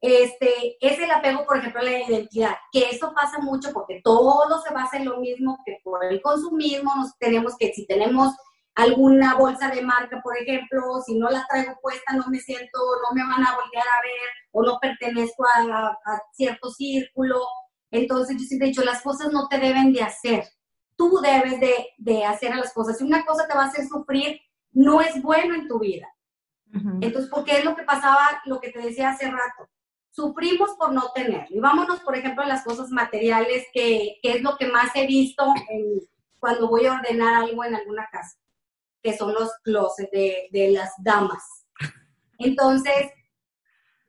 este, 0.00 0.76
es 0.80 0.98
el 0.98 1.10
apego, 1.10 1.46
por 1.46 1.58
ejemplo, 1.58 1.80
a 1.80 1.84
la 1.84 1.98
identidad, 1.98 2.56
que 2.70 2.90
eso 2.90 3.12
pasa 3.14 3.38
mucho 3.38 3.72
porque 3.72 4.00
todo 4.04 4.60
se 4.62 4.72
basa 4.72 4.98
en 4.98 5.06
lo 5.06 5.18
mismo 5.18 5.58
que 5.64 5.78
por 5.82 6.04
el 6.04 6.20
consumismo, 6.20 6.94
nos 6.96 7.16
tenemos 7.18 7.56
que, 7.56 7.72
si 7.72 7.86
tenemos 7.86 8.34
alguna 8.74 9.36
bolsa 9.36 9.70
de 9.70 9.80
marca, 9.80 10.20
por 10.22 10.36
ejemplo, 10.36 11.00
si 11.04 11.18
no 11.18 11.30
la 11.30 11.46
traigo 11.48 11.78
puesta, 11.80 12.12
no 12.14 12.26
me 12.28 12.38
siento, 12.38 12.78
no 12.78 13.14
me 13.14 13.22
van 13.22 13.42
a 13.42 13.56
voltear 13.56 13.86
a 13.86 14.02
ver 14.02 14.30
o 14.52 14.62
no 14.62 14.78
pertenezco 14.78 15.44
a, 15.44 15.96
cierto 16.32 16.70
círculo. 16.70 17.40
Entonces, 17.90 18.36
yo 18.38 18.44
siempre 18.44 18.68
he 18.68 18.70
dicho, 18.70 18.84
las 18.84 19.02
cosas 19.02 19.32
no 19.32 19.48
te 19.48 19.58
deben 19.58 19.94
de 19.94 20.02
hacer. 20.02 20.44
Tú 20.94 21.20
debes 21.22 21.58
de, 21.58 21.88
de 21.96 22.24
hacer 22.26 22.52
a 22.52 22.56
las 22.56 22.74
cosas. 22.74 22.98
Si 22.98 23.04
una 23.04 23.24
cosa 23.24 23.46
te 23.48 23.54
va 23.54 23.64
a 23.64 23.68
hacer 23.68 23.86
sufrir, 23.86 24.38
no 24.72 25.00
es 25.00 25.22
bueno 25.22 25.54
en 25.54 25.68
tu 25.68 25.78
vida. 25.78 26.08
Entonces, 27.00 27.30
porque 27.30 27.58
es 27.58 27.64
lo 27.64 27.74
que 27.74 27.84
pasaba, 27.84 28.42
lo 28.44 28.60
que 28.60 28.70
te 28.70 28.80
decía 28.80 29.10
hace 29.10 29.30
rato 29.30 29.70
sufrimos 30.16 30.70
por 30.78 30.94
no 30.94 31.12
tenerlo. 31.14 31.54
Y 31.54 31.60
vámonos, 31.60 32.00
por 32.00 32.16
ejemplo, 32.16 32.42
a 32.42 32.48
las 32.48 32.64
cosas 32.64 32.88
materiales, 32.88 33.66
que, 33.72 34.18
es 34.22 34.42
lo 34.42 34.56
que 34.56 34.66
más 34.66 34.90
he 34.94 35.06
visto 35.06 35.44
cuando 36.38 36.68
voy 36.68 36.86
a 36.86 36.94
ordenar 36.94 37.34
algo 37.34 37.62
en 37.64 37.74
alguna 37.74 38.08
casa, 38.10 38.38
que 39.02 39.14
son 39.14 39.34
los 39.34 39.50
closets 39.62 40.10
de, 40.10 40.70
las 40.72 40.90
damas. 40.98 41.66
Entonces, 42.38 43.10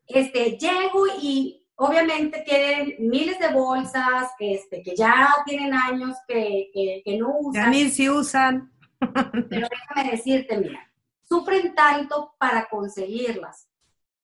este, 0.07 0.57
llego 0.57 1.07
y 1.21 1.67
obviamente 1.75 2.41
tienen 2.47 2.95
miles 2.99 3.37
de 3.39 3.49
bolsas 3.49 4.31
este, 4.39 4.81
que 4.81 4.95
ya 4.95 5.27
tienen 5.45 5.73
años 5.73 6.15
que, 6.25 6.69
que 7.03 7.17
no 7.17 7.35
usan. 7.37 7.63
Ya 7.65 7.69
ni 7.69 7.89
si 7.89 8.09
usan. 8.09 8.71
Pero 9.49 9.67
déjame 9.69 10.11
decirte, 10.11 10.57
mira, 10.57 10.89
sufren 11.27 11.75
tanto 11.75 12.33
para 12.39 12.69
conseguirlas, 12.69 13.67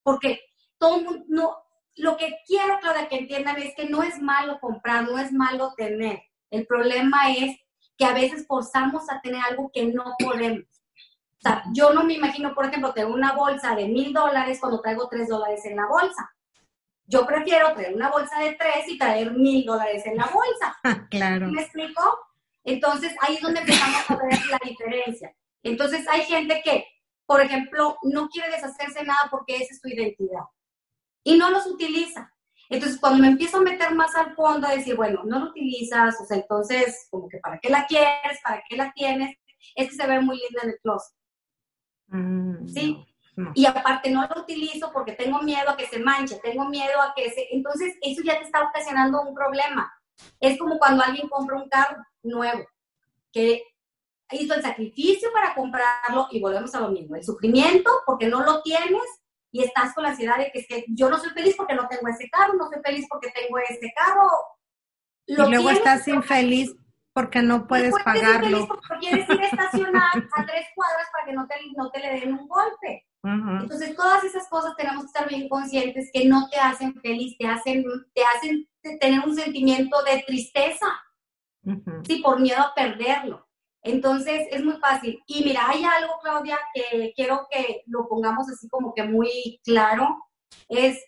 porque 0.02 0.40
todo 0.78 1.02
no, 1.28 1.63
lo 1.96 2.18
que 2.18 2.38
quiero, 2.46 2.80
Claudia, 2.80 3.08
que 3.08 3.18
entiendan 3.18 3.62
es 3.62 3.76
que 3.76 3.90
no 3.90 4.04
es 4.04 4.20
malo 4.22 4.60
comprar, 4.60 5.04
no 5.04 5.20
es 5.20 5.32
malo 5.32 5.74
tener. 5.76 6.24
El 6.50 6.66
problema 6.66 7.32
es 7.32 7.58
que 7.98 8.06
a 8.06 8.14
veces 8.14 8.48
forzamos 8.48 9.10
a 9.10 9.22
tener 9.22 9.42
algo 9.48 9.70
que 9.72 9.86
no 9.86 10.16
podemos. 10.20 10.66
O 10.66 11.42
sea, 11.42 11.64
yo 11.74 11.94
no 11.94 12.04
me 12.04 12.14
imagino, 12.14 12.56
por 12.56 12.66
ejemplo, 12.66 12.94
tener 12.94 13.12
una 13.12 13.34
bolsa 13.34 13.76
de 13.76 13.88
mil 13.88 14.14
dólares 14.14 14.60
cuando 14.60 14.82
traigo 14.82 15.08
tres 15.10 15.28
dólares 15.28 15.66
en 15.66 15.76
la 15.76 15.88
bolsa. 15.88 16.32
Yo 17.06 17.26
prefiero 17.26 17.74
traer 17.74 17.94
una 17.94 18.10
bolsa 18.10 18.40
de 18.40 18.54
tres 18.54 18.88
y 18.88 18.98
traer 18.98 19.34
mil 19.34 19.66
dólares 19.66 20.06
en 20.06 20.16
la 20.16 20.26
bolsa. 20.26 20.78
claro. 21.10 21.50
¿Me 21.50 21.62
explico? 21.62 22.02
Entonces, 22.64 23.14
ahí 23.20 23.36
es 23.36 23.42
donde 23.42 23.60
empezamos 23.60 24.10
a 24.10 24.16
ver 24.16 24.40
la 24.50 24.60
diferencia. 24.64 25.36
Entonces, 25.64 26.08
hay 26.08 26.22
gente 26.22 26.62
que, 26.64 26.86
por 27.26 27.42
ejemplo, 27.42 27.98
no 28.04 28.30
quiere 28.30 28.50
deshacerse 28.50 29.04
nada 29.04 29.28
porque 29.30 29.58
esa 29.58 29.74
es 29.74 29.82
su 29.82 29.90
identidad 29.90 30.44
y 31.24 31.38
no 31.38 31.50
los 31.50 31.66
utiliza. 31.68 32.32
Entonces, 32.70 33.00
cuando 33.00 33.20
me 33.20 33.28
empiezo 33.28 33.58
a 33.58 33.62
meter 33.62 33.94
más 33.94 34.16
al 34.16 34.36
fondo, 34.36 34.68
a 34.68 34.76
decir, 34.76 34.96
bueno, 34.96 35.22
no 35.26 35.40
lo 35.40 35.46
utilizas, 35.52 36.16
o 36.22 36.26
sea, 36.26 36.38
entonces, 36.38 37.08
como 37.12 37.28
que 37.30 37.38
¿para 37.38 37.60
qué 37.60 37.70
la 37.70 37.86
quieres? 37.86 38.40
¿Para 38.44 38.64
qué 38.68 38.78
la 38.78 38.92
tienes? 38.94 39.38
Es 39.76 39.90
que 39.90 39.96
se 39.96 40.08
ve 40.08 40.20
muy 40.20 40.38
linda 40.38 40.62
en 40.64 40.70
el 40.70 40.80
closet. 40.82 41.16
Mm, 42.08 42.68
¿Sí? 42.68 43.06
no. 43.36 43.52
Y 43.56 43.66
aparte 43.66 44.10
no 44.12 44.28
lo 44.28 44.42
utilizo 44.42 44.92
porque 44.92 45.14
tengo 45.14 45.42
miedo 45.42 45.70
a 45.70 45.78
que 45.78 45.88
se 45.88 46.00
manche, 46.00 46.40
tengo 46.44 46.66
miedo 46.70 47.02
a 47.02 47.14
que 47.16 47.30
se... 47.32 47.48
Entonces, 47.52 47.96
eso 48.02 48.22
ya 48.24 48.40
te 48.40 48.46
está 48.46 48.64
ocasionando 48.64 49.22
un 49.22 49.34
problema. 49.34 49.92
Es 50.40 50.58
como 50.58 50.78
cuando 50.78 51.04
alguien 51.04 51.28
compra 51.28 51.58
un 51.58 51.70
carro 51.70 52.04
nuevo, 52.24 52.66
que 53.32 53.64
hizo 54.32 54.54
el 54.54 54.62
sacrificio 54.62 55.32
para 55.32 55.54
comprarlo 55.54 56.28
y 56.32 56.40
volvemos 56.40 56.74
a 56.76 56.80
lo 56.80 56.90
mismo, 56.90 57.16
el 57.16 57.24
sufrimiento 57.24 57.92
porque 58.06 58.28
no 58.28 58.44
lo 58.44 58.62
tienes 58.62 59.02
y 59.54 59.64
estás 59.64 59.94
con 59.94 60.04
la 60.04 60.10
ansiedad 60.10 60.38
de 60.38 60.52
que 60.52 60.60
es 60.60 60.68
que 60.68 60.84
yo 60.90 61.10
no 61.10 61.18
soy 61.20 61.30
feliz 61.30 61.56
porque 61.56 61.76
no 61.76 61.88
tengo 61.88 62.08
ese 62.10 62.28
carro, 62.30 62.54
no 62.56 62.68
soy 62.70 62.82
feliz 62.84 63.06
porque 63.10 63.30
tengo 63.32 63.58
este 63.60 63.94
carro. 63.96 64.28
Y 65.28 65.36
luego 65.36 65.50
tienes, 65.52 65.78
estás 65.78 66.02
pero- 66.04 66.18
infeliz 66.18 66.76
porque 67.14 67.42
no 67.44 67.68
puedes 67.68 67.94
Después 67.94 68.04
pagarlo. 68.04 68.68
porque 68.68 68.98
quieres 69.00 69.30
ir 69.30 69.40
a 69.42 69.46
estacionar 69.46 70.12
a 70.36 70.46
tres 70.46 70.66
cuadras 70.76 71.08
para 71.14 71.26
que 71.28 71.34
no 71.34 71.48
te, 71.48 71.56
no 71.78 71.92
te 71.92 72.00
le 72.00 72.20
den 72.20 72.34
un 72.34 72.48
golpe. 72.48 73.06
Entonces, 73.26 73.96
todas 73.96 74.22
esas 74.26 74.50
cosas 74.50 74.76
tenemos 74.76 75.04
que 75.04 75.08
estar 75.08 75.30
bien 75.30 75.48
conscientes 75.48 76.10
que 76.12 76.26
no 76.26 76.50
te 76.50 76.58
hacen 76.60 76.94
feliz, 77.00 77.38
te 77.38 77.48
hacen, 77.48 77.86
te 78.14 78.22
hacen 78.26 78.68
tener 79.00 79.20
un 79.22 79.34
sentimiento 79.34 80.04
de 80.04 80.24
tristeza, 80.28 80.88
Ujú. 81.64 82.02
sí, 82.06 82.22
por 82.22 82.42
miedo 82.42 82.60
a 82.62 82.74
perderlo. 82.74 83.48
Entonces, 83.84 84.48
es 84.50 84.64
muy 84.64 84.78
fácil. 84.78 85.22
Y 85.28 85.44
mira, 85.44 85.68
hay 85.70 85.84
algo, 85.84 86.14
Claudia, 86.22 86.58
que 86.74 87.14
quiero 87.16 87.48
que 87.52 87.84
lo 87.88 88.08
pongamos 88.08 88.50
así 88.50 88.68
como 88.70 88.94
que 88.94 89.04
muy 89.04 89.60
claro. 89.64 90.18
Es 90.70 91.04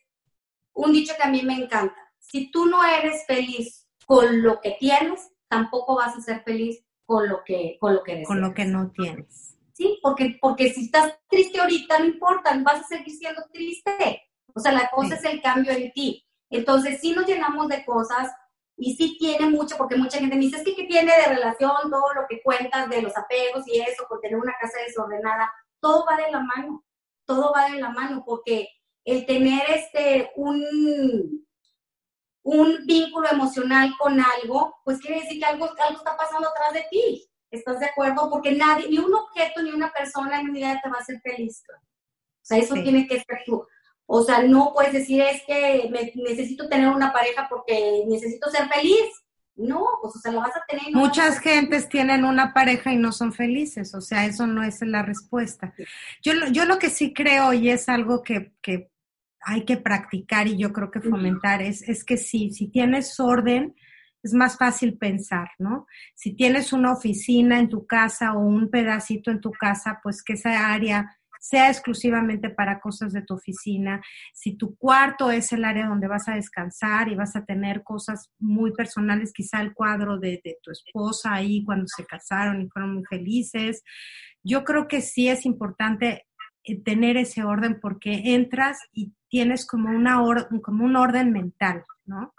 un 0.74 0.92
dicho 0.92 1.14
que 1.16 1.24
a 1.24 1.32
mí 1.32 1.42
me 1.44 1.56
encanta. 1.56 1.96
Si 2.20 2.52
tú 2.52 2.66
no 2.66 2.84
eres 2.84 3.26
feliz 3.26 3.88
con 4.06 4.42
lo 4.44 4.60
que 4.60 4.72
tienes, 4.80 5.32
tampoco 5.48 5.96
vas 5.96 6.16
a 6.18 6.22
ser 6.22 6.44
feliz 6.44 6.84
con 7.06 7.30
lo 7.30 7.44
que, 7.46 7.78
con 7.80 7.96
lo 7.96 8.04
que 8.04 8.12
deseas. 8.12 8.28
Con 8.28 8.42
lo 8.42 8.54
que 8.54 8.66
no 8.66 8.92
tienes. 8.92 9.58
Sí, 9.74 10.00
porque, 10.02 10.38
porque 10.42 10.74
si 10.74 10.86
estás 10.86 11.18
triste 11.30 11.60
ahorita, 11.60 12.00
no 12.00 12.06
importa, 12.06 12.58
vas 12.64 12.82
a 12.82 12.84
seguir 12.84 13.16
siendo 13.16 13.42
triste. 13.54 14.24
O 14.54 14.60
sea, 14.60 14.72
la 14.72 14.90
cosa 14.90 15.18
Sí. 15.18 15.28
es 15.28 15.34
el 15.34 15.42
cambio 15.42 15.72
en 15.74 15.92
ti. 15.92 16.26
Entonces, 16.50 17.00
sí 17.02 17.12
nos 17.12 17.26
llenamos 17.26 17.68
de 17.68 17.84
cosas 17.86 18.32
y 18.78 18.96
sí 18.96 19.18
tiene 19.18 19.50
mucho, 19.50 19.78
porque 19.78 19.96
mucha 19.96 20.18
gente 20.20 20.36
me 20.36 20.42
dice, 20.42 20.58
es 20.58 20.64
que 20.64 20.76
¿qué 20.76 20.84
tiene 20.84 21.12
de 21.16 21.36
relación 21.36 21.72
todo 21.90 22.14
lo 22.14 22.26
que 22.28 22.42
cuentas 22.44 22.90
de 22.90 23.02
los 23.02 23.16
apegos 23.16 23.64
y 23.68 23.80
eso, 23.80 24.06
con 24.08 24.20
tener 24.22 24.38
una 24.38 24.54
casa 24.60 24.78
desordenada? 24.86 25.52
Todo 25.80 26.06
va 26.06 26.18
de 26.18 26.32
la 26.32 26.42
mano, 26.42 26.84
todo 27.26 27.54
va 27.56 27.70
de 27.70 27.80
la 27.80 27.90
mano, 27.90 28.24
porque 28.26 28.68
el 29.06 29.26
tener 29.26 29.64
este, 29.70 30.32
un, 30.36 31.46
un 32.44 32.86
vínculo 32.86 33.30
emocional 33.30 33.94
con 33.98 34.20
algo, 34.20 34.76
pues 34.84 35.00
quiere 35.00 35.22
decir 35.22 35.40
que 35.40 35.46
algo, 35.46 35.66
algo 35.66 35.98
está 35.98 36.18
pasando 36.18 36.50
atrás 36.50 36.74
de 36.74 36.86
ti. 36.90 37.28
¿Estás 37.52 37.80
de 37.80 37.86
acuerdo? 37.86 38.30
Porque 38.30 38.52
nadie, 38.52 38.90
ni 38.90 38.98
un 38.98 39.14
objeto, 39.14 39.62
ni 39.62 39.72
una 39.72 39.92
persona, 39.94 40.42
ni 40.44 40.50
una 40.50 40.60
idea 40.60 40.82
te 40.84 40.90
va 40.90 40.98
a 40.98 41.00
hacer 41.00 41.22
feliz. 41.22 41.64
O 41.70 41.74
sea, 42.42 42.58
eso 42.58 42.76
Sí. 42.76 42.84
tiene 42.84 43.08
que 43.08 43.16
ser 43.18 43.44
tú. 43.46 43.66
O 44.08 44.24
sea, 44.24 44.44
no 44.44 44.72
puedes 44.74 44.94
decir 44.94 45.22
es 45.22 45.42
que 45.48 45.90
me- 45.92 46.12
necesito 46.24 46.68
tener 46.70 46.90
una 46.90 47.12
pareja 47.12 47.48
porque 47.50 48.04
necesito 48.08 48.50
ser 48.50 48.68
feliz. 48.70 49.06
No, 49.58 49.86
pues 50.02 50.16
o 50.18 50.20
sea, 50.20 50.34
la 50.34 50.42
vas 50.42 50.56
a 50.56 50.64
tener. 50.68 50.84
Muchas 50.92 51.40
gentes 51.40 51.88
tienen 51.88 52.26
una 52.26 52.54
pareja 52.54 52.92
y 52.92 52.98
no 52.98 53.14
son 53.14 53.32
felices, 53.32 53.96
o 53.96 54.02
sea, 54.02 54.26
eso 54.26 54.48
no 54.48 54.64
es 54.64 54.82
la 54.82 55.02
respuesta. 55.02 55.74
Yo, 56.22 56.34
lo- 56.34 56.48
yo 56.50 56.66
lo 56.66 56.78
que 56.78 56.90
sí 56.90 57.14
creo 57.14 57.54
y 57.54 57.70
es 57.70 57.88
algo 57.88 58.22
que, 58.22 58.52
que 58.62 58.92
hay 59.40 59.64
que 59.64 59.78
practicar 59.78 60.48
y 60.48 60.58
yo 60.58 60.74
creo 60.74 60.92
que 60.92 61.00
fomentar 61.00 61.62
es, 61.62 61.88
es 61.88 62.04
que 62.04 62.18
sí, 62.18 62.52
si 62.52 62.68
tienes 62.68 63.18
orden, 63.20 63.76
es 64.24 64.34
más 64.34 64.58
fácil 64.58 64.98
pensar, 64.98 65.50
¿no? 65.60 65.86
Si 66.16 66.36
tienes 66.36 66.74
una 66.74 66.92
oficina 66.92 67.60
en 67.60 67.70
tu 67.70 67.86
casa 67.86 68.34
o 68.34 68.40
un 68.40 68.70
pedacito 68.70 69.32
en 69.32 69.40
tu 69.40 69.52
casa, 69.52 70.00
pues 70.04 70.22
que 70.24 70.34
esa 70.34 70.74
área 70.74 71.16
sea 71.48 71.70
exclusivamente 71.70 72.50
para 72.50 72.80
cosas 72.80 73.14
de 73.14 73.22
tu 73.22 73.36
oficina. 73.36 74.02
Si 74.34 74.58
tu 74.58 74.76
cuarto 74.76 75.30
es 75.30 75.52
el 75.52 75.64
área 75.64 75.88
donde 75.88 76.08
vas 76.08 76.28
a 76.28 76.34
descansar 76.34 77.08
y 77.08 77.16
vas 77.16 77.36
a 77.36 77.46
tener 77.46 77.84
cosas 77.84 78.32
muy 78.40 78.72
personales, 78.74 79.32
quizá 79.32 79.62
el 79.62 79.74
cuadro 79.74 80.18
de, 80.18 80.42
de 80.44 80.58
tu 80.64 80.72
esposa 80.72 81.34
ahí 81.36 81.64
cuando 81.64 81.86
se 81.88 82.04
casaron 82.04 82.62
y 82.62 82.70
fueron 82.70 82.96
muy 82.96 83.04
felices. 83.06 83.84
Yo 84.44 84.64
creo 84.64 84.88
que 84.88 85.02
sí 85.02 85.30
es 85.30 85.46
importante 85.46 86.26
eh, 86.64 86.82
tener 86.82 87.16
ese 87.16 87.44
orden 87.44 87.80
porque 87.80 88.34
entras 88.34 88.80
y 88.92 89.14
tienes 89.30 89.68
como, 89.68 89.90
una 89.90 90.24
or- 90.24 90.48
como 90.64 90.84
un 90.84 90.96
orden 90.96 91.32
mental, 91.32 91.84
¿no? 92.06 92.34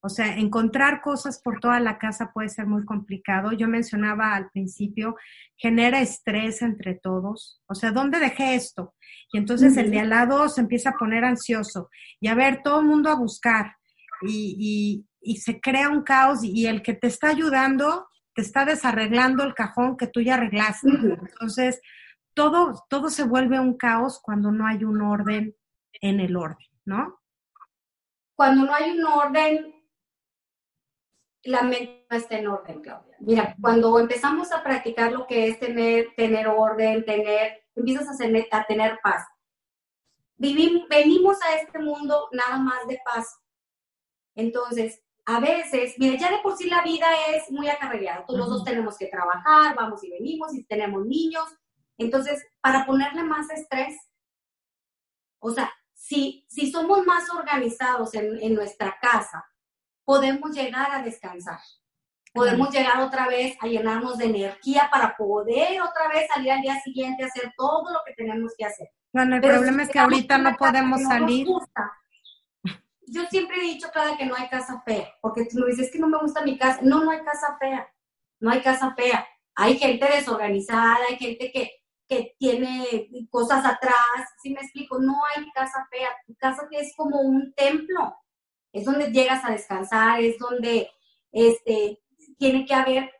O 0.00 0.08
sea, 0.08 0.36
encontrar 0.36 1.00
cosas 1.00 1.40
por 1.42 1.58
toda 1.60 1.80
la 1.80 1.98
casa 1.98 2.30
puede 2.32 2.48
ser 2.48 2.66
muy 2.66 2.84
complicado. 2.84 3.52
Yo 3.52 3.66
mencionaba 3.66 4.34
al 4.34 4.48
principio, 4.50 5.16
genera 5.56 6.00
estrés 6.00 6.62
entre 6.62 6.94
todos. 6.94 7.60
O 7.66 7.74
sea, 7.74 7.90
¿dónde 7.90 8.20
dejé 8.20 8.54
esto? 8.54 8.94
Y 9.32 9.38
entonces 9.38 9.76
el 9.76 9.90
de 9.90 10.00
al 10.00 10.10
lado 10.10 10.48
se 10.48 10.60
empieza 10.60 10.90
a 10.90 10.96
poner 10.98 11.24
ansioso 11.24 11.90
y 12.20 12.28
a 12.28 12.34
ver 12.34 12.62
todo 12.62 12.80
el 12.80 12.86
mundo 12.86 13.10
a 13.10 13.16
buscar 13.16 13.76
y, 14.22 14.56
y- 14.58 15.04
y 15.20 15.36
se 15.38 15.60
crea 15.60 15.88
un 15.88 16.02
caos 16.04 16.44
y 16.44 16.66
el 16.66 16.80
que 16.82 16.94
te 16.94 17.08
está 17.08 17.28
ayudando 17.28 18.06
te 18.34 18.42
está 18.42 18.64
desarreglando 18.64 19.42
el 19.42 19.52
cajón 19.52 19.96
que 19.96 20.06
tú 20.06 20.20
ya 20.20 20.34
arreglaste. 20.34 20.88
Entonces, 20.88 21.80
todo, 22.34 22.84
todo 22.88 23.10
se 23.10 23.24
vuelve 23.24 23.58
un 23.58 23.76
caos 23.76 24.20
cuando 24.22 24.52
no 24.52 24.64
hay 24.64 24.84
un 24.84 25.02
orden 25.02 25.56
en 26.00 26.20
el 26.20 26.36
orden, 26.36 26.68
¿no? 26.84 27.18
Cuando 28.36 28.64
no 28.66 28.72
hay 28.72 28.92
un 28.96 29.04
orden, 29.04 29.74
la 31.48 31.62
mente 31.62 32.06
no 32.10 32.16
está 32.16 32.38
en 32.38 32.46
orden, 32.48 32.80
Claudia. 32.80 33.16
Mira, 33.20 33.56
cuando 33.60 33.98
empezamos 33.98 34.52
a 34.52 34.62
practicar 34.62 35.12
lo 35.12 35.26
que 35.26 35.48
es 35.48 35.58
tener, 35.58 36.08
tener 36.16 36.48
orden, 36.48 37.04
tener, 37.04 37.64
empiezas 37.74 38.08
a, 38.08 38.16
tener- 38.16 38.48
a 38.50 38.64
tener 38.64 38.98
paz. 39.02 39.26
Vivim- 40.38 40.86
venimos 40.88 41.36
a 41.42 41.56
este 41.56 41.78
mundo 41.78 42.28
nada 42.32 42.58
más 42.58 42.86
de 42.86 43.00
paz. 43.04 43.40
Entonces, 44.34 45.02
a 45.26 45.40
veces, 45.40 45.94
mira, 45.98 46.16
ya 46.16 46.30
de 46.30 46.38
por 46.42 46.56
sí 46.56 46.70
la 46.70 46.82
vida 46.82 47.06
es 47.30 47.50
muy 47.50 47.68
acarreada. 47.68 48.24
Todos 48.24 48.38
los 48.40 48.48
dos 48.48 48.64
tenemos 48.64 48.96
que 48.96 49.08
trabajar, 49.08 49.74
vamos 49.74 50.02
y 50.04 50.10
venimos, 50.10 50.54
y 50.54 50.64
tenemos 50.64 51.04
niños. 51.04 51.44
Entonces, 51.98 52.46
para 52.60 52.86
ponerle 52.86 53.24
más 53.24 53.50
estrés, 53.50 53.96
o 55.40 55.50
sea, 55.50 55.70
si, 55.92 56.46
si 56.48 56.70
somos 56.70 57.04
más 57.04 57.28
organizados 57.30 58.14
en, 58.14 58.40
en 58.40 58.54
nuestra 58.54 58.96
casa, 59.00 59.44
podemos 60.08 60.52
llegar 60.52 60.90
a 60.90 61.02
descansar. 61.02 61.60
Podemos 62.32 62.70
llegar 62.70 62.98
otra 63.02 63.28
vez 63.28 63.58
a 63.60 63.66
llenarnos 63.66 64.16
de 64.16 64.24
energía 64.24 64.88
para 64.90 65.14
poder 65.14 65.82
otra 65.82 66.08
vez 66.08 66.26
salir 66.32 66.50
al 66.50 66.62
día 66.62 66.80
siguiente 66.80 67.24
a 67.24 67.26
hacer 67.26 67.52
todo 67.58 67.92
lo 67.92 67.98
que 68.06 68.14
tenemos 68.14 68.54
que 68.56 68.64
hacer. 68.64 68.88
Bueno, 69.12 69.34
el 69.36 69.42
Pero 69.42 69.56
problema 69.56 69.82
si 69.82 69.82
es 69.82 69.90
que 69.90 69.98
ahorita 69.98 70.38
no 70.38 70.56
podemos 70.56 70.98
que 71.00 71.04
no 71.04 71.10
salir. 71.10 71.46
gusta, 71.46 71.92
yo 73.06 73.26
siempre 73.26 73.58
he 73.58 73.64
dicho, 73.64 73.90
Clara, 73.92 74.16
que 74.16 74.24
no 74.24 74.34
hay 74.34 74.48
casa 74.48 74.82
fea, 74.86 75.12
porque 75.20 75.44
tú 75.44 75.58
me 75.58 75.66
dices, 75.66 75.88
es 75.88 75.92
que 75.92 75.98
no 75.98 76.08
me 76.08 76.18
gusta 76.18 76.40
mi 76.40 76.56
casa. 76.56 76.80
No, 76.82 77.04
no 77.04 77.10
hay 77.10 77.20
casa 77.20 77.58
fea, 77.60 77.86
no 78.40 78.50
hay 78.50 78.62
casa 78.62 78.94
fea. 78.94 79.28
Hay 79.56 79.76
gente 79.76 80.06
desorganizada, 80.06 80.96
hay 81.06 81.18
gente 81.18 81.52
que, 81.52 81.70
que 82.08 82.34
tiene 82.38 83.10
cosas 83.28 83.62
atrás, 83.62 84.24
¿sí 84.42 84.54
me 84.54 84.60
explico? 84.60 84.98
No 85.00 85.20
hay 85.36 85.50
casa 85.50 85.86
fea, 85.90 86.08
tu 86.26 86.34
casa 86.36 86.66
es 86.70 86.94
como 86.96 87.20
un 87.20 87.52
templo, 87.52 88.16
es 88.72 88.84
donde 88.84 89.10
llegas 89.10 89.44
a 89.44 89.50
descansar, 89.52 90.20
es 90.20 90.38
donde 90.38 90.90
este, 91.32 92.00
tiene 92.38 92.64
que 92.66 92.74
haber 92.74 93.10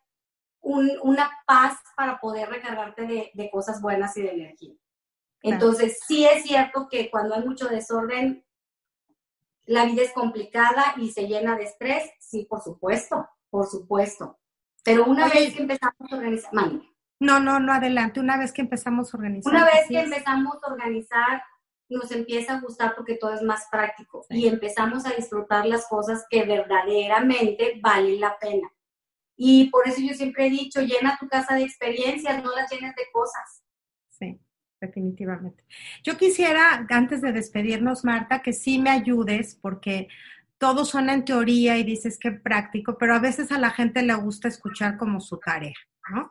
un- 0.61 0.99
una 1.03 1.31
paz 1.47 1.79
para 1.97 2.19
poder 2.21 2.49
recargarte 2.49 3.07
de, 3.07 3.31
de 3.35 3.51
cosas 3.51 3.81
buenas 3.81 4.17
y 4.17 4.23
de 4.23 4.33
energía. 4.33 4.75
Entonces, 5.43 6.01
sí 6.07 6.27
es 6.27 6.43
cierto 6.43 6.89
que 6.91 7.11
cuando 7.11 7.35
hay 7.35 7.45
mucho 7.45 7.69
desorden, 7.69 8.45
la 9.67 9.85
vida 9.85 10.03
es 10.03 10.13
complicada 10.13 10.95
y 10.97 11.11
se 11.13 11.27
llena 11.29 11.57
de 11.57 11.65
estrés, 11.65 12.11
sí, 12.21 12.47
por 12.49 12.63
supuesto, 12.63 13.29
por 13.51 13.67
supuesto. 13.67 14.39
Pero 14.83 15.05
una 15.05 15.27
Oye, 15.27 15.35
vez 15.41 15.55
que 15.55 15.63
empezamos 15.63 16.13
a 16.13 16.17
organizar, 16.17 16.55
mande. 16.55 16.89
No, 17.21 17.41
no, 17.41 17.61
no, 17.61 17.73
adelante. 17.73 18.21
Una 18.21 18.39
vez 18.39 18.53
que 18.53 18.63
empezamos 18.63 19.13
a 19.13 19.17
organizar. 19.19 19.53
una 19.53 19.65
vez 19.65 19.87
que 19.89 20.01
empezamos 20.01 20.57
a 20.63 20.73
organizar, 20.73 21.43
nos 21.89 22.11
empieza 22.11 22.55
a 22.55 22.61
gustar 22.61 22.95
porque 22.95 23.17
todo 23.17 23.35
es 23.35 23.43
más 23.43 23.67
práctico 23.71 24.27
y 24.31 24.47
empezamos 24.47 25.07
a 25.07 25.11
disfrutar 25.11 25.67
las 25.67 25.87
cosas 25.89 26.27
que 26.29 26.45
verdaderamente 26.45 27.81
valen 27.83 28.21
la 28.21 28.37
pena. 28.39 28.71
Y 29.37 29.71
por 29.71 29.87
eso 29.89 30.01
yo 30.01 30.15
siempre 30.15 30.47
he 30.47 30.51
dicho, 30.51 30.81
llena 30.81 31.17
tu 31.19 31.29
casa 31.29 31.55
de 31.55 31.63
experiencias, 31.63 32.43
no 32.43 32.55
las 32.55 32.71
llenes 32.71 32.95
de 32.97 33.05
cosas. 33.13 33.63
Sí, 34.11 34.39
definitivamente. 34.81 35.65
Yo 36.03 36.17
quisiera, 36.17 36.87
antes 36.91 37.23
de 37.23 37.33
despedirnos, 37.33 38.05
Marta, 38.05 38.43
que 38.43 38.53
sí 38.53 38.79
me 38.79 38.91
ayudes, 38.91 39.55
porque 39.55 40.09
todo 40.59 40.85
suena 40.85 41.15
en 41.15 41.25
teoría 41.25 41.79
y 41.79 41.85
dices 41.85 42.19
que 42.19 42.33
práctico, 42.33 42.99
pero 42.99 43.15
a 43.15 43.21
veces 43.21 43.53
a 43.53 43.59
la 43.59 43.71
gente 43.71 44.03
le 44.03 44.15
gusta 44.15 44.49
escuchar 44.49 44.97
como 44.99 45.21
su 45.21 45.39
tarea, 45.39 45.75
¿no? 46.11 46.29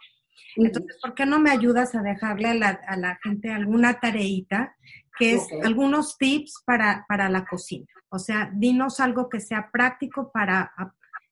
Entonces, 0.57 0.97
¿por 1.01 1.13
qué 1.13 1.25
no 1.25 1.39
me 1.39 1.51
ayudas 1.51 1.95
a 1.95 2.01
dejarle 2.01 2.49
a 2.49 2.97
la, 2.97 3.19
gente 3.23 3.51
alguna 3.51 3.99
tareita 3.99 4.75
que 5.17 5.33
es 5.33 5.47
algunos 5.63 6.17
tips 6.17 6.63
para, 6.65 7.05
para, 7.07 7.29
la 7.29 7.45
cocina? 7.45 7.87
O 8.09 8.19
sea, 8.19 8.51
dinos 8.53 8.99
algo 8.99 9.29
que 9.29 9.39
sea 9.39 9.69
práctico 9.71 10.31
para 10.31 10.71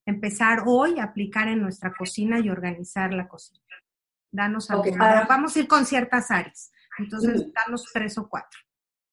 empezar 0.06 0.64
hoy 0.66 1.00
a 1.00 1.06
aplicar 1.06 1.48
en 1.48 1.62
nuestra 1.62 1.94
cocina 1.94 2.40
y 2.40 2.50
organizar 2.50 3.14
la 3.14 3.28
cocina. 3.28 3.62
Danos 4.32 4.70
algo. 4.70 4.84
Vamos 5.30 5.56
a 5.56 5.60
ir 5.60 5.68
con 5.68 5.86
ciertas 5.86 6.30
áreas. 6.32 6.72
Entonces, 6.98 7.52
danos 7.54 7.86
tres 7.94 8.18
o 8.18 8.28
cuatro. 8.30 8.60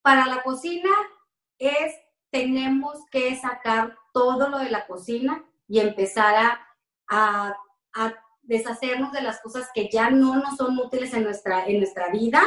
Para 0.02 0.26
la 0.26 0.42
cocina 0.42 0.90
es, 1.58 1.94
tenemos 2.30 2.98
que 3.10 3.36
sacar 3.36 3.96
todo 4.12 4.48
lo 4.48 4.58
de 4.58 4.70
la 4.70 4.86
cocina 4.86 5.44
y 5.68 5.80
empezar 5.80 6.34
a, 7.08 7.56
a 7.94 8.14
deshacernos 8.42 9.12
de 9.12 9.22
las 9.22 9.40
cosas 9.40 9.70
que 9.72 9.88
ya 9.90 10.10
no 10.10 10.36
nos 10.36 10.56
son 10.56 10.76
útiles 10.78 11.14
en 11.14 11.24
nuestra, 11.24 11.64
en 11.66 11.78
nuestra 11.78 12.10
vida 12.10 12.42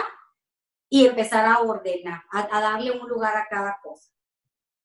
y 0.89 1.05
empezar 1.05 1.45
a 1.45 1.59
ordenar, 1.59 2.23
a, 2.31 2.47
darle 2.59 2.91
un 2.91 3.07
lugar 3.07 3.35
a 3.35 3.47
cada 3.49 3.79
cosa. 3.81 4.11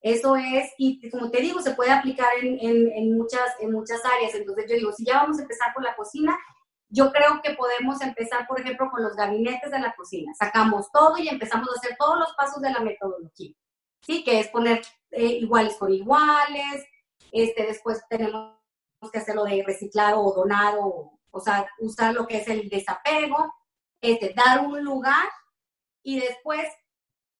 Eso 0.00 0.34
es, 0.36 0.72
y 0.78 1.10
como 1.10 1.30
te 1.30 1.42
digo, 1.42 1.60
se 1.60 1.74
puede 1.74 1.90
aplicar 1.90 2.28
en, 2.42 2.58
en, 2.92 3.18
muchas, 3.18 3.54
en 3.60 3.72
muchas 3.72 4.00
áreas. 4.04 4.34
Entonces 4.34 4.64
yo 4.68 4.76
digo, 4.76 4.92
si 4.92 5.04
ya 5.04 5.16
vamos 5.16 5.38
a 5.38 5.42
empezar 5.42 5.74
con 5.74 5.84
la 5.84 5.94
cocina, 5.94 6.38
yo 6.88 7.12
creo 7.12 7.40
que 7.42 7.52
podemos 7.52 8.00
empezar, 8.00 8.46
por 8.46 8.60
ejemplo, 8.60 8.90
con 8.90 9.02
los 9.02 9.14
gabinetes 9.14 9.70
de 9.70 9.78
la 9.78 9.94
cocina. 9.94 10.32
Sacamos 10.34 10.90
todo 10.90 11.18
y 11.18 11.28
empezamos 11.28 11.68
a 11.68 11.78
hacer 11.78 11.96
todos 11.98 12.18
los 12.18 12.32
pasos 12.32 12.62
de 12.62 12.72
la 12.72 12.80
metodología. 12.80 13.54
¿Sí? 14.00 14.24
Que 14.24 14.40
es 14.40 14.48
poner 14.48 14.80
eh, 15.10 15.24
iguales 15.24 15.74
por 15.74 15.90
iguales. 15.90 16.84
Este, 17.30 17.66
después 17.66 18.02
tenemos 18.08 18.56
que 19.12 19.18
hacerlo 19.18 19.44
de 19.44 19.62
reciclar 19.64 20.14
o 20.16 20.32
donar 20.32 20.76
o, 20.80 21.20
o 21.30 21.40
sea, 21.40 21.68
usar 21.78 22.14
lo 22.14 22.26
que 22.26 22.38
es 22.38 22.48
el 22.48 22.68
desapego, 22.68 23.52
este, 24.00 24.34
dar 24.34 24.66
un 24.66 24.82
lugar 24.82 25.28
y 26.02 26.20
después 26.20 26.66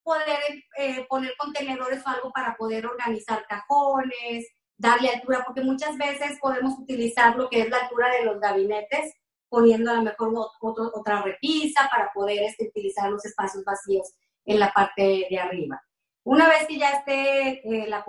poder 0.02 0.64
eh, 0.78 1.06
poner 1.08 1.34
contenedores 1.38 2.04
o 2.04 2.08
algo 2.08 2.32
para 2.32 2.56
poder 2.56 2.86
organizar 2.86 3.46
cajones, 3.46 4.46
darle 4.76 5.11
altura, 5.11 5.42
porque 5.44 5.62
muchas 5.62 5.96
veces 5.98 6.38
podemos 6.40 6.78
utilizar 6.78 7.36
lo 7.36 7.48
que 7.48 7.62
es 7.62 7.70
la 7.70 7.78
altura 7.78 8.08
de 8.11 8.24
los 8.24 8.40
gabinetes, 8.40 9.14
poniendo 9.48 9.90
a 9.90 9.94
lo 9.94 10.02
mejor 10.02 10.32
otra 10.61 11.22
repisa 11.22 11.88
para 11.90 12.11
poder 12.12 12.42
este, 12.44 12.68
utilizar 12.68 13.11
los 13.11 13.24
espacios 13.24 13.64
vacíos 13.64 14.14
en 14.44 14.58
la 14.58 14.72
parte 14.72 15.26
de 15.28 15.38
arriba. 15.38 15.82
Una 16.24 16.48
vez 16.48 16.66
que 16.66 16.78
ya 16.78 16.90
esté 16.90 17.61
eh, 17.64 17.88
la, 17.88 18.04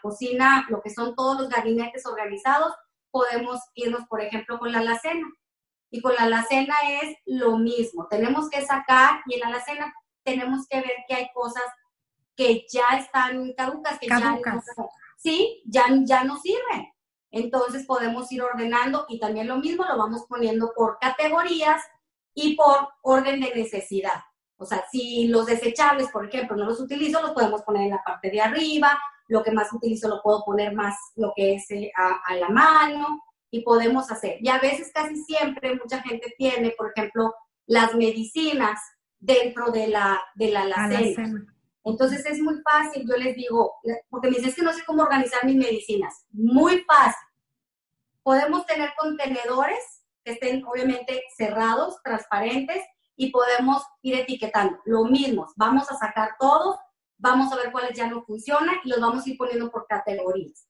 cocina, 0.00 0.66
lo 0.68 0.80
que 0.82 0.90
son 0.90 1.14
todos 1.14 1.40
los 1.40 1.48
gabinetes 1.48 2.06
organizados, 2.06 2.72
podemos 3.10 3.60
irnos, 3.74 4.04
por 4.08 4.20
ejemplo, 4.20 4.58
con 4.58 4.72
la 4.72 4.78
alacena. 4.78 5.26
Y 5.90 6.00
con 6.00 6.14
la 6.14 6.22
alacena 6.22 6.74
es 7.02 7.16
lo 7.26 7.58
mismo. 7.58 8.06
Tenemos 8.08 8.50
que 8.50 8.64
sacar 8.64 9.20
y 9.26 9.34
en 9.34 9.40
la 9.40 9.48
alacena 9.48 9.92
tenemos 10.24 10.66
que 10.68 10.80
ver 10.80 10.96
que 11.08 11.14
hay 11.14 11.28
cosas 11.32 11.64
que 12.34 12.66
ya 12.70 12.98
están 12.98 13.52
caducas, 13.54 13.98
que 13.98 14.08
ya 14.08 14.18
no, 14.18 14.40
sí, 15.16 15.62
ya, 15.66 15.84
ya 16.04 16.24
no 16.24 16.38
sirven. 16.38 16.92
Entonces 17.30 17.86
podemos 17.86 18.30
ir 18.32 18.42
ordenando 18.42 19.06
y 19.08 19.18
también 19.18 19.48
lo 19.48 19.56
mismo 19.56 19.84
lo 19.84 19.96
vamos 19.96 20.24
poniendo 20.28 20.72
por 20.74 20.98
categorías 20.98 21.82
y 22.34 22.56
por 22.56 22.88
orden 23.02 23.40
de 23.40 23.54
necesidad. 23.54 24.20
O 24.58 24.64
sea, 24.64 24.84
si 24.90 25.28
los 25.28 25.46
desechables, 25.46 26.08
por 26.10 26.26
ejemplo, 26.26 26.56
no 26.56 26.64
los 26.64 26.80
utilizo, 26.80 27.20
los 27.20 27.32
podemos 27.32 27.62
poner 27.62 27.82
en 27.82 27.90
la 27.90 28.02
parte 28.02 28.30
de 28.30 28.40
arriba, 28.40 28.98
lo 29.28 29.42
que 29.42 29.50
más 29.50 29.72
utilizo 29.72 30.08
lo 30.08 30.22
puedo 30.22 30.44
poner 30.44 30.72
más 30.74 30.94
lo 31.16 31.32
que 31.34 31.54
es 31.54 31.70
eh, 31.70 31.90
a, 31.96 32.34
la 32.36 32.48
mano 32.48 33.22
y 33.50 33.62
podemos 33.62 34.10
hacer. 34.10 34.38
Y 34.40 34.48
a 34.48 34.58
veces 34.58 34.90
casi 34.92 35.16
siempre 35.24 35.74
mucha 35.76 36.02
gente 36.02 36.34
tiene, 36.36 36.70
por 36.70 36.92
ejemplo, 36.94 37.34
las 37.66 37.94
medicinas 37.94 38.80
dentro 39.18 39.70
de 39.70 39.88
la, 39.88 40.20
de 40.34 40.50
la 40.50 40.62
alacena. 40.62 41.46
Entonces 41.84 42.26
es 42.26 42.40
muy 42.40 42.60
fácil, 42.62 43.06
yo 43.08 43.16
les 43.16 43.36
digo, 43.36 43.74
porque 44.10 44.30
me 44.30 44.36
dicen 44.36 44.52
que 44.54 44.62
no 44.62 44.72
sé 44.72 44.84
cómo 44.84 45.02
organizar 45.02 45.44
mis 45.44 45.56
medicinas. 45.56 46.26
Muy 46.32 46.80
fácil. 46.80 47.28
Podemos 48.22 48.66
tener 48.66 48.90
contenedores 48.98 49.78
que 50.24 50.32
estén 50.32 50.64
obviamente 50.64 51.22
cerrados, 51.36 52.02
transparentes, 52.02 52.82
y 53.18 53.30
podemos 53.30 53.82
ir 54.02 54.16
etiquetando. 54.16 54.78
Lo 54.84 55.04
mismo, 55.04 55.46
vamos 55.56 55.90
a 55.90 55.96
sacar 55.96 56.30
todo 56.38 56.78
vamos 57.18 57.52
a 57.52 57.56
ver 57.56 57.72
cuáles 57.72 57.96
ya 57.96 58.08
no 58.08 58.22
funcionan 58.22 58.76
y 58.84 58.90
los 58.90 59.00
vamos 59.00 59.26
a 59.26 59.30
ir 59.30 59.36
poniendo 59.36 59.70
por 59.70 59.86
categorías. 59.86 60.66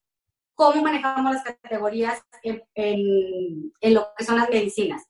¿Cómo 0.56 0.82
manejamos 0.82 1.34
las 1.34 1.44
categorías 1.44 2.20
en, 2.42 2.62
en, 2.74 3.94
lo 3.94 4.08
que 4.16 4.24
son 4.24 4.36
las 4.36 4.50
medicinas? 4.50 5.04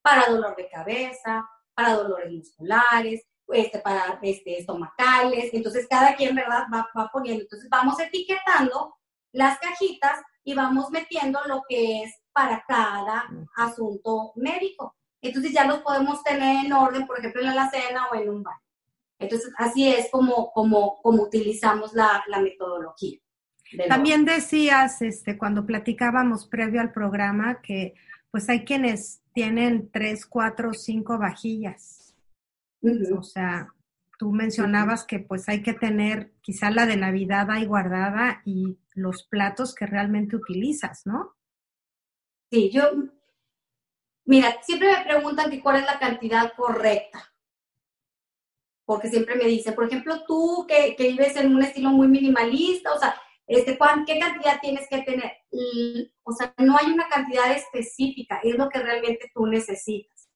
Para 0.00 0.30
dolor 0.30 0.56
de 0.56 0.68
cabeza, 0.70 1.46
para 1.74 1.94
dolores 1.94 2.32
musculares, 2.32 3.26
este, 3.48 3.80
para 3.80 4.18
este, 4.22 4.60
estomacales. 4.60 5.52
Entonces, 5.52 5.86
cada 5.90 6.16
quien, 6.16 6.34
¿verdad?, 6.34 6.64
va, 6.72 6.88
va 6.96 7.10
poniendo. 7.12 7.42
Entonces, 7.42 7.68
vamos 7.68 8.00
etiquetando 8.00 8.94
las 9.32 9.58
cajitas 9.58 10.22
y 10.44 10.54
vamos 10.54 10.90
metiendo 10.90 11.40
lo 11.46 11.62
que 11.68 12.04
es 12.04 12.14
para 12.32 12.64
cada 12.66 13.28
asunto 13.56 14.32
médico. 14.36 14.96
Entonces, 15.20 15.52
ya 15.52 15.64
los 15.64 15.80
podemos 15.80 16.22
tener 16.22 16.64
en 16.64 16.72
orden, 16.72 17.06
por 17.06 17.18
ejemplo, 17.18 17.42
en 17.42 17.54
la 17.54 17.70
cena 17.70 18.08
o 18.10 18.16
en 18.16 18.30
un 18.30 18.42
baño. 18.42 18.62
Entonces, 19.22 19.52
así 19.56 19.88
es 19.88 20.10
como, 20.10 20.50
como, 20.52 21.00
como 21.00 21.22
utilizamos 21.22 21.92
la, 21.92 22.24
metodología. 22.42 23.18
También 23.88 24.24
decías, 24.24 25.02
este, 25.02 25.38
cuando 25.38 25.66
platicábamos 25.66 26.46
previo 26.46 26.80
al 26.80 26.92
programa, 26.92 27.60
que 27.62 27.94
pues 28.30 28.48
hay 28.48 28.64
quienes 28.64 29.22
tienen 29.32 29.90
tres, 29.90 30.26
cuatro, 30.26 30.72
cinco 30.74 31.18
vajillas. 31.18 32.14
O 33.16 33.22
sea, 33.22 33.72
tú 34.18 34.32
mencionabas 34.32 35.04
que 35.04 35.20
pues 35.20 35.48
hay 35.48 35.62
que 35.62 35.74
tener 35.74 36.32
quizá 36.40 36.70
la 36.70 36.86
de 36.86 36.96
Navidad 36.96 37.50
ahí 37.50 37.64
guardada 37.64 38.42
y 38.44 38.78
los 38.94 39.24
platos 39.24 39.74
que 39.74 39.86
realmente 39.86 40.36
utilizas, 40.36 41.06
¿no? 41.06 41.34
Sí, 42.50 42.70
yo, 42.70 42.82
mira, 44.24 44.56
siempre 44.62 44.92
me 44.92 45.04
preguntan 45.04 45.50
que 45.50 45.60
cuál 45.60 45.76
es 45.76 45.86
la 45.86 45.98
cantidad 45.98 46.52
correcta 46.56 47.32
porque 48.84 49.08
siempre 49.08 49.36
me 49.36 49.44
dice, 49.44 49.72
por 49.72 49.86
ejemplo, 49.86 50.24
tú 50.26 50.66
que, 50.68 50.94
vives 50.98 51.36
en 51.36 51.54
un 51.54 51.62
estilo 51.62 51.90
muy 51.90 52.08
minimalista, 52.08 52.92
o 52.92 52.98
sea, 52.98 53.14
este, 53.46 53.78
¿qué 54.06 54.18
cantidad 54.18 54.60
tienes 54.60 54.88
que 54.88 55.02
tener? 55.02 55.32
o 56.22 56.32
sea, 56.32 56.54
no 56.58 56.76
hay 56.78 56.86
una 56.92 57.08
cantidad 57.08 57.50
específica, 57.52 58.40
es 58.42 58.56
lo 58.56 58.68
que 58.68 58.78
realmente 58.78 59.30
tú 59.34 59.46
necesitas. 59.46 60.28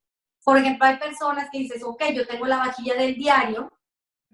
Por 0.44 0.58
ejemplo, 0.58 0.86
hay 0.86 0.98
personas 0.98 1.48
que 1.50 1.58
dices, 1.58 1.82
ok, 1.82 2.02
yo 2.12 2.26
tengo 2.26 2.46
la 2.46 2.58
vajilla 2.58 2.94
del 2.94 3.14
diario, 3.14 3.72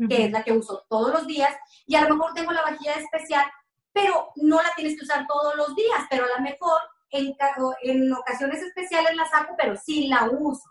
que 0.09 0.25
es 0.25 0.33
la 0.33 0.43
que 0.43 0.53
uso 0.53 0.85
todos 0.89 1.13
los 1.13 1.27
días, 1.27 1.55
y 1.87 1.95
a 1.95 2.03
lo 2.03 2.17
mejor 2.17 2.35
tengo 2.35 2.53
la 2.53 2.63
vajilla 2.63 2.95
especial, 2.95 3.47
pero 3.93 4.33
no 4.37 4.57
la 4.57 4.71
tienes 4.75 4.97
que 4.99 5.05
usar 5.05 5.27
todos 5.27 5.55
los 5.55 5.75
días, 5.77 6.07
pero 6.11 6.25
a 6.25 6.39
lo 6.39 6.43
mejor 6.43 6.81
en, 7.11 7.37
en 7.83 8.13
ocasiones 8.13 8.63
especiales 8.63 9.15
la 9.15 9.29
saco, 9.29 9.55
pero 9.57 9.77
sí 9.77 10.09
la 10.09 10.29
uso. 10.31 10.69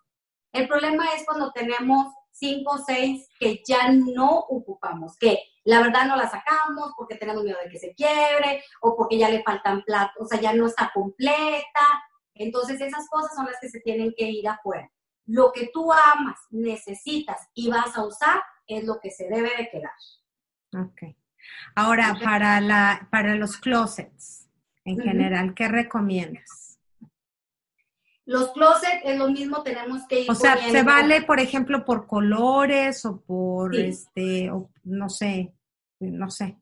El 0.51 0.67
problema 0.67 1.05
es 1.15 1.23
cuando 1.25 1.51
tenemos 1.51 2.13
cinco 2.41 2.71
o 2.73 2.77
seis 2.79 3.29
que 3.39 3.61
ya 3.65 3.91
no 3.91 4.39
ocupamos, 4.39 5.15
que 5.17 5.37
la 5.63 5.79
verdad 5.79 6.07
no 6.07 6.15
la 6.15 6.27
sacamos 6.27 6.91
porque 6.97 7.15
tenemos 7.15 7.43
miedo 7.43 7.57
de 7.63 7.69
que 7.69 7.77
se 7.77 7.93
quiebre 7.93 8.63
o 8.81 8.97
porque 8.97 9.19
ya 9.19 9.29
le 9.29 9.43
faltan 9.43 9.83
platos, 9.83 10.23
o 10.23 10.25
sea, 10.25 10.41
ya 10.41 10.51
no 10.53 10.65
está 10.65 10.91
completa. 10.91 11.85
Entonces 12.33 12.81
esas 12.81 13.07
cosas 13.07 13.35
son 13.35 13.45
las 13.45 13.59
que 13.61 13.69
se 13.69 13.79
tienen 13.81 14.13
que 14.17 14.25
ir 14.25 14.47
afuera. 14.47 14.91
Lo 15.27 15.51
que 15.51 15.69
tú 15.71 15.93
amas, 15.93 16.39
necesitas 16.49 17.47
y 17.53 17.69
vas 17.69 17.95
a 17.95 18.03
usar 18.03 18.41
es 18.65 18.83
lo 18.85 18.99
que 18.99 19.11
se 19.11 19.29
debe 19.29 19.55
de 19.55 19.69
quedar. 19.69 19.93
Ok. 20.73 21.15
Ahora, 21.75 22.17
para, 22.23 22.59
la, 22.59 23.07
para 23.11 23.35
los 23.35 23.57
closets 23.57 24.49
en 24.83 24.99
general, 24.99 25.53
¿qué 25.53 25.67
recomiendas? 25.67 26.60
Los 28.25 28.51
closets 28.51 29.01
es 29.03 29.17
lo 29.17 29.29
mismo, 29.29 29.63
tenemos 29.63 30.07
que 30.07 30.21
ir. 30.21 30.31
O 30.31 30.35
sea, 30.35 30.57
se 30.57 30.83
vale, 30.83 31.23
por 31.23 31.39
ejemplo, 31.39 31.83
por 31.83 32.07
colores 32.07 33.03
o 33.05 33.19
por 33.21 33.75
este, 33.75 34.51
no 34.83 35.09
sé, 35.09 35.53
no 35.99 36.29
sé. 36.29 36.57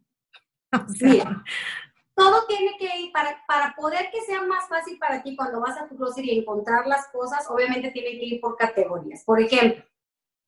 todo 2.20 2.46
tiene 2.48 2.78
que 2.78 3.00
ir 3.00 3.12
para, 3.14 3.42
para 3.48 3.74
poder 3.76 4.10
que 4.12 4.22
sea 4.22 4.42
más 4.44 4.68
fácil 4.68 4.98
para 5.00 5.24
ti 5.24 5.36
cuando 5.36 5.62
vas 5.62 5.78
a 5.78 5.88
tu 5.88 5.96
closet 5.96 6.26
y 6.26 6.38
encontrar 6.38 6.86
las 6.86 7.08
cosas, 7.08 7.46
obviamente 7.50 7.92
tiene 7.92 8.20
que 8.20 8.26
ir 8.26 8.42
por 8.42 8.58
categorías. 8.58 9.24
Por 9.24 9.40
ejemplo, 9.40 9.84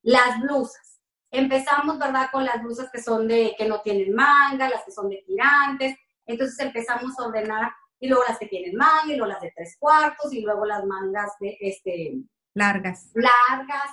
las 0.04 0.40
blusas. 0.42 1.00
empezamos, 1.32 1.98
¿verdad? 1.98 2.30
Con 2.30 2.44
las 2.44 2.62
blusas 2.62 2.90
que 2.92 3.02
son 3.02 3.28
de, 3.28 3.56
que 3.58 3.66
no 3.66 3.80
tienen 3.82 4.14
manga, 4.14 4.70
las 4.70 4.84
que 4.84 4.92
son 4.92 5.10
de 5.10 5.24
tirantes. 5.26 5.96
Entonces 6.26 6.60
empezamos 6.60 7.18
a 7.18 7.28
ordenar 7.28 7.72
y 8.02 8.10
luego 8.10 8.24
las 8.28 8.40
que 8.40 8.48
tienen 8.48 8.76
manga 8.76 9.14
y 9.14 9.16
luego 9.16 9.28
las 9.28 9.42
de 9.42 9.54
tres 9.56 9.78
cuartos 9.80 10.34
y 10.34 10.42
luego 10.42 10.66
las 10.66 10.84
mangas 10.86 11.32
de, 11.40 11.56
este, 11.62 12.18
largas. 12.56 13.12
Largas. 13.14 13.92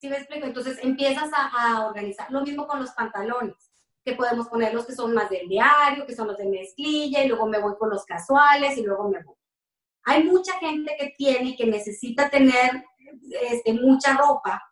¿Sí 0.00 0.08
me 0.08 0.16
explico? 0.16 0.46
Entonces 0.46 0.78
empiezas 0.82 1.30
a, 1.32 1.46
a 1.46 1.86
organizar. 1.86 2.30
Lo 2.30 2.42
mismo 2.42 2.66
con 2.66 2.80
los 2.80 2.90
pantalones 2.90 3.54
que 4.04 4.14
podemos 4.14 4.48
poner 4.48 4.74
los 4.74 4.86
que 4.86 4.94
son 4.94 5.14
más 5.14 5.30
del 5.30 5.48
diario, 5.48 6.06
que 6.06 6.14
son 6.14 6.26
los 6.26 6.36
de 6.36 6.46
mezclilla, 6.46 7.24
y 7.24 7.28
luego 7.28 7.46
me 7.46 7.60
voy 7.60 7.74
con 7.78 7.90
los 7.90 8.04
casuales 8.04 8.76
y 8.76 8.82
luego 8.82 9.08
me 9.08 9.22
voy. 9.22 9.36
Hay 10.04 10.24
mucha 10.24 10.52
gente 10.58 10.94
que 10.98 11.14
tiene 11.16 11.50
y 11.50 11.56
que 11.56 11.66
necesita 11.66 12.28
tener 12.28 12.84
este, 13.42 13.72
mucha 13.72 14.16
ropa 14.16 14.62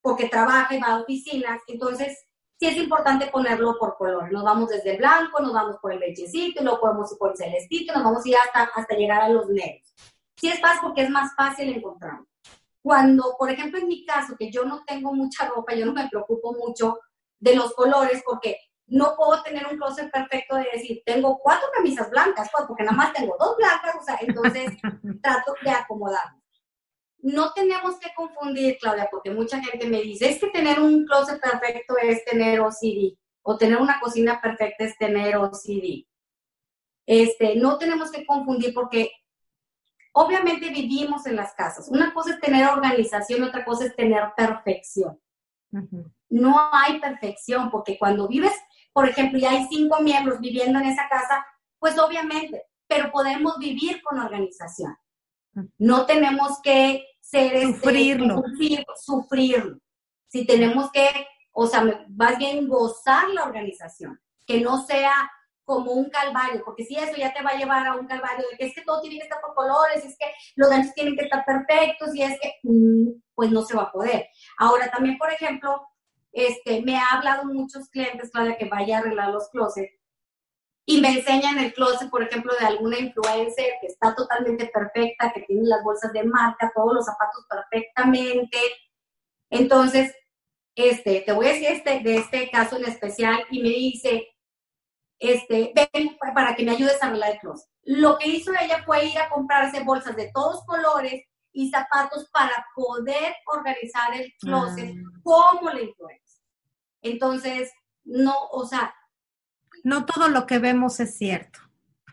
porque 0.00 0.28
trabaja 0.28 0.74
y 0.74 0.80
va 0.80 0.88
a 0.88 1.00
oficinas, 1.02 1.60
entonces 1.66 2.26
sí 2.60 2.66
es 2.66 2.76
importante 2.76 3.26
ponerlo 3.28 3.78
por 3.78 3.96
color. 3.96 4.30
Nos 4.30 4.44
vamos 4.44 4.68
desde 4.68 4.92
el 4.92 4.98
blanco, 4.98 5.40
nos 5.40 5.54
vamos 5.54 5.76
por 5.80 5.94
el 5.94 5.98
lechecito, 5.98 6.62
luego 6.62 6.80
podemos 6.80 7.10
ir 7.10 7.18
por 7.18 7.30
el 7.30 7.36
celestito, 7.36 7.94
nos 7.94 8.04
vamos 8.04 8.24
a 8.24 8.28
ir 8.28 8.36
hasta, 8.36 8.70
hasta 8.74 8.94
llegar 8.94 9.22
a 9.22 9.30
los 9.30 9.48
negros. 9.48 9.94
Sí 10.36 10.48
es 10.48 10.60
fácil 10.60 10.80
porque 10.82 11.02
es 11.02 11.10
más 11.10 11.34
fácil 11.34 11.70
encontrarlo. 11.70 12.26
Cuando, 12.82 13.34
por 13.38 13.50
ejemplo, 13.50 13.78
en 13.78 13.88
mi 13.88 14.04
caso, 14.04 14.36
que 14.38 14.50
yo 14.52 14.64
no 14.66 14.84
tengo 14.86 15.14
mucha 15.14 15.46
ropa, 15.48 15.74
yo 15.74 15.86
no 15.86 15.94
me 15.94 16.08
preocupo 16.08 16.52
mucho 16.52 16.98
de 17.38 17.56
los 17.56 17.72
colores 17.72 18.22
porque 18.26 18.58
no 18.86 19.14
puedo 19.16 19.42
tener 19.42 19.66
un 19.66 19.78
closet 19.78 20.10
perfecto 20.10 20.56
de 20.56 20.66
decir, 20.72 21.02
tengo 21.06 21.38
cuatro 21.38 21.66
camisas 21.74 22.10
blancas, 22.10 22.50
pues, 22.52 22.64
porque 22.66 22.84
nada 22.84 22.96
más 22.96 23.12
tengo 23.14 23.36
dos 23.38 23.56
blancas, 23.56 23.96
o 23.98 24.04
sea, 24.04 24.18
entonces 24.20 24.70
trato 25.22 25.54
de 25.62 25.70
acomodar. 25.70 26.39
No 27.22 27.52
tenemos 27.52 27.98
que 27.98 28.10
confundir, 28.14 28.78
Claudia, 28.78 29.08
porque 29.10 29.30
mucha 29.30 29.62
gente 29.62 29.86
me 29.86 30.00
dice, 30.00 30.30
es 30.30 30.38
que 30.38 30.48
tener 30.48 30.80
un 30.80 31.04
closet 31.06 31.40
perfecto 31.40 31.96
es 32.00 32.24
tener 32.24 32.60
OCD, 32.60 33.16
o 33.42 33.56
tener 33.56 33.78
una 33.78 34.00
cocina 34.00 34.40
perfecta 34.40 34.84
es 34.84 34.96
tener 34.96 35.36
OCD. 35.36 36.06
Este, 37.06 37.56
no 37.56 37.78
tenemos 37.78 38.10
que 38.10 38.24
confundir 38.24 38.72
porque 38.72 39.10
obviamente 40.12 40.70
vivimos 40.70 41.26
en 41.26 41.36
las 41.36 41.54
casas. 41.54 41.88
Una 41.88 42.12
cosa 42.14 42.34
es 42.34 42.40
tener 42.40 42.68
organización, 42.68 43.42
otra 43.42 43.64
cosa 43.64 43.86
es 43.86 43.96
tener 43.96 44.22
perfección. 44.36 45.20
No 46.28 46.68
hay 46.72 47.00
perfección, 47.00 47.70
porque 47.70 47.98
cuando 47.98 48.26
vives 48.26 48.52
por 48.92 49.08
ejemplo, 49.08 49.38
y 49.38 49.44
hay 49.44 49.66
cinco 49.68 50.02
miembros 50.02 50.40
viviendo 50.40 50.78
en 50.78 50.86
esa 50.86 51.08
casa, 51.08 51.46
pues 51.78 51.98
obviamente, 51.98 52.64
pero 52.86 53.10
podemos 53.10 53.58
vivir 53.58 54.02
con 54.02 54.18
organización. 54.18 54.96
No 55.78 56.06
tenemos 56.06 56.60
que 56.62 57.04
ser 57.30 57.54
este, 57.54 57.72
sufrirlo. 57.72 58.42
sufrirlo. 58.96 59.78
Si 60.28 60.46
tenemos 60.46 60.90
que, 60.92 61.08
o 61.52 61.66
sea, 61.66 61.84
más 62.08 62.38
bien 62.38 62.68
gozar 62.68 63.28
la 63.30 63.44
organización, 63.44 64.20
que 64.46 64.60
no 64.60 64.84
sea 64.84 65.12
como 65.64 65.92
un 65.92 66.10
calvario, 66.10 66.62
porque 66.64 66.84
si 66.84 66.96
eso 66.96 67.16
ya 67.16 67.32
te 67.32 67.42
va 67.42 67.50
a 67.50 67.56
llevar 67.56 67.86
a 67.86 67.94
un 67.94 68.06
calvario 68.06 68.44
de 68.50 68.56
que 68.56 68.66
es 68.66 68.74
que 68.74 68.82
todo 68.82 69.00
tiene 69.00 69.18
que 69.18 69.22
estar 69.22 69.40
por 69.40 69.54
colores, 69.54 70.04
es 70.04 70.16
que 70.18 70.26
los 70.56 70.68
ganchos 70.68 70.94
tienen 70.94 71.16
que 71.16 71.24
estar 71.24 71.44
perfectos 71.44 72.14
y 72.14 72.22
es 72.22 72.38
que, 72.40 72.54
mm, 72.64 73.20
pues 73.34 73.50
no 73.52 73.62
se 73.62 73.76
va 73.76 73.84
a 73.84 73.92
poder. 73.92 74.26
Ahora 74.58 74.90
también, 74.90 75.16
por 75.16 75.32
ejemplo, 75.32 75.86
este, 76.32 76.82
me 76.82 76.96
ha 76.96 77.06
hablado 77.12 77.44
muchos 77.44 77.88
clientes, 77.88 78.30
Claudia, 78.32 78.56
que 78.56 78.68
vaya 78.68 78.96
a 78.96 79.00
arreglar 79.00 79.30
los 79.30 79.48
closets 79.50 79.99
y 80.90 81.00
me 81.00 81.12
enseñan 81.12 81.56
el 81.60 81.72
closet, 81.72 82.10
por 82.10 82.20
ejemplo, 82.20 82.52
de 82.58 82.66
alguna 82.66 82.98
influencer 82.98 83.74
que 83.80 83.86
está 83.86 84.12
totalmente 84.12 84.66
perfecta, 84.66 85.32
que 85.32 85.42
tiene 85.42 85.68
las 85.68 85.84
bolsas 85.84 86.12
de 86.12 86.24
marca, 86.24 86.72
todos 86.74 86.92
los 86.94 87.04
zapatos 87.04 87.46
perfectamente. 87.48 88.58
Entonces, 89.50 90.12
este, 90.74 91.20
te 91.20 91.30
voy 91.30 91.46
a 91.46 91.52
decir 91.52 91.68
este, 91.68 92.00
de 92.00 92.16
este 92.16 92.50
caso 92.50 92.76
en 92.76 92.86
especial 92.86 93.40
y 93.52 93.62
me 93.62 93.68
dice, 93.68 94.34
este, 95.20 95.72
ven 95.76 96.18
para 96.34 96.56
que 96.56 96.64
me 96.64 96.72
ayudes 96.72 97.00
a 97.00 97.06
arreglar 97.06 97.34
el 97.34 97.38
closet. 97.38 97.70
Lo 97.84 98.18
que 98.18 98.26
hizo 98.26 98.50
ella 98.60 98.82
fue 98.84 99.04
ir 99.04 99.18
a 99.20 99.28
comprarse 99.28 99.84
bolsas 99.84 100.16
de 100.16 100.32
todos 100.34 100.64
colores 100.64 101.22
y 101.52 101.70
zapatos 101.70 102.28
para 102.32 102.66
poder 102.74 103.36
organizar 103.46 104.12
el 104.16 104.34
closet 104.40 104.90
ah. 104.90 105.20
como 105.22 105.70
la 105.70 105.82
influencia. 105.82 106.42
Entonces, 107.00 107.70
no, 108.02 108.34
o 108.50 108.66
sea... 108.66 108.92
No 109.84 110.04
todo 110.04 110.28
lo 110.28 110.46
que 110.46 110.58
vemos 110.58 111.00
es 111.00 111.16
cierto. 111.16 111.60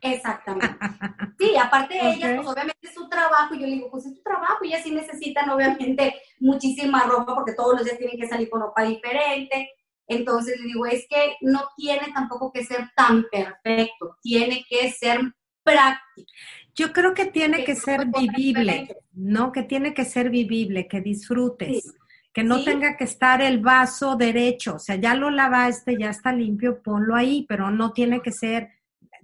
Exactamente. 0.02 0.78
Sí, 1.40 1.56
aparte 1.56 1.94
de 1.94 2.14
ella, 2.14 2.36
pues 2.38 2.48
obviamente 2.48 2.88
es 2.88 2.96
su 2.96 3.08
trabajo, 3.08 3.54
y 3.54 3.60
yo 3.60 3.68
le 3.68 3.74
digo, 3.74 3.92
pues 3.92 4.08
es 4.08 4.16
su 4.16 4.24
trabajo, 4.24 4.58
y 4.64 4.74
sí 4.82 4.92
necesitan 4.92 5.48
obviamente 5.52 6.16
muchísima 6.40 7.04
ropa 7.04 7.36
porque 7.36 7.54
todos 7.54 7.76
los 7.76 7.86
días 7.86 8.00
tienen 8.00 8.20
que 8.20 8.28
salir 8.28 8.50
con 8.50 8.62
ropa 8.62 8.84
diferente. 8.84 9.70
Entonces 10.08 10.60
le 10.60 10.66
digo, 10.66 10.88
es 10.88 11.06
que 11.08 11.36
no 11.42 11.70
tiene 11.76 12.12
tampoco 12.12 12.52
que 12.52 12.66
ser 12.66 12.90
tan 12.96 13.26
perfecto, 13.30 14.18
tiene 14.24 14.66
que 14.68 14.92
ser 14.92 15.20
práctico. 15.64 16.32
Yo 16.74 16.92
creo 16.92 17.14
que 17.14 17.26
tiene 17.26 17.64
que 17.64 17.76
ser 17.76 18.08
vivible, 18.08 18.96
¿no? 19.14 19.52
Que 19.52 19.62
tiene 19.64 19.94
que 19.94 20.06
ser 20.06 20.32
vivible, 20.32 20.88
que 20.88 21.02
disfrutes, 21.02 21.94
que 22.38 22.44
no 22.44 22.64
tenga 22.64 22.96
que 22.96 23.06
estar 23.06 23.42
el 23.42 23.62
vaso 23.62 24.16
derecho, 24.16 24.76
o 24.76 24.80
sea, 24.80 24.96
ya 24.96 25.16
lo 25.16 25.32
lavaste, 25.32 25.98
ya 25.98 26.12
está 26.12 26.32
limpio, 26.32 26.84
ponlo 26.84 27.16
ahí, 27.16 27.48
pero 27.50 27.72
no 27.72 27.94
tiene 27.94 28.22
que 28.22 28.32
ser 28.32 28.70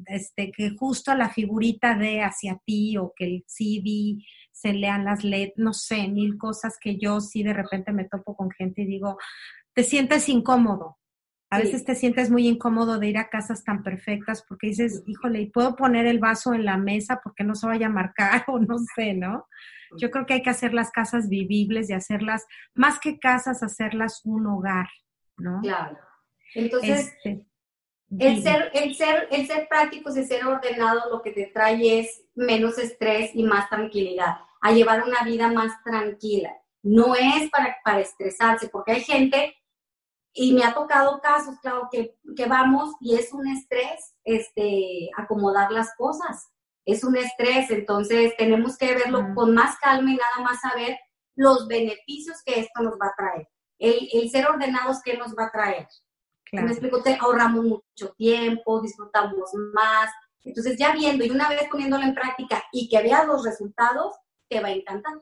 este 0.08 0.52
que 0.52 0.72
justo 0.72 1.14
la 1.14 1.30
figurita 1.30 1.96
de 1.96 2.24
hacia 2.24 2.60
ti 2.66 2.98
o 2.98 3.14
que 3.16 3.26
el 3.26 3.44
CD 3.46 4.18
se 4.52 4.74
lean 4.74 5.06
las 5.06 5.24
LED, 5.24 5.52
no 5.58 5.74
sé, 5.74 6.08
mil 6.08 6.40
cosas 6.40 6.80
que 6.82 6.98
yo 6.98 7.22
sí 7.22 7.44
de 7.44 7.54
repente 7.54 7.94
me 7.94 8.06
topo 8.06 8.36
con 8.36 8.50
gente 8.50 8.82
y 8.82 8.88
digo, 8.88 9.20
te 9.76 9.84
sientes 9.84 10.28
incómodo, 10.28 10.98
a 11.54 11.60
veces 11.60 11.86
te 11.86 11.94
sientes 11.94 12.32
muy 12.32 12.48
incómodo 12.48 12.98
de 12.98 13.10
ir 13.10 13.18
a 13.20 13.30
casas 13.30 13.64
tan 13.64 13.84
perfectas 13.84 14.44
porque 14.48 14.68
dices, 14.68 15.04
híjole, 15.06 15.42
¿y 15.42 15.52
puedo 15.52 15.76
poner 15.76 16.08
el 16.08 16.18
vaso 16.18 16.56
en 16.56 16.66
la 16.66 16.78
mesa 16.78 17.22
porque 17.24 17.44
no 17.44 17.54
se 17.54 17.68
vaya 17.68 17.86
a 17.86 17.92
marcar 17.92 18.44
o 18.48 18.58
no 18.58 18.78
sé, 18.96 19.14
¿no? 19.14 19.48
Yo 19.98 20.10
creo 20.10 20.26
que 20.26 20.34
hay 20.34 20.42
que 20.42 20.50
hacer 20.50 20.74
las 20.74 20.90
casas 20.90 21.30
vivibles 21.30 21.92
y 21.92 21.94
hacerlas, 21.94 22.48
más 22.74 23.00
que 23.00 23.20
casas, 23.20 23.62
hacerlas 23.62 24.22
un 24.24 24.48
hogar, 24.48 24.88
¿no? 25.38 25.62
Claro. 25.62 25.96
Entonces, 26.56 27.14
este, 27.24 27.46
el, 28.18 28.42
ser, 28.42 28.72
el, 28.74 28.96
ser, 28.96 29.28
el 29.30 29.46
ser 29.46 29.68
prácticos 29.68 30.18
y 30.18 30.24
ser 30.24 30.48
ordenado 30.48 31.12
lo 31.12 31.22
que 31.22 31.34
te 31.34 31.46
trae 31.54 32.00
es 32.00 32.24
menos 32.34 32.80
estrés 32.80 33.30
y 33.36 33.44
más 33.44 33.70
tranquilidad, 33.70 34.38
a 34.60 34.72
llevar 34.72 35.04
una 35.04 35.22
vida 35.24 35.52
más 35.52 35.72
tranquila. 35.84 36.52
No 36.82 37.14
es 37.14 37.52
para, 37.52 37.78
para 37.86 38.00
estresarse, 38.00 38.70
porque 38.70 38.94
hay 38.94 39.02
gente 39.02 39.56
y 40.34 40.54
me 40.54 40.64
ha 40.64 40.74
tocado 40.74 41.22
casos, 41.22 41.56
claro, 41.62 41.88
que, 41.92 42.18
que, 42.36 42.46
vamos 42.48 42.96
y 43.00 43.16
es 43.16 43.32
un 43.34 43.48
estrés 43.48 44.16
este, 44.24 45.10
acomodar 45.16 45.72
las 45.72 45.96
cosas. 45.96 46.50
Es 46.86 47.04
un 47.04 47.16
estrés, 47.16 47.70
entonces 47.70 48.34
tenemos 48.38 48.78
que 48.78 48.94
verlo 48.96 49.34
con 49.36 49.54
más 49.54 49.78
calma 49.78 50.12
y 50.12 50.16
nada 50.16 50.44
más 50.44 50.60
saber 50.60 50.98
los 51.36 51.68
beneficios 51.68 52.42
que 52.46 52.60
esto 52.60 52.82
nos 52.82 52.96
va 52.96 53.08
a 53.08 53.16
traer. 53.16 53.48
El, 53.80 54.10
el 54.12 54.30
ser 54.30 54.48
ordenados, 54.48 55.02
¿qué 55.04 55.18
nos 55.18 55.34
va 55.36 55.46
a 55.46 55.52
traer? 55.52 55.88
Me 56.52 56.72
explico, 56.72 57.02
te 57.02 57.18
ahorramos 57.20 57.66
mucho 57.66 58.14
tiempo, 58.16 58.82
disfrutamos 58.82 59.52
más. 59.74 60.12
Entonces, 60.44 60.78
ya 60.78 60.94
viendo 60.94 61.24
y 61.24 61.32
una 61.32 61.50
vez 61.50 61.68
poniéndolo 61.70 62.04
en 62.04 62.14
práctica 62.14 62.64
y 62.72 62.88
que 62.90 63.02
veas 63.02 63.26
los 63.26 63.44
resultados, 63.44 64.16
te 64.50 64.60
va 64.60 64.68
a 64.68 64.72
encantar. 64.72 65.14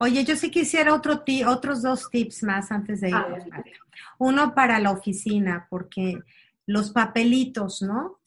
Oye, 0.00 0.24
yo 0.24 0.36
sí 0.36 0.50
quisiera 0.50 0.94
otro 0.94 1.24
otros 1.46 1.82
dos 1.82 2.08
tips 2.10 2.42
más 2.44 2.70
antes 2.70 3.00
de 3.00 3.10
ir. 3.10 3.16
Uno 4.18 4.54
para 4.54 4.78
la 4.78 4.90
oficina, 4.90 5.66
porque 5.70 6.18
los 6.66 6.90
papelitos, 6.92 7.82
¿no? 7.82 8.18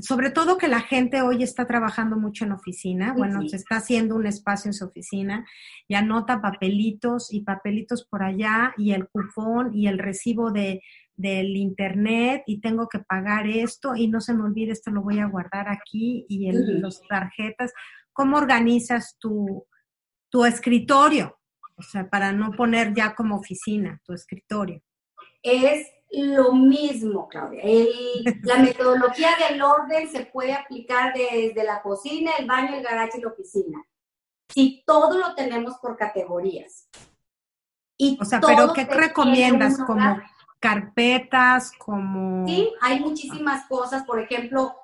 sobre 0.00 0.30
todo 0.30 0.58
que 0.58 0.66
la 0.66 0.80
gente 0.80 1.22
hoy 1.22 1.42
está 1.42 1.66
trabajando 1.66 2.16
mucho 2.16 2.44
en 2.44 2.52
oficina, 2.52 3.12
bueno, 3.12 3.46
se 3.48 3.56
está 3.56 3.76
haciendo 3.76 4.16
un 4.16 4.26
espacio 4.26 4.68
en 4.68 4.74
su 4.74 4.86
oficina 4.86 5.46
y 5.86 5.94
anota 5.94 6.42
papelitos 6.42 7.32
y 7.32 7.42
papelitos 7.42 8.04
por 8.04 8.24
allá 8.24 8.74
y 8.76 8.92
el 8.92 9.08
cupón 9.08 9.72
y 9.72 9.86
el 9.86 10.00
recibo 10.00 10.50
de, 10.50 10.82
del 11.16 11.56
internet 11.56 12.42
y 12.46 12.60
tengo 12.60 12.88
que 12.88 12.98
pagar 12.98 13.46
esto 13.46 13.94
y 13.94 14.08
no 14.08 14.20
se 14.20 14.34
me 14.34 14.42
olvide, 14.42 14.72
esto 14.72 14.90
lo 14.90 15.02
voy 15.02 15.20
a 15.20 15.26
guardar 15.26 15.68
aquí 15.68 16.26
y 16.28 16.48
en 16.48 16.82
las 16.82 17.00
tarjetas. 17.08 17.72
¿Cómo 18.12 18.38
organizas 18.38 19.16
tu, 19.20 19.64
tu 20.32 20.46
escritorio, 20.46 21.38
o 21.76 21.82
sea, 21.82 22.08
para 22.08 22.32
no 22.32 22.52
poner 22.52 22.94
ya 22.94 23.14
como 23.14 23.36
oficina, 23.36 24.00
tu 24.02 24.14
escritorio. 24.14 24.82
Es 25.42 25.86
lo 26.10 26.54
mismo, 26.54 27.28
Claudia. 27.28 27.62
la 28.42 28.56
metodología 28.56 29.28
del 29.46 29.60
orden 29.60 30.10
se 30.10 30.24
puede 30.24 30.54
aplicar 30.54 31.12
desde 31.12 31.62
la 31.64 31.82
cocina, 31.82 32.32
el 32.38 32.46
baño, 32.46 32.76
el 32.76 32.82
garaje 32.82 33.18
y 33.18 33.20
la 33.20 33.28
oficina. 33.28 33.84
Si 34.48 34.82
todo 34.86 35.18
lo 35.18 35.34
tenemos 35.34 35.76
por 35.76 35.98
categorías. 35.98 36.88
Y 37.98 38.18
o 38.18 38.24
sea, 38.24 38.40
pero 38.40 38.72
¿qué 38.72 38.86
recomiendas? 38.86 39.78
Como 39.84 40.18
carpetas, 40.60 41.72
como... 41.76 42.46
Sí, 42.48 42.72
hay 42.80 43.00
muchísimas 43.00 43.66
cosas. 43.66 44.04
Por 44.04 44.18
ejemplo, 44.18 44.74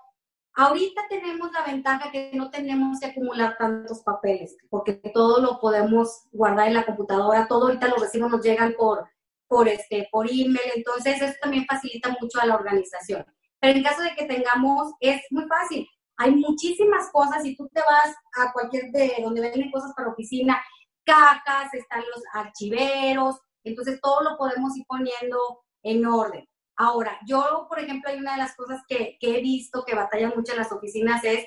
Ahorita 0.61 1.03
tenemos 1.09 1.53
la 1.53 1.63
ventaja 1.63 2.11
que 2.11 2.33
no 2.35 2.51
tenemos 2.51 2.99
que 2.99 3.07
acumular 3.07 3.57
tantos 3.57 4.01
papeles, 4.01 4.57
porque 4.69 4.95
todo 5.15 5.41
lo 5.41 5.61
podemos 5.61 6.25
guardar 6.33 6.67
en 6.67 6.75
la 6.75 6.85
computadora, 6.85 7.47
todo 7.47 7.67
ahorita 7.69 7.87
los 7.87 8.01
recibos 8.01 8.29
nos 8.29 8.43
llegan 8.43 8.75
por, 8.77 9.09
por, 9.47 9.69
este, 9.69 10.09
por 10.11 10.29
email, 10.29 10.73
entonces 10.75 11.23
eso 11.23 11.37
también 11.41 11.65
facilita 11.65 12.09
mucho 12.21 12.41
a 12.41 12.47
la 12.47 12.57
organización. 12.57 13.25
Pero 13.61 13.79
en 13.79 13.85
caso 13.85 14.03
de 14.03 14.17
que 14.17 14.25
tengamos, 14.25 14.95
es 14.99 15.21
muy 15.31 15.45
fácil. 15.47 15.87
Hay 16.17 16.35
muchísimas 16.35 17.09
cosas, 17.13 17.45
si 17.45 17.55
tú 17.55 17.69
te 17.73 17.81
vas 17.81 18.13
a 18.37 18.53
cualquier 18.53 18.91
de 18.91 19.15
donde 19.23 19.41
venden 19.41 19.71
cosas 19.71 19.93
para 19.97 20.09
oficina, 20.09 20.61
cajas, 21.05 21.73
están 21.73 22.01
los 22.01 22.25
archiveros, 22.33 23.37
entonces 23.63 24.01
todo 24.01 24.25
lo 24.25 24.37
podemos 24.37 24.77
ir 24.77 24.85
poniendo 24.89 25.39
en 25.85 26.05
orden. 26.05 26.45
Ahora, 26.81 27.19
yo, 27.27 27.67
por 27.69 27.81
ejemplo, 27.81 28.09
hay 28.09 28.19
una 28.19 28.33
de 28.33 28.39
las 28.39 28.55
cosas 28.55 28.83
que, 28.87 29.19
que 29.21 29.37
he 29.37 29.43
visto 29.43 29.85
que 29.85 29.97
batallan 29.97 30.33
mucho 30.37 30.53
en 30.53 30.59
las 30.59 30.71
oficinas 30.71 31.25
es 31.25 31.45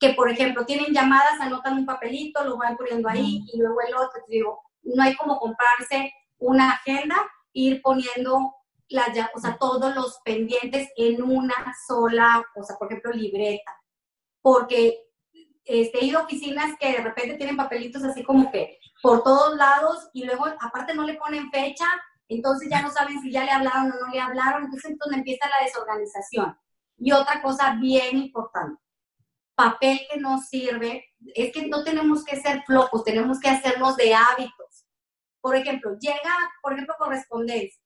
que, 0.00 0.12
por 0.14 0.28
ejemplo, 0.28 0.66
tienen 0.66 0.92
llamadas, 0.92 1.40
anotan 1.40 1.78
un 1.78 1.86
papelito, 1.86 2.42
lo 2.42 2.56
van 2.56 2.76
poniendo 2.76 3.08
ahí 3.08 3.44
y 3.52 3.58
luego 3.58 3.80
el 3.86 3.94
otro. 3.94 4.20
Digo, 4.26 4.60
no 4.82 5.04
hay 5.04 5.14
como 5.14 5.38
comprarse 5.38 6.12
una 6.38 6.72
agenda, 6.72 7.16
ir 7.52 7.80
poniendo 7.80 8.56
la, 8.88 9.06
o 9.36 9.38
sea, 9.38 9.56
todos 9.56 9.94
los 9.94 10.18
pendientes 10.24 10.88
en 10.96 11.22
una 11.22 11.54
sola, 11.86 12.44
o 12.56 12.64
sea, 12.64 12.76
por 12.76 12.88
ejemplo, 12.88 13.12
libreta. 13.12 13.72
Porque 14.42 14.98
este, 15.64 15.98
he 15.98 16.06
ido 16.06 16.18
a 16.18 16.22
oficinas 16.24 16.76
que 16.80 16.90
de 16.90 17.04
repente 17.04 17.36
tienen 17.36 17.56
papelitos 17.56 18.02
así 18.02 18.24
como 18.24 18.50
que 18.50 18.80
por 19.00 19.22
todos 19.22 19.56
lados 19.56 20.08
y 20.12 20.24
luego 20.24 20.46
aparte 20.58 20.94
no 20.94 21.04
le 21.04 21.14
ponen 21.14 21.52
fecha, 21.52 21.86
entonces 22.36 22.68
ya 22.70 22.82
no 22.82 22.90
saben 22.90 23.20
si 23.20 23.32
ya 23.32 23.44
le 23.44 23.50
hablaron 23.50 23.92
o 23.92 24.06
no 24.06 24.12
le 24.12 24.20
hablaron, 24.20 24.64
entonces 24.64 24.92
entonces 24.92 25.18
empieza 25.18 25.48
la 25.48 25.64
desorganización. 25.64 26.58
Y 26.98 27.12
otra 27.12 27.42
cosa 27.42 27.76
bien 27.80 28.18
importante, 28.18 28.80
papel 29.54 30.00
que 30.10 30.18
no 30.18 30.38
sirve, 30.38 31.06
es 31.34 31.52
que 31.52 31.66
no 31.66 31.82
tenemos 31.82 32.24
que 32.24 32.40
ser 32.40 32.62
flojos, 32.64 33.04
tenemos 33.04 33.40
que 33.40 33.48
hacernos 33.48 33.96
de 33.96 34.14
hábitos. 34.14 34.86
Por 35.40 35.56
ejemplo, 35.56 35.96
llega, 35.98 36.34
por 36.62 36.74
ejemplo, 36.74 36.94
correspondencia 36.98 37.82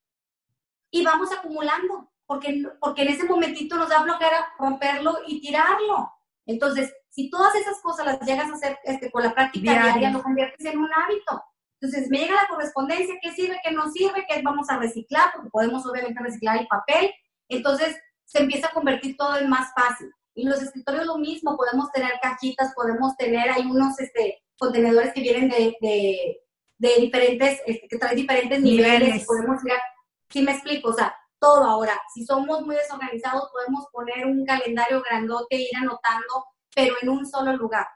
y 0.90 1.04
vamos 1.04 1.32
acumulando, 1.32 2.12
porque, 2.26 2.62
porque 2.80 3.02
en 3.02 3.08
ese 3.08 3.24
momentito 3.24 3.76
nos 3.76 3.88
da 3.88 4.02
flojera 4.02 4.52
romperlo 4.58 5.18
y 5.26 5.40
tirarlo. 5.40 6.12
Entonces, 6.46 6.92
si 7.10 7.30
todas 7.30 7.54
esas 7.54 7.80
cosas 7.80 8.06
las 8.06 8.20
llegas 8.20 8.50
a 8.50 8.54
hacer 8.54 8.78
este, 8.84 9.10
con 9.10 9.22
la 9.22 9.34
práctica 9.34 9.72
diaria, 9.72 10.10
lo 10.10 10.22
conviertes 10.22 10.64
en 10.66 10.78
un 10.78 10.88
hábito. 10.92 11.42
Entonces, 11.84 12.10
me 12.10 12.18
llega 12.18 12.34
la 12.34 12.48
correspondencia, 12.48 13.14
¿qué 13.20 13.30
sirve, 13.32 13.60
qué 13.62 13.70
no 13.72 13.90
sirve, 13.92 14.24
qué 14.26 14.40
vamos 14.40 14.70
a 14.70 14.78
reciclar? 14.78 15.32
Porque 15.34 15.50
podemos 15.50 15.84
obviamente 15.84 16.22
reciclar 16.22 16.58
el 16.58 16.66
papel. 16.66 17.10
Entonces, 17.46 17.94
se 18.24 18.38
empieza 18.38 18.68
a 18.68 18.72
convertir 18.72 19.18
todo 19.18 19.36
en 19.36 19.50
más 19.50 19.70
fácil. 19.74 20.10
Y 20.34 20.46
los 20.46 20.62
escritorios 20.62 21.04
lo 21.04 21.18
mismo, 21.18 21.58
podemos 21.58 21.92
tener 21.92 22.12
cajitas, 22.22 22.72
podemos 22.74 23.14
tener, 23.18 23.50
hay 23.50 23.66
unos 23.66 24.00
este, 24.00 24.42
contenedores 24.56 25.12
que 25.12 25.20
vienen 25.20 25.50
de, 25.50 25.76
de, 25.82 26.40
de 26.78 27.00
diferentes, 27.00 27.60
este, 27.66 27.86
que 27.86 27.98
traen 27.98 28.16
diferentes 28.16 28.62
niveles, 28.62 29.26
podemos 29.26 29.62
ir 29.62 29.72
a, 29.72 29.82
¿sí 30.30 30.40
me 30.40 30.52
explico? 30.52 30.88
O 30.88 30.94
sea, 30.94 31.14
todo 31.38 31.64
ahora, 31.64 32.00
si 32.14 32.24
somos 32.24 32.62
muy 32.62 32.76
desorganizados, 32.76 33.50
podemos 33.52 33.84
poner 33.92 34.24
un 34.24 34.46
calendario 34.46 35.02
grandote, 35.02 35.56
ir 35.56 35.76
anotando, 35.76 36.46
pero 36.74 36.94
en 37.02 37.10
un 37.10 37.26
solo 37.26 37.52
lugar. 37.52 37.86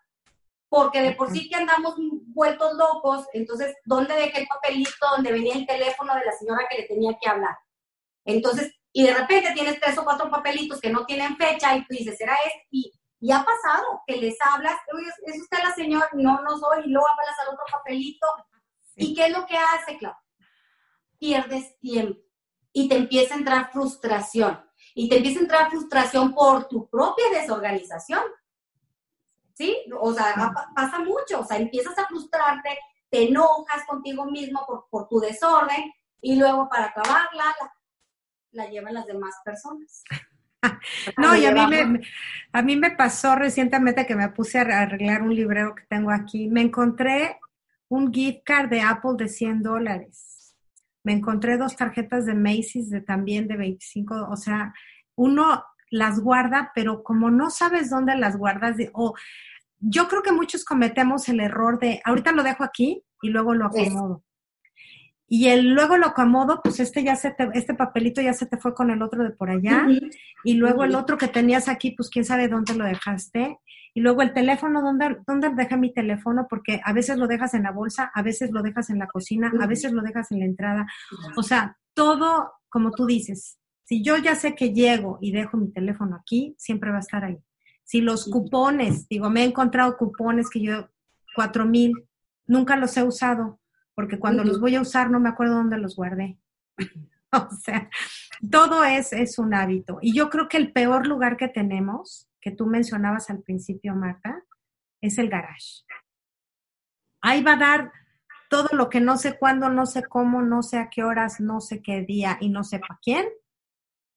Porque 0.69 1.01
de 1.01 1.13
por 1.13 1.31
sí 1.31 1.49
que 1.49 1.57
andamos 1.57 1.95
vueltos 2.27 2.75
locos, 2.75 3.27
entonces, 3.33 3.75
¿dónde 3.85 4.15
dejé 4.15 4.43
el 4.43 4.47
papelito 4.47 5.07
donde 5.11 5.33
venía 5.33 5.55
el 5.55 5.67
teléfono 5.67 6.15
de 6.15 6.25
la 6.25 6.33
señora 6.33 6.67
que 6.71 6.83
le 6.83 6.89
tenía 6.89 7.17
que 7.21 7.29
hablar? 7.29 7.57
Entonces, 8.25 8.75
y 8.93 9.03
de 9.03 9.15
repente 9.15 9.53
tienes 9.55 9.81
tres 9.81 9.97
o 9.99 10.05
cuatro 10.05 10.31
papelitos 10.31 10.81
que 10.81 10.91
no 10.91 11.07
tienen 11.07 11.37
fecha 11.37 11.75
y 11.77 11.81
tú 11.87 11.95
dices, 11.95 12.19
¿será 12.19 12.35
este? 12.45 12.67
Y, 12.71 12.93
y 13.21 13.33
ha 13.33 13.45
pasado 13.45 14.03
que 14.07 14.17
les 14.17 14.37
hablas, 14.41 14.77
¿es 15.27 15.41
usted 15.41 15.59
la 15.63 15.75
señora? 15.75 16.09
No, 16.13 16.43
no 16.43 16.59
soy, 16.59 16.85
y 16.85 16.91
luego 16.91 17.07
hablas 17.09 17.39
al 17.41 17.55
otro 17.55 17.65
papelito. 17.71 18.27
¿Y 18.97 19.15
qué 19.15 19.27
es 19.27 19.33
lo 19.33 19.47
que 19.47 19.57
hace, 19.57 19.97
Clau? 19.99 20.15
Pierdes 21.19 21.79
tiempo 21.79 22.21
y 22.73 22.89
te 22.89 22.97
empieza 22.97 23.35
a 23.35 23.39
entrar 23.39 23.73
frustración. 23.73 24.65
Y 24.95 25.09
te 25.09 25.17
empieza 25.17 25.41
a 25.41 25.43
entrar 25.43 25.71
frustración 25.71 26.35
por 26.35 26.69
tu 26.69 26.89
propia 26.89 27.25
desorganización. 27.31 28.23
¿Sí? 29.59 29.77
O 30.01 30.13
sea, 30.15 30.55
pasa 30.73 31.01
mucho. 31.01 31.41
O 31.41 31.45
sea, 31.45 31.57
empiezas 31.57 31.99
a 31.99 32.07
frustrarte, 32.07 32.79
te 33.11 33.27
enojas 33.27 33.85
contigo 33.89 34.25
mismo 34.27 34.65
por, 34.65 34.87
por 34.89 35.09
tu 35.09 35.19
desorden 35.19 35.93
y 36.21 36.37
luego 36.37 36.69
para 36.69 36.87
acabarla, 36.87 37.57
la 38.53 38.71
llevan 38.71 38.95
las 38.95 39.07
demás 39.07 39.35
personas. 39.45 40.05
no, 41.19 41.35
y 41.35 41.45
a 41.45 41.51
mí, 41.51 41.67
me, 41.67 42.01
a 42.53 42.63
mí 42.63 42.77
me 42.77 42.93
pasó 42.93 43.35
recientemente 43.35 44.07
que 44.07 44.15
me 44.15 44.29
puse 44.29 44.61
a 44.61 44.63
arreglar 44.63 45.23
un 45.23 45.35
librero 45.35 45.75
que 45.75 45.87
tengo 45.89 46.13
aquí. 46.13 46.47
Me 46.47 46.61
encontré 46.61 47.41
un 47.89 48.13
gift 48.13 48.45
card 48.45 48.69
de 48.69 48.81
Apple 48.81 49.15
de 49.17 49.29
100 49.29 49.63
dólares. 49.65 50.55
Me 51.03 51.15
encontré 51.15 51.59
dos 51.59 51.75
tarjetas 51.75 52.27
de 52.27 52.35
Macy's 52.35 52.91
de 52.91 53.01
también 53.01 53.49
de 53.49 53.57
25, 53.57 54.29
o 54.31 54.37
sea, 54.37 54.73
uno 55.17 55.65
las 55.91 56.21
guarda, 56.21 56.73
pero 56.75 57.03
como 57.03 57.31
no 57.31 57.51
sabes 57.51 57.91
dónde 57.91 58.17
las 58.17 58.37
guardas, 58.37 58.77
o 58.93 59.15
yo 59.81 60.09
creo 60.09 60.23
que 60.23 60.33
muchos 60.33 60.65
cometemos 60.65 61.29
el 61.29 61.41
error 61.41 61.79
de, 61.79 62.01
ahorita 62.05 62.33
lo 62.33 62.43
dejo 62.43 62.65
aquí 62.65 63.03
y 63.23 63.29
luego 63.31 63.55
lo 63.55 63.67
acomodo. 63.67 64.25
Y 65.31 65.49
el, 65.49 65.75
luego 65.75 65.99
lo 65.99 66.07
acomodo, 66.07 66.63
pues 66.63 66.81
este 66.81 67.05
ya 67.05 67.15
se 67.15 67.31
te, 67.33 67.51
este 67.53 67.75
papelito 67.75 68.23
ya 68.23 68.33
se 68.33 68.47
te 68.47 68.57
fue 68.57 68.75
con 68.75 68.91
el 68.91 69.03
otro 69.03 69.23
de 69.23 69.31
por 69.31 69.51
allá, 69.51 69.87
y 70.43 70.55
luego 70.55 70.85
el 70.85 70.95
otro 70.95 71.19
que 71.19 71.29
tenías 71.29 71.69
aquí, 71.69 71.91
pues 71.91 72.09
quién 72.09 72.25
sabe 72.25 72.49
dónde 72.49 72.75
lo 72.75 72.85
dejaste, 72.85 73.59
y 73.93 74.01
luego 74.01 74.23
el 74.23 74.33
teléfono, 74.33 74.81
¿dónde, 74.81 75.19
dónde 75.27 75.51
dejé 75.51 75.77
mi 75.77 75.93
teléfono? 75.93 76.47
Porque 76.49 76.81
a 76.83 76.93
veces 76.95 77.19
lo 77.19 77.27
dejas 77.27 77.53
en 77.53 77.65
la 77.65 77.73
bolsa, 77.73 78.11
a 78.15 78.23
veces 78.23 78.53
lo 78.53 78.63
dejas 78.63 78.89
en 78.89 78.99
la 78.99 79.07
cocina, 79.07 79.53
a 79.61 79.67
veces 79.67 79.93
lo 79.93 80.03
dejas 80.03 80.31
en 80.33 80.39
la 80.39 80.47
entrada, 80.47 80.87
o 81.37 81.43
sea, 81.43 81.77
todo 81.93 82.53
como 82.71 82.91
tú 82.93 83.07
dices, 83.07 83.58
si 83.89 84.03
yo 84.03 84.19
ya 84.19 84.35
sé 84.35 84.55
que 84.55 84.75
llego 84.75 85.17
y 85.23 85.33
dejo 85.33 85.57
mi 85.57 85.73
teléfono 85.73 86.15
aquí, 86.15 86.55
siempre 86.59 86.91
va 86.91 86.99
a 86.99 87.01
estar 87.01 87.25
ahí. 87.25 87.39
Si 87.85 88.03
los 88.03 88.27
cupones, 88.27 89.09
digo, 89.09 89.31
me 89.31 89.41
he 89.41 89.45
encontrado 89.47 89.97
cupones 89.97 90.51
que 90.51 90.61
yo, 90.61 90.91
cuatro 91.35 91.65
mil, 91.65 91.95
nunca 92.47 92.77
los 92.77 92.95
he 92.99 93.03
usado, 93.03 93.59
porque 93.95 94.19
cuando 94.19 94.45
los 94.45 94.61
voy 94.61 94.77
a 94.77 94.83
usar 94.83 95.11
no 95.11 95.21
me 95.21 95.31
acuerdo 95.31 95.55
dónde 95.55 95.79
los 95.79 95.97
guardé. 95.97 96.39
o 97.33 97.49
sea, 97.63 97.89
todo 98.51 98.85
es, 98.85 99.15
es 99.15 99.39
un 99.39 99.55
hábito. 99.55 100.01
Y 100.03 100.15
yo 100.15 100.29
creo 100.29 100.51
que 100.51 100.59
el 100.59 100.71
peor 100.71 101.07
lugar 101.07 101.39
que 101.39 101.49
tenemos, 101.49 102.29
que 102.43 102.51
tú 102.51 102.67
mencionabas 102.67 103.31
al 103.31 103.41
principio, 103.41 103.95
Marta, 103.95 104.45
es 105.01 105.17
el 105.17 105.31
garage. 105.31 105.87
Ahí 107.23 107.43
va 107.43 107.55
a 107.55 107.57
dar 107.57 107.93
todo 108.51 108.69
lo 108.73 108.91
que 108.91 109.01
no 109.01 109.17
sé 109.17 109.39
cuándo, 109.39 109.71
no 109.71 109.87
sé 109.87 110.03
cómo, 110.05 110.43
no 110.43 110.63
sé 110.63 110.77
a 110.77 110.91
qué 110.91 111.05
horas, 111.05 111.41
no 111.41 111.63
sé 111.63 111.81
qué 111.81 112.03
día 112.03 112.37
y 112.39 112.51
no 112.51 112.65
sé 112.65 112.81
para 112.81 113.01
quién. 113.03 113.25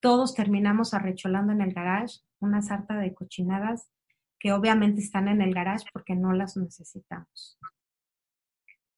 Todos 0.02 0.36
terminamos 0.36 0.94
arrecholando 0.94 1.54
en 1.54 1.62
el 1.62 1.74
garage 1.74 2.20
una 2.40 2.62
sarta 2.62 2.96
de 2.96 3.14
cochinadas 3.14 3.90
que 4.40 4.52
obviamente 4.52 5.02
están 5.02 5.28
en 5.28 5.42
el 5.42 5.54
garage 5.54 5.86
porque 5.94 6.16
no 6.16 6.34
las 6.34 6.58
necesitamos 6.58 7.60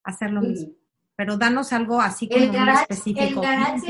hacer 0.04 0.32
lo 0.32 0.42
mismo. 0.42 0.74
Pero 1.16 1.38
danos 1.38 1.74
algo 1.74 2.02
así 2.02 2.28
como 2.28 2.44
el 2.44 2.70
específico. 2.70 3.42
El 3.42 3.48
garage, 3.48 3.88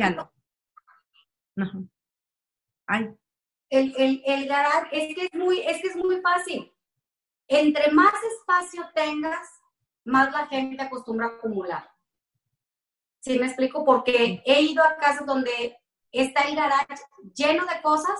El, 3.69 3.95
el, 3.97 4.21
el 4.25 4.47
garage 4.47 4.87
es 4.91 5.15
que 5.15 5.25
es, 5.25 5.33
muy, 5.33 5.59
es 5.59 5.81
que 5.81 5.87
es 5.87 5.95
muy 5.95 6.19
fácil. 6.21 6.71
Entre 7.47 7.91
más 7.91 8.13
espacio 8.39 8.83
tengas, 8.93 9.47
más 10.05 10.31
la 10.31 10.47
gente 10.47 10.81
acostumbra 10.81 11.27
a 11.27 11.29
acumular. 11.29 11.89
¿Sí 13.19 13.39
me 13.39 13.45
explico? 13.45 13.85
Porque 13.85 14.41
he 14.45 14.61
ido 14.61 14.83
a 14.83 14.97
casas 14.97 15.25
donde 15.25 15.77
está 16.21 16.41
el 16.41 16.55
garage 16.55 16.95
lleno 17.33 17.65
de 17.65 17.81
cosas 17.81 18.19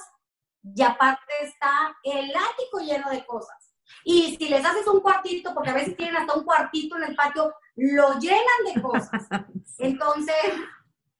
y 0.64 0.82
aparte 0.82 1.34
está 1.42 1.96
el 2.04 2.30
ático 2.30 2.80
lleno 2.80 3.10
de 3.10 3.26
cosas. 3.26 3.74
Y 4.04 4.36
si 4.38 4.50
les 4.50 4.66
haces 4.66 4.88
un 4.88 5.02
cuartito, 5.02 5.54
porque 5.54 5.70
a 5.70 5.76
veces 5.76 5.96
tienen 5.96 6.18
hasta 6.18 6.34
un 6.34 6.44
cuartito 6.44 6.98
en 6.98 7.04
el 7.04 7.16
patio, 7.16 7.54
lo 7.76 8.20
llenan 8.20 8.74
de 8.74 8.82
cosas. 8.82 9.28
Entonces, 9.78 10.36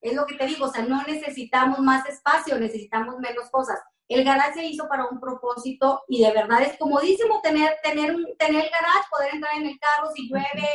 es 0.00 0.14
lo 0.14 0.26
que 0.26 0.34
te 0.34 0.46
digo, 0.46 0.66
o 0.66 0.72
sea, 0.72 0.84
no 0.84 1.02
necesitamos 1.04 1.78
más 1.78 2.06
espacio, 2.08 2.58
necesitamos 2.58 3.18
menos 3.18 3.48
cosas. 3.50 3.78
El 4.08 4.24
garage 4.24 4.54
se 4.54 4.64
hizo 4.66 4.86
para 4.88 5.06
un 5.06 5.18
propósito 5.18 6.02
y 6.08 6.22
de 6.22 6.32
verdad 6.32 6.62
es 6.62 6.76
comodísimo 6.78 7.40
tener, 7.40 7.76
tener, 7.82 8.14
un, 8.14 8.26
tener 8.36 8.64
el 8.64 8.70
garage, 8.70 9.08
poder 9.10 9.34
entrar 9.34 9.56
en 9.56 9.66
el 9.66 9.78
carro 9.78 10.10
si 10.14 10.28
llueve, 10.28 10.68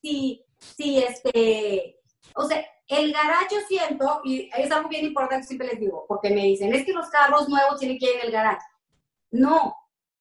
si, 0.00 0.44
si 0.58 0.98
este, 0.98 2.01
o 2.34 2.46
sea, 2.46 2.64
el 2.88 3.12
garage 3.12 3.54
yo 3.54 3.60
siento, 3.68 4.20
y 4.24 4.50
es 4.56 4.70
algo 4.70 4.88
bien 4.88 5.06
importante, 5.06 5.46
siempre 5.46 5.68
les 5.68 5.80
digo, 5.80 6.04
porque 6.08 6.30
me 6.30 6.42
dicen, 6.42 6.74
es 6.74 6.84
que 6.84 6.92
los 6.92 7.08
carros 7.08 7.48
nuevos 7.48 7.78
tienen 7.78 7.98
que 7.98 8.06
ir 8.06 8.20
en 8.20 8.26
el 8.26 8.32
garage. 8.32 8.66
No, 9.30 9.74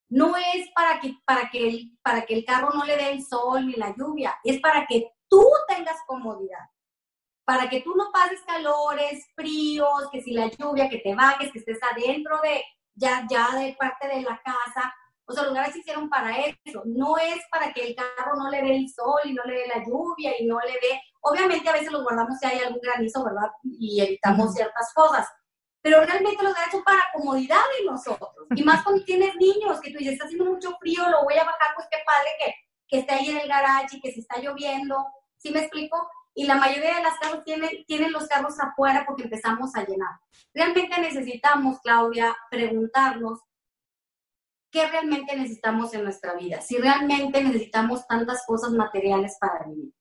no 0.09 0.35
es 0.35 0.69
para 0.75 0.99
que, 0.99 1.15
para, 1.25 1.49
que 1.49 1.67
el, 1.67 1.97
para 2.01 2.25
que 2.25 2.33
el 2.35 2.45
carro 2.45 2.69
no 2.73 2.85
le 2.85 2.97
dé 2.97 3.11
el 3.11 3.25
sol 3.25 3.65
ni 3.65 3.73
la 3.73 3.93
lluvia, 3.95 4.37
es 4.43 4.59
para 4.59 4.85
que 4.85 5.11
tú 5.29 5.45
tengas 5.67 5.97
comodidad, 6.05 6.69
para 7.45 7.69
que 7.69 7.81
tú 7.81 7.95
no 7.95 8.11
pases 8.11 8.41
calores, 8.45 9.27
fríos, 9.35 10.09
que 10.11 10.21
si 10.21 10.31
la 10.31 10.47
lluvia, 10.47 10.89
que 10.89 10.99
te 10.99 11.15
bajes, 11.15 11.51
que 11.51 11.59
estés 11.59 11.79
adentro 11.81 12.39
de, 12.41 12.63
ya, 12.93 13.25
ya 13.29 13.55
de 13.57 13.73
parte 13.79 14.07
de 14.07 14.21
la 14.21 14.41
casa. 14.41 14.93
O 15.31 15.33
sea, 15.33 15.43
los 15.43 15.53
garages 15.53 15.73
se 15.73 15.79
hicieron 15.79 16.09
para 16.09 16.37
eso. 16.37 16.83
No 16.85 17.17
es 17.17 17.39
para 17.51 17.73
que 17.73 17.87
el 17.87 17.95
carro 17.95 18.35
no 18.37 18.49
le 18.49 18.61
dé 18.61 18.75
el 18.75 18.89
sol 18.89 19.21
y 19.25 19.33
no 19.33 19.43
le 19.43 19.53
dé 19.53 19.67
la 19.67 19.83
lluvia 19.85 20.33
y 20.39 20.45
no 20.45 20.59
le 20.59 20.73
dé... 20.73 21.01
Obviamente 21.21 21.69
a 21.69 21.73
veces 21.73 21.91
los 21.91 22.03
guardamos 22.03 22.37
si 22.39 22.45
hay 22.45 22.59
algún 22.59 22.81
granizo, 22.81 23.23
¿verdad? 23.23 23.49
Y 23.63 24.01
evitamos 24.01 24.53
ciertas 24.53 24.93
cosas. 24.93 25.27
Pero 25.81 26.03
realmente 26.03 26.43
los 26.43 26.53
garajes 26.53 26.73
son 26.73 26.83
para 26.83 27.11
comodidad 27.13 27.61
de 27.79 27.85
nosotros. 27.85 28.29
Y 28.55 28.63
más 28.63 28.83
cuando 28.83 29.03
tienes 29.03 29.35
niños, 29.35 29.79
que 29.81 29.91
tú 29.91 29.97
dices, 29.99 30.13
está 30.13 30.25
haciendo 30.25 30.45
mucho 30.45 30.75
frío, 30.79 31.09
lo 31.09 31.23
voy 31.23 31.35
a 31.35 31.43
bajar, 31.43 31.75
pues 31.75 31.87
qué 31.91 31.97
padre 32.05 32.29
que, 32.39 32.53
que 32.87 32.99
esté 32.99 33.13
ahí 33.13 33.29
en 33.29 33.37
el 33.39 33.47
garage 33.47 33.97
y 33.97 34.01
que 34.01 34.11
se 34.11 34.19
está 34.19 34.39
lloviendo. 34.39 35.05
¿Sí 35.37 35.51
me 35.51 35.61
explico? 35.61 35.97
y 36.33 36.45
la 36.45 36.55
mayoría 36.55 36.95
de 36.95 37.03
las 37.03 37.19
casas 37.19 37.43
tienen, 37.43 37.83
tienen 37.85 38.11
los 38.11 38.27
carros 38.27 38.59
afuera 38.59 39.03
porque 39.05 39.23
empezamos 39.23 39.75
a 39.75 39.83
llenar. 39.85 40.19
Realmente 40.53 40.99
necesitamos, 40.99 41.79
Claudia, 41.81 42.35
preguntarnos 42.49 43.39
qué 44.71 44.87
realmente 44.87 45.35
necesitamos 45.35 45.93
en 45.93 46.03
nuestra 46.03 46.33
vida, 46.35 46.61
si 46.61 46.77
realmente 46.77 47.43
necesitamos 47.43 48.07
tantas 48.07 48.45
cosas 48.45 48.71
materiales 48.71 49.37
para 49.39 49.65
vivir. 49.65 49.93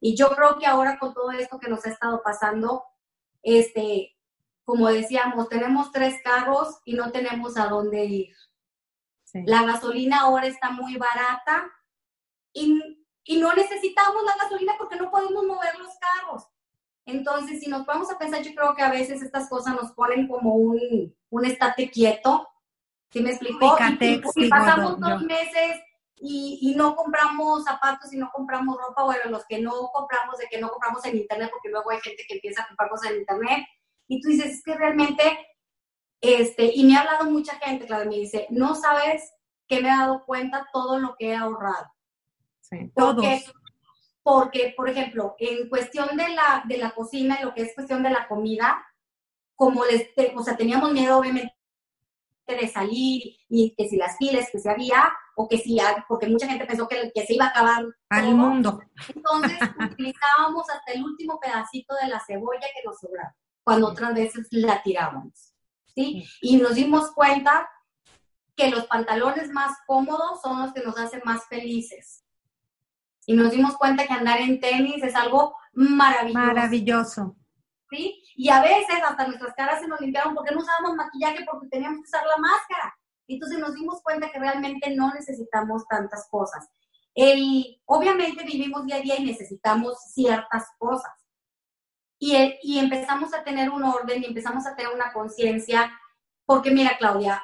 Y 0.00 0.16
yo 0.16 0.28
creo 0.30 0.58
que 0.58 0.66
ahora 0.66 0.98
con 0.98 1.14
todo 1.14 1.30
esto 1.32 1.58
que 1.58 1.68
nos 1.68 1.84
ha 1.86 1.90
estado 1.90 2.22
pasando, 2.22 2.84
este, 3.42 4.16
como 4.64 4.88
decíamos, 4.88 5.48
tenemos 5.48 5.90
tres 5.90 6.16
carros 6.22 6.78
y 6.84 6.94
no 6.94 7.10
tenemos 7.10 7.56
a 7.56 7.66
dónde 7.66 8.04
ir. 8.04 8.34
La 9.46 9.64
gasolina 9.64 10.20
ahora 10.20 10.46
está 10.46 10.70
muy 10.70 10.96
barata 10.96 11.70
y 12.52 12.98
y 13.28 13.36
no 13.36 13.52
necesitamos 13.52 14.24
la 14.24 14.42
gasolina 14.42 14.72
porque 14.78 14.96
no 14.96 15.10
podemos 15.10 15.44
mover 15.44 15.78
los 15.78 15.94
carros. 15.98 16.48
Entonces, 17.04 17.60
si 17.60 17.68
nos 17.68 17.84
vamos 17.84 18.10
a 18.10 18.18
pensar, 18.18 18.40
yo 18.40 18.54
creo 18.54 18.74
que 18.74 18.82
a 18.82 18.90
veces 18.90 19.20
estas 19.20 19.50
cosas 19.50 19.74
nos 19.74 19.92
ponen 19.92 20.26
como 20.26 20.54
un, 20.54 21.14
un 21.28 21.44
estate 21.44 21.90
quieto. 21.90 22.48
¿Sí 23.10 23.20
me 23.20 23.30
explicó? 23.30 23.76
y, 24.00 24.48
pasamos 24.48 25.00
dos 25.00 25.22
meses 25.22 25.80
y, 26.16 26.58
y, 26.62 26.74
no 26.74 26.94
compramos 26.94 27.64
zapatos 27.64 28.12
y 28.12 28.18
no 28.18 28.30
compramos 28.32 28.76
ropa, 28.76 29.04
bueno, 29.04 29.30
los 29.30 29.44
que 29.46 29.60
no 29.60 29.88
compramos, 29.92 30.36
de 30.38 30.46
que 30.46 30.60
no 30.60 30.68
compramos 30.68 31.04
en 31.06 31.16
internet, 31.16 31.48
porque 31.50 31.70
luego 31.70 31.90
hay 31.90 32.00
gente 32.00 32.24
que 32.28 32.34
empieza 32.34 32.62
a 32.62 32.66
comprar 32.68 32.90
cosas 32.90 33.12
en 33.12 33.18
internet, 33.18 33.66
y 34.08 34.20
tú 34.20 34.28
dices, 34.28 34.54
es 34.54 34.62
que 34.62 34.74
realmente, 34.74 35.22
este, 36.20 36.72
y 36.74 36.84
me 36.84 36.96
ha 36.96 37.00
hablado 37.00 37.30
mucha 37.30 37.54
gente, 37.56 37.86
claro, 37.86 38.08
me 38.08 38.16
dice, 38.16 38.46
no 38.50 38.74
sabes 38.74 39.32
que 39.68 39.80
me 39.80 39.88
he 39.88 39.92
dado 39.92 40.24
cuenta 40.24 40.66
todo 40.72 40.98
lo 40.98 41.14
que 41.16 41.28
he 41.28 41.36
ahorrado. 41.36 41.86
Porque, 42.94 43.44
porque, 44.22 44.74
por 44.76 44.90
ejemplo, 44.90 45.36
en 45.38 45.68
cuestión 45.68 46.16
de 46.16 46.28
la, 46.30 46.64
de 46.66 46.78
la 46.78 46.90
cocina 46.90 47.38
y 47.40 47.44
lo 47.44 47.54
que 47.54 47.62
es 47.62 47.74
cuestión 47.74 48.02
de 48.02 48.10
la 48.10 48.26
comida, 48.28 48.84
como 49.54 49.84
les, 49.84 50.10
o 50.34 50.42
sea, 50.42 50.56
teníamos 50.56 50.92
miedo 50.92 51.18
obviamente 51.18 51.57
de 52.54 52.68
salir 52.68 53.36
y 53.48 53.74
que 53.76 53.88
si 53.88 53.96
las 53.96 54.16
filas 54.16 54.48
que 54.50 54.58
se 54.58 54.70
había 54.70 55.12
o 55.36 55.48
que 55.48 55.58
si, 55.58 55.78
porque 56.08 56.28
mucha 56.28 56.48
gente 56.48 56.66
pensó 56.66 56.88
que, 56.88 57.10
que 57.14 57.26
se 57.26 57.34
iba 57.34 57.46
a 57.46 57.48
acabar 57.48 57.84
al 58.10 58.34
mundo. 58.34 58.80
Entonces 59.14 59.58
utilizábamos 59.92 60.68
hasta 60.70 60.92
el 60.92 61.04
último 61.04 61.38
pedacito 61.40 61.94
de 62.02 62.08
la 62.08 62.20
cebolla 62.26 62.60
que 62.60 62.86
nos 62.86 62.98
sobraba, 62.98 63.34
cuando 63.62 63.88
otras 63.88 64.14
veces 64.14 64.48
la 64.50 64.82
tirábamos, 64.82 65.54
¿sí? 65.94 66.24
Y 66.40 66.56
nos 66.56 66.74
dimos 66.74 67.12
cuenta 67.12 67.68
que 68.56 68.70
los 68.70 68.86
pantalones 68.86 69.50
más 69.50 69.76
cómodos 69.86 70.40
son 70.42 70.60
los 70.62 70.72
que 70.72 70.82
nos 70.82 70.98
hacen 70.98 71.22
más 71.24 71.46
felices 71.46 72.24
y 73.28 73.34
nos 73.34 73.50
dimos 73.50 73.76
cuenta 73.76 74.06
que 74.06 74.14
andar 74.14 74.40
en 74.40 74.58
tenis 74.58 75.02
es 75.02 75.14
algo 75.14 75.54
maravilloso. 75.74 76.38
Maravilloso. 76.38 77.36
¿Sí? 77.90 78.22
Y 78.36 78.50
a 78.50 78.60
veces 78.60 79.02
hasta 79.02 79.26
nuestras 79.26 79.54
caras 79.54 79.80
se 79.80 79.88
nos 79.88 80.00
limpiaron 80.00 80.34
porque 80.34 80.54
no 80.54 80.60
usábamos 80.60 80.94
maquillaje 80.94 81.46
porque 81.50 81.68
teníamos 81.68 82.00
que 82.00 82.08
usar 82.08 82.26
la 82.26 82.36
máscara. 82.36 82.94
Entonces 83.26 83.58
nos 83.58 83.74
dimos 83.74 84.02
cuenta 84.02 84.30
que 84.30 84.38
realmente 84.38 84.94
no 84.94 85.12
necesitamos 85.12 85.86
tantas 85.86 86.28
cosas. 86.30 86.68
El, 87.14 87.80
obviamente 87.86 88.44
vivimos 88.44 88.84
día 88.84 88.96
a 88.96 89.00
día 89.00 89.18
y 89.18 89.24
necesitamos 89.24 89.98
ciertas 90.12 90.66
cosas. 90.78 91.12
Y, 92.18 92.36
y 92.62 92.78
empezamos 92.78 93.32
a 93.32 93.42
tener 93.42 93.70
un 93.70 93.84
orden 93.84 94.22
y 94.22 94.26
empezamos 94.26 94.66
a 94.66 94.74
tener 94.74 94.92
una 94.92 95.12
conciencia, 95.12 95.90
porque 96.44 96.70
mira, 96.70 96.96
Claudia, 96.98 97.42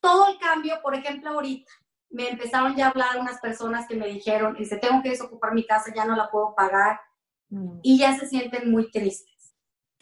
todo 0.00 0.28
el 0.28 0.38
cambio, 0.38 0.80
por 0.82 0.94
ejemplo, 0.94 1.30
ahorita, 1.30 1.70
me 2.10 2.28
empezaron 2.30 2.74
ya 2.74 2.86
a 2.86 2.90
hablar 2.90 3.18
unas 3.18 3.40
personas 3.40 3.86
que 3.86 3.96
me 3.96 4.06
dijeron, 4.06 4.56
tengo 4.80 5.02
que 5.02 5.10
desocupar 5.10 5.52
mi 5.52 5.66
casa, 5.66 5.92
ya 5.94 6.04
no 6.04 6.16
la 6.16 6.30
puedo 6.30 6.54
pagar, 6.54 7.00
mm. 7.50 7.80
y 7.82 7.98
ya 7.98 8.18
se 8.18 8.26
sienten 8.26 8.70
muy 8.70 8.90
tristes. 8.90 9.54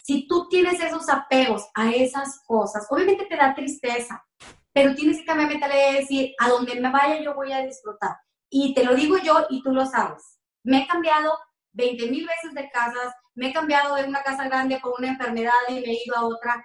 Si 0.02 0.28
tú 0.28 0.48
tienes 0.48 0.80
esos 0.80 1.08
apegos 1.08 1.66
a 1.74 1.90
esas 1.90 2.40
cosas, 2.46 2.86
obviamente 2.90 3.26
te 3.26 3.36
da 3.36 3.54
tristeza, 3.54 4.24
pero 4.72 4.94
tienes 4.94 5.18
que 5.18 5.24
cambiar 5.24 5.48
mentalidad 5.48 5.92
de 5.92 6.00
decir, 6.00 6.34
a 6.38 6.48
donde 6.48 6.80
me 6.80 6.90
vaya 6.90 7.20
yo 7.20 7.34
voy 7.34 7.50
a 7.52 7.64
disfrutar. 7.64 8.16
Y 8.48 8.74
te 8.74 8.84
lo 8.84 8.94
digo 8.94 9.16
yo 9.18 9.46
y 9.50 9.62
tú 9.62 9.72
lo 9.72 9.84
sabes. 9.86 10.38
Me 10.62 10.82
he 10.82 10.86
cambiado 10.86 11.36
20 11.72 12.10
mil 12.10 12.26
veces 12.26 12.54
de 12.54 12.70
casas, 12.70 13.14
me 13.34 13.48
he 13.48 13.52
cambiado 13.52 13.96
de 13.96 14.04
una 14.04 14.22
casa 14.22 14.44
grande 14.44 14.78
por 14.80 14.94
una 14.98 15.08
enfermedad 15.08 15.52
y 15.68 15.74
me 15.74 15.80
he 15.80 16.04
ido 16.04 16.16
a 16.16 16.26
otra. 16.26 16.64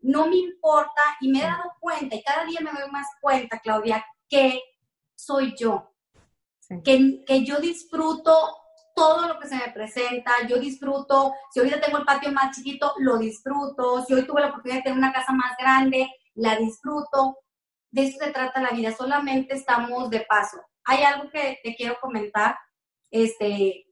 No 0.00 0.26
me 0.26 0.36
importa 0.36 1.02
y 1.20 1.30
me 1.30 1.40
he 1.40 1.42
dado 1.42 1.72
cuenta 1.78 2.16
y 2.16 2.22
cada 2.22 2.44
día 2.44 2.60
me 2.60 2.72
doy 2.72 2.90
más 2.90 3.06
cuenta, 3.20 3.60
Claudia, 3.60 4.04
que 4.28 4.60
soy 5.14 5.54
yo. 5.56 5.94
Que, 6.82 7.22
que 7.26 7.44
yo 7.44 7.58
disfruto 7.58 8.32
todo 8.94 9.28
lo 9.28 9.38
que 9.38 9.48
se 9.48 9.56
me 9.56 9.72
presenta, 9.72 10.32
yo 10.48 10.58
disfruto, 10.58 11.34
si 11.50 11.60
ahorita 11.60 11.80
tengo 11.80 11.98
el 11.98 12.04
patio 12.04 12.32
más 12.32 12.56
chiquito, 12.56 12.92
lo 12.98 13.18
disfruto, 13.18 14.04
si 14.04 14.14
hoy 14.14 14.26
tuve 14.26 14.40
la 14.40 14.48
oportunidad 14.48 14.78
de 14.78 14.82
tener 14.82 14.98
una 14.98 15.12
casa 15.12 15.32
más 15.32 15.56
grande, 15.58 16.08
la 16.34 16.56
disfruto. 16.56 17.38
De 17.90 18.06
eso 18.06 18.18
se 18.18 18.30
trata 18.30 18.62
la 18.62 18.70
vida, 18.70 18.92
solamente 18.92 19.54
estamos 19.54 20.08
de 20.10 20.20
paso. 20.20 20.58
Hay 20.84 21.02
algo 21.02 21.30
que 21.30 21.58
te 21.62 21.74
quiero 21.74 21.98
comentar. 22.00 22.56
Este, 23.10 23.86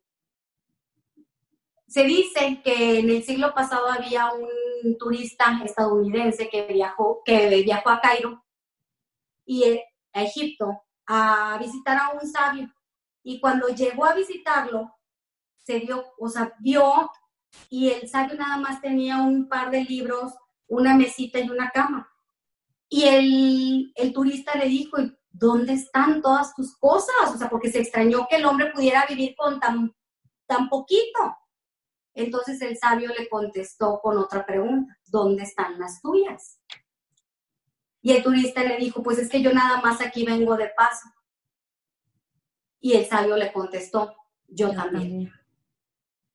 se 1.86 2.04
dice 2.04 2.60
que 2.62 3.00
en 3.00 3.10
el 3.10 3.22
siglo 3.22 3.52
pasado 3.52 3.88
había 3.90 4.30
un 4.32 4.96
turista 4.98 5.60
estadounidense 5.64 6.48
que 6.48 6.66
viajó, 6.66 7.22
que 7.24 7.62
viajó 7.62 7.90
a 7.90 8.00
Cairo 8.00 8.44
y 9.44 9.80
a 10.12 10.22
Egipto 10.22 10.82
a 11.06 11.58
visitar 11.58 11.96
a 11.96 12.10
un 12.10 12.26
sabio. 12.26 12.72
Y 13.22 13.40
cuando 13.40 13.68
llegó 13.68 14.04
a 14.06 14.14
visitarlo, 14.14 14.94
se 15.58 15.80
dio, 15.80 16.04
o 16.18 16.28
sea, 16.28 16.54
vio 16.58 17.10
y 17.68 17.90
el 17.90 18.08
sabio 18.08 18.36
nada 18.36 18.56
más 18.56 18.80
tenía 18.80 19.18
un 19.18 19.48
par 19.48 19.70
de 19.70 19.84
libros, 19.84 20.32
una 20.68 20.94
mesita 20.94 21.38
y 21.40 21.50
una 21.50 21.70
cama. 21.70 22.08
Y 22.88 23.04
el, 23.04 23.92
el 23.94 24.12
turista 24.12 24.56
le 24.56 24.66
dijo, 24.66 24.96
¿dónde 25.30 25.74
están 25.74 26.22
todas 26.22 26.54
tus 26.54 26.76
cosas? 26.76 27.34
O 27.34 27.38
sea, 27.38 27.48
porque 27.48 27.70
se 27.70 27.80
extrañó 27.80 28.26
que 28.28 28.36
el 28.36 28.44
hombre 28.44 28.70
pudiera 28.72 29.06
vivir 29.06 29.34
con 29.36 29.60
tan, 29.60 29.94
tan 30.46 30.68
poquito. 30.68 31.36
Entonces 32.14 32.60
el 32.62 32.76
sabio 32.76 33.10
le 33.16 33.28
contestó 33.28 34.00
con 34.02 34.18
otra 34.18 34.44
pregunta, 34.44 34.96
¿dónde 35.06 35.44
están 35.44 35.78
las 35.78 36.00
tuyas? 36.02 36.60
Y 38.02 38.12
el 38.12 38.22
turista 38.22 38.64
le 38.64 38.76
dijo, 38.78 39.02
pues 39.02 39.18
es 39.18 39.28
que 39.28 39.42
yo 39.42 39.52
nada 39.52 39.80
más 39.80 40.00
aquí 40.00 40.24
vengo 40.24 40.56
de 40.56 40.70
paso. 40.76 41.08
Y 42.80 42.94
el 42.94 43.06
sabio 43.06 43.36
le 43.36 43.52
contestó, 43.52 44.16
yo, 44.48 44.72
también. 44.72 45.32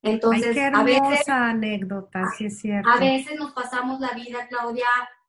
Entonces, 0.01 0.55
a 0.57 0.83
veces, 0.83 1.27
anécdota, 1.27 2.25
sí 2.37 2.45
es 2.45 2.59
cierto. 2.59 2.87
A 2.87 2.97
veces 2.99 3.39
nos 3.39 3.53
pasamos 3.53 3.99
la 3.99 4.11
vida, 4.11 4.47
Claudia, 4.47 4.85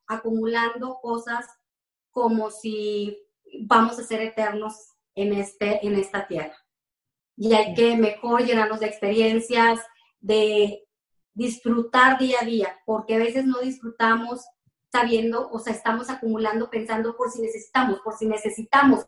acumulando 0.07 0.99
cosas 1.01 1.47
como 2.11 2.51
si 2.51 3.19
vamos 3.63 3.99
a 3.99 4.03
ser 4.03 4.21
eternos 4.21 4.97
en, 5.15 5.33
este, 5.33 5.85
en 5.87 5.95
esta 5.97 6.27
tierra. 6.27 6.57
Y 7.37 7.55
hay 7.55 7.75
que 7.75 7.97
mejor 7.97 8.45
llenarnos 8.45 8.81
de 8.81 8.87
experiencias, 8.87 9.81
de 10.21 10.87
disfrutar 11.35 12.19
día 12.19 12.39
a 12.43 12.45
día, 12.45 12.79
porque 12.85 13.15
a 13.15 13.19
veces 13.19 13.45
no 13.45 13.61
disfrutamos 13.61 14.47
sabiendo, 14.91 15.51
o 15.51 15.59
sea, 15.59 15.75
estamos 15.75 16.09
acumulando 16.09 16.71
pensando 16.71 17.17
por 17.17 17.31
si 17.31 17.43
necesitamos, 17.43 18.01
por 18.01 18.17
si 18.17 18.27
necesitamos. 18.27 19.07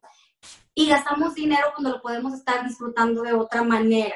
Y 0.79 0.89
gastamos 0.89 1.35
dinero 1.35 1.73
cuando 1.75 1.91
lo 1.91 2.01
podemos 2.01 2.33
estar 2.35 2.65
disfrutando 2.65 3.23
de 3.23 3.33
otra 3.33 3.65
manera. 3.65 4.15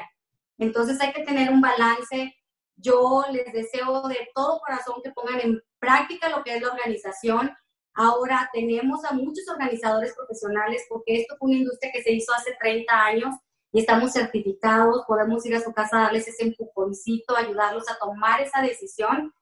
Entonces 0.57 0.97
hay 1.01 1.11
que 1.11 1.23
tener 1.23 1.51
un 1.51 1.59
balance. 1.59 2.33
Yo 2.77 3.25
les 3.33 3.51
deseo 3.51 4.07
de 4.07 4.29
todo 4.33 4.61
corazón 4.61 5.01
que 5.03 5.11
pongan 5.11 5.41
en 5.41 5.61
práctica 5.77 6.29
lo 6.29 6.41
que 6.41 6.55
es 6.55 6.61
la 6.61 6.71
organización. 6.71 7.51
Ahora 7.93 8.49
tenemos 8.53 9.03
a 9.03 9.11
muchos 9.11 9.45
organizadores 9.49 10.15
profesionales 10.15 10.85
porque 10.87 11.17
esto 11.17 11.35
fue 11.37 11.49
una 11.49 11.59
industria 11.59 11.91
que 11.91 12.01
se 12.01 12.13
hizo 12.13 12.33
hace 12.33 12.55
30 12.57 12.93
años 12.93 13.35
y 13.73 13.81
estamos 13.81 14.13
certificados, 14.13 15.03
podemos 15.05 15.45
ir 15.45 15.57
a 15.57 15.61
su 15.61 15.73
casa 15.73 15.97
a 15.97 16.03
darles 16.03 16.29
ese 16.29 16.43
empujoncito, 16.43 17.35
ayudarlos 17.35 17.89
a 17.89 17.97
tomar 17.99 18.39
esa 18.39 18.61
decisión 18.61 19.33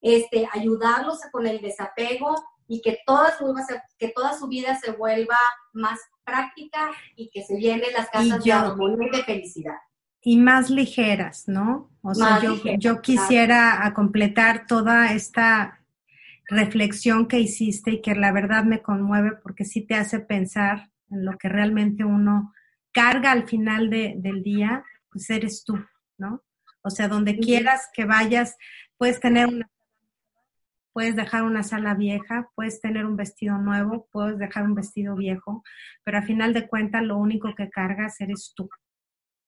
este, 0.00 0.48
ayudarlos 0.52 1.18
con 1.32 1.46
el 1.46 1.60
desapego 1.60 2.34
y 2.66 2.80
que 2.82 2.98
toda, 3.06 3.36
su, 3.36 3.54
que 3.98 4.08
toda 4.08 4.38
su 4.38 4.46
vida 4.46 4.78
se 4.78 4.92
vuelva 4.92 5.38
más 5.72 5.98
práctica 6.28 6.90
y 7.16 7.30
que 7.30 7.42
se 7.42 7.58
llenen 7.58 7.92
las 7.96 8.10
casas 8.10 8.42
de 8.44 8.52
armonía 8.52 9.08
y 9.12 9.16
de 9.16 9.24
felicidad. 9.24 9.76
Y 10.20 10.36
más 10.36 10.68
ligeras, 10.70 11.48
¿no? 11.48 11.90
O 12.02 12.14
sea, 12.14 12.40
yo, 12.40 12.60
yo, 12.78 13.00
quisiera 13.00 13.92
completar 13.94 14.66
toda 14.66 15.12
esta 15.12 15.80
reflexión 16.48 17.28
que 17.28 17.38
hiciste 17.38 17.92
y 17.92 18.02
que 18.02 18.14
la 18.14 18.32
verdad 18.32 18.64
me 18.64 18.82
conmueve 18.82 19.32
porque 19.42 19.64
sí 19.64 19.82
te 19.82 19.94
hace 19.94 20.18
pensar 20.18 20.90
en 21.10 21.24
lo 21.24 21.38
que 21.38 21.48
realmente 21.48 22.04
uno 22.04 22.52
carga 22.92 23.30
al 23.30 23.46
final 23.46 23.90
del 23.90 24.42
día, 24.42 24.84
pues 25.10 25.30
eres 25.30 25.62
tú, 25.64 25.78
¿no? 26.16 26.42
O 26.82 26.90
sea, 26.90 27.08
donde 27.08 27.38
quieras 27.38 27.88
que 27.92 28.04
vayas, 28.04 28.56
puedes 28.96 29.20
tener 29.20 29.46
una 29.46 29.68
puedes 30.92 31.16
dejar 31.16 31.44
una 31.44 31.62
sala 31.62 31.94
vieja, 31.94 32.48
puedes 32.54 32.80
tener 32.80 33.06
un 33.06 33.16
vestido 33.16 33.58
nuevo, 33.58 34.08
puedes 34.10 34.38
dejar 34.38 34.64
un 34.64 34.74
vestido 34.74 35.14
viejo, 35.16 35.62
pero 36.04 36.18
a 36.18 36.22
final 36.22 36.52
de 36.52 36.68
cuentas 36.68 37.02
lo 37.02 37.16
único 37.16 37.54
que 37.54 37.70
cargas 37.70 38.20
eres 38.20 38.52
tú. 38.54 38.68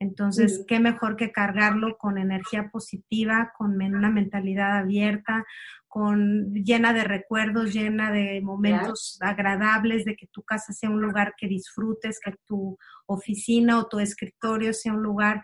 Entonces, 0.01 0.65
qué 0.67 0.81
mejor 0.81 1.17
que 1.17 1.31
cargarlo 1.31 1.99
con 1.99 2.17
energía 2.17 2.71
positiva, 2.71 3.53
con 3.57 3.83
una 3.83 4.09
mentalidad 4.09 4.79
abierta, 4.79 5.45
con 5.89 6.55
llena 6.55 6.95
de 6.95 7.05
recuerdos, 7.05 7.75
llena 7.75 8.11
de 8.11 8.41
momentos 8.41 9.19
agradables, 9.21 10.07
de 10.07 10.17
que 10.17 10.27
tu 10.29 10.43
casa 10.43 10.73
sea 10.73 10.89
un 10.89 11.03
lugar 11.03 11.35
que 11.37 11.49
disfrutes, 11.49 12.19
que 12.19 12.35
tu 12.47 12.79
oficina 13.07 13.79
o 13.79 13.89
tu 13.89 14.01
escritorio 14.01 14.73
sea 14.73 14.95
un 14.95 15.03
lugar 15.03 15.43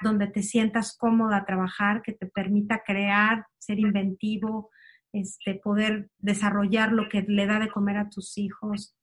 donde 0.00 0.28
te 0.28 0.42
sientas 0.42 0.96
cómoda 0.96 1.38
a 1.38 1.44
trabajar, 1.44 2.00
que 2.00 2.12
te 2.12 2.26
permita 2.26 2.82
crear, 2.86 3.44
ser 3.58 3.78
inventivo, 3.78 4.70
este, 5.12 5.54
poder 5.54 6.10
desarrollar 6.18 6.92
lo 6.92 7.08
que 7.08 7.22
le 7.22 7.46
da 7.46 7.58
de 7.58 7.70
comer 7.70 7.96
a 7.96 8.10
tus 8.10 8.36
hijos. 8.38 8.94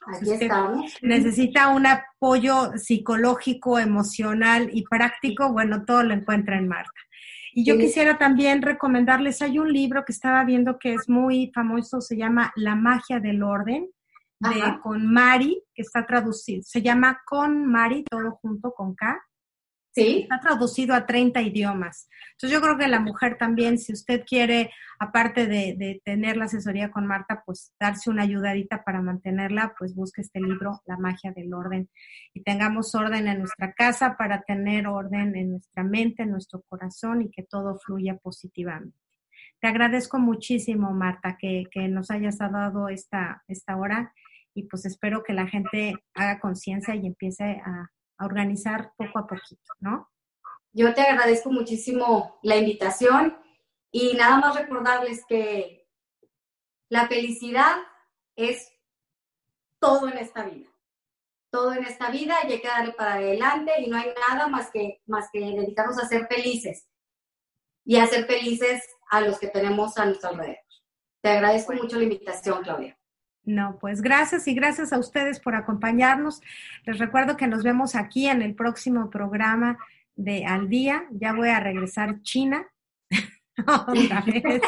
Aquí 0.07 0.31
estamos. 0.31 0.97
Necesita 1.01 1.69
un 1.69 1.85
apoyo 1.85 2.77
psicológico, 2.77 3.79
emocional 3.79 4.69
y 4.71 4.83
práctico, 4.83 5.51
bueno, 5.51 5.85
todo 5.85 6.03
lo 6.03 6.13
encuentra 6.13 6.57
en 6.57 6.67
Marta. 6.67 6.91
Y 7.53 7.65
yo 7.65 7.77
quisiera 7.77 8.17
también 8.17 8.61
recomendarles, 8.61 9.41
hay 9.41 9.59
un 9.59 9.71
libro 9.71 10.05
que 10.05 10.11
estaba 10.11 10.43
viendo 10.43 10.77
que 10.77 10.93
es 10.93 11.09
muy 11.09 11.51
famoso, 11.53 12.01
se 12.01 12.17
llama 12.17 12.51
La 12.55 12.75
magia 12.75 13.19
del 13.19 13.43
orden, 13.43 13.89
de 14.39 14.79
con 14.81 15.11
Mari, 15.11 15.61
que 15.73 15.81
está 15.81 16.05
traducido, 16.05 16.61
se 16.63 16.81
llama 16.81 17.21
Con 17.25 17.65
Mari, 17.65 18.03
todo 18.09 18.31
junto 18.41 18.71
con 18.71 18.95
K. 18.95 19.19
Sí. 19.91 20.21
Está 20.21 20.39
traducido 20.39 20.93
a 20.93 21.05
30 21.05 21.41
idiomas. 21.41 22.07
Entonces 22.33 22.57
yo 22.57 22.61
creo 22.61 22.77
que 22.77 22.87
la 22.87 22.99
mujer 22.99 23.37
también, 23.37 23.77
si 23.77 23.91
usted 23.91 24.23
quiere, 24.25 24.71
aparte 24.99 25.47
de, 25.47 26.01
tener 26.05 26.37
la 26.37 26.45
asesoría 26.45 26.91
con 26.91 27.07
Marta, 27.07 27.43
pues 27.45 27.73
darse 27.79 28.09
una 28.09 28.23
ayudadita 28.23 28.83
para 28.83 29.01
mantenerla, 29.01 29.73
pues 29.77 29.95
busque 29.95 30.21
este 30.21 30.39
libro, 30.39 30.81
La 30.85 30.97
magia 30.97 31.31
del 31.31 31.53
orden. 31.53 31.89
Y 32.33 32.43
tengamos 32.43 32.93
orden 32.95 33.27
en 33.27 33.39
nuestra 33.39 33.73
casa 33.73 34.15
para 34.15 34.41
tener 34.43 34.87
orden 34.87 35.35
en 35.35 35.51
nuestra 35.51 35.83
mente, 35.83 36.23
en 36.23 36.31
nuestro 36.31 36.61
corazón 36.69 37.23
y 37.23 37.31
que 37.31 37.43
todo 37.43 37.77
fluya 37.79 38.17
positivamente. 38.17 38.97
Te 39.59 39.67
agradezco 39.67 40.19
muchísimo, 40.19 40.91
Marta, 40.91 41.37
que, 41.37 41.65
nos 41.89 42.11
hayas 42.11 42.37
dado 42.37 42.87
esta, 42.87 43.43
esta 43.47 43.75
hora 43.75 44.13
y 44.53 44.63
pues 44.63 44.85
espero 44.85 45.23
que 45.23 45.33
la 45.33 45.47
gente 45.47 45.95
haga 46.13 46.39
conciencia 46.39 46.95
y 46.95 47.05
empiece 47.05 47.61
a 47.65 47.89
a 48.19 48.25
organizar 48.25 48.93
poco 48.95 49.19
a 49.19 49.27
poquito, 49.27 49.73
¿no? 49.79 50.09
Yo 50.71 50.93
te 50.93 51.01
agradezco 51.01 51.49
muchísimo 51.49 52.39
la 52.43 52.57
invitación 52.57 53.35
y 53.91 54.13
nada 54.13 54.37
más 54.37 54.55
recordarles 54.55 55.25
que 55.27 55.87
la 56.89 57.07
felicidad 57.07 57.77
es 58.35 58.71
todo 59.79 60.09
en 60.09 60.17
esta 60.17 60.43
vida. 60.43 60.69
Todo 61.49 61.73
en 61.73 61.85
esta 61.85 62.11
vida 62.11 62.37
y 62.47 62.51
hay 62.51 62.61
que 62.61 62.67
darle 62.67 62.93
para 62.93 63.13
adelante 63.15 63.71
y 63.79 63.89
no 63.89 63.97
hay 63.97 64.13
nada 64.29 64.47
más 64.47 64.69
que, 64.69 65.01
más 65.07 65.29
que 65.31 65.39
dedicarnos 65.39 65.97
a 65.97 66.07
ser 66.07 66.27
felices 66.27 66.87
y 67.83 67.97
a 67.97 68.05
ser 68.05 68.25
felices 68.25 68.83
a 69.09 69.21
los 69.21 69.39
que 69.39 69.47
tenemos 69.47 69.97
a 69.97 70.05
nuestro 70.05 70.29
alrededor. 70.29 70.57
Te 71.21 71.29
agradezco 71.29 71.73
mucho 71.73 71.97
la 71.97 72.03
invitación, 72.03 72.61
Claudia. 72.61 72.98
No, 73.43 73.77
pues 73.79 74.01
gracias 74.01 74.47
y 74.47 74.53
gracias 74.53 74.93
a 74.93 74.99
ustedes 74.99 75.39
por 75.39 75.55
acompañarnos. 75.55 76.41
Les 76.85 76.99
recuerdo 76.99 77.37
que 77.37 77.47
nos 77.47 77.63
vemos 77.63 77.95
aquí 77.95 78.27
en 78.27 78.41
el 78.41 78.53
próximo 78.53 79.09
programa 79.09 79.77
de 80.15 80.45
Al 80.45 80.69
Día. 80.69 81.05
Ya 81.11 81.33
voy 81.33 81.49
a 81.49 81.59
regresar 81.59 82.21
China. 82.21 82.67
Otra 83.87 84.21
vez. 84.21 84.61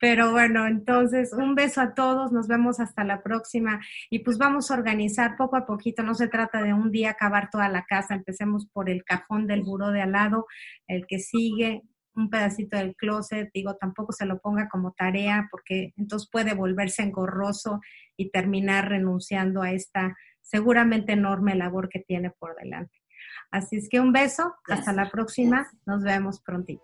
Pero 0.00 0.30
bueno, 0.30 0.66
entonces 0.66 1.32
un 1.32 1.54
beso 1.54 1.80
a 1.80 1.94
todos, 1.94 2.32
nos 2.32 2.48
vemos 2.48 2.80
hasta 2.80 3.02
la 3.04 3.22
próxima 3.22 3.80
y 4.10 4.18
pues 4.20 4.36
vamos 4.36 4.70
a 4.70 4.74
organizar 4.74 5.36
poco 5.36 5.56
a 5.56 5.64
poquito, 5.64 6.02
no 6.02 6.14
se 6.14 6.28
trata 6.28 6.62
de 6.62 6.74
un 6.74 6.90
día 6.90 7.10
acabar 7.10 7.48
toda 7.50 7.68
la 7.68 7.84
casa, 7.84 8.14
empecemos 8.14 8.66
por 8.66 8.90
el 8.90 9.04
cajón 9.04 9.46
del 9.46 9.62
buró 9.62 9.90
de 9.90 10.02
al 10.02 10.12
lado, 10.12 10.46
el 10.86 11.06
que 11.06 11.18
sigue, 11.18 11.82
un 12.16 12.30
pedacito 12.30 12.76
del 12.76 12.96
closet, 12.96 13.50
digo, 13.52 13.76
tampoco 13.76 14.12
se 14.12 14.26
lo 14.26 14.38
ponga 14.40 14.68
como 14.68 14.92
tarea 14.92 15.48
porque 15.50 15.92
entonces 15.96 16.28
puede 16.30 16.54
volverse 16.54 17.02
engorroso 17.02 17.80
y 18.16 18.30
terminar 18.30 18.88
renunciando 18.88 19.62
a 19.62 19.70
esta 19.72 20.16
seguramente 20.40 21.12
enorme 21.12 21.54
labor 21.54 21.88
que 21.88 22.00
tiene 22.00 22.30
por 22.30 22.56
delante. 22.56 22.98
Así 23.50 23.76
es 23.76 23.88
que 23.88 24.00
un 24.00 24.12
beso, 24.12 24.54
hasta 24.68 24.92
la 24.92 25.10
próxima, 25.10 25.68
nos 25.84 26.02
vemos 26.02 26.40
prontito. 26.40 26.82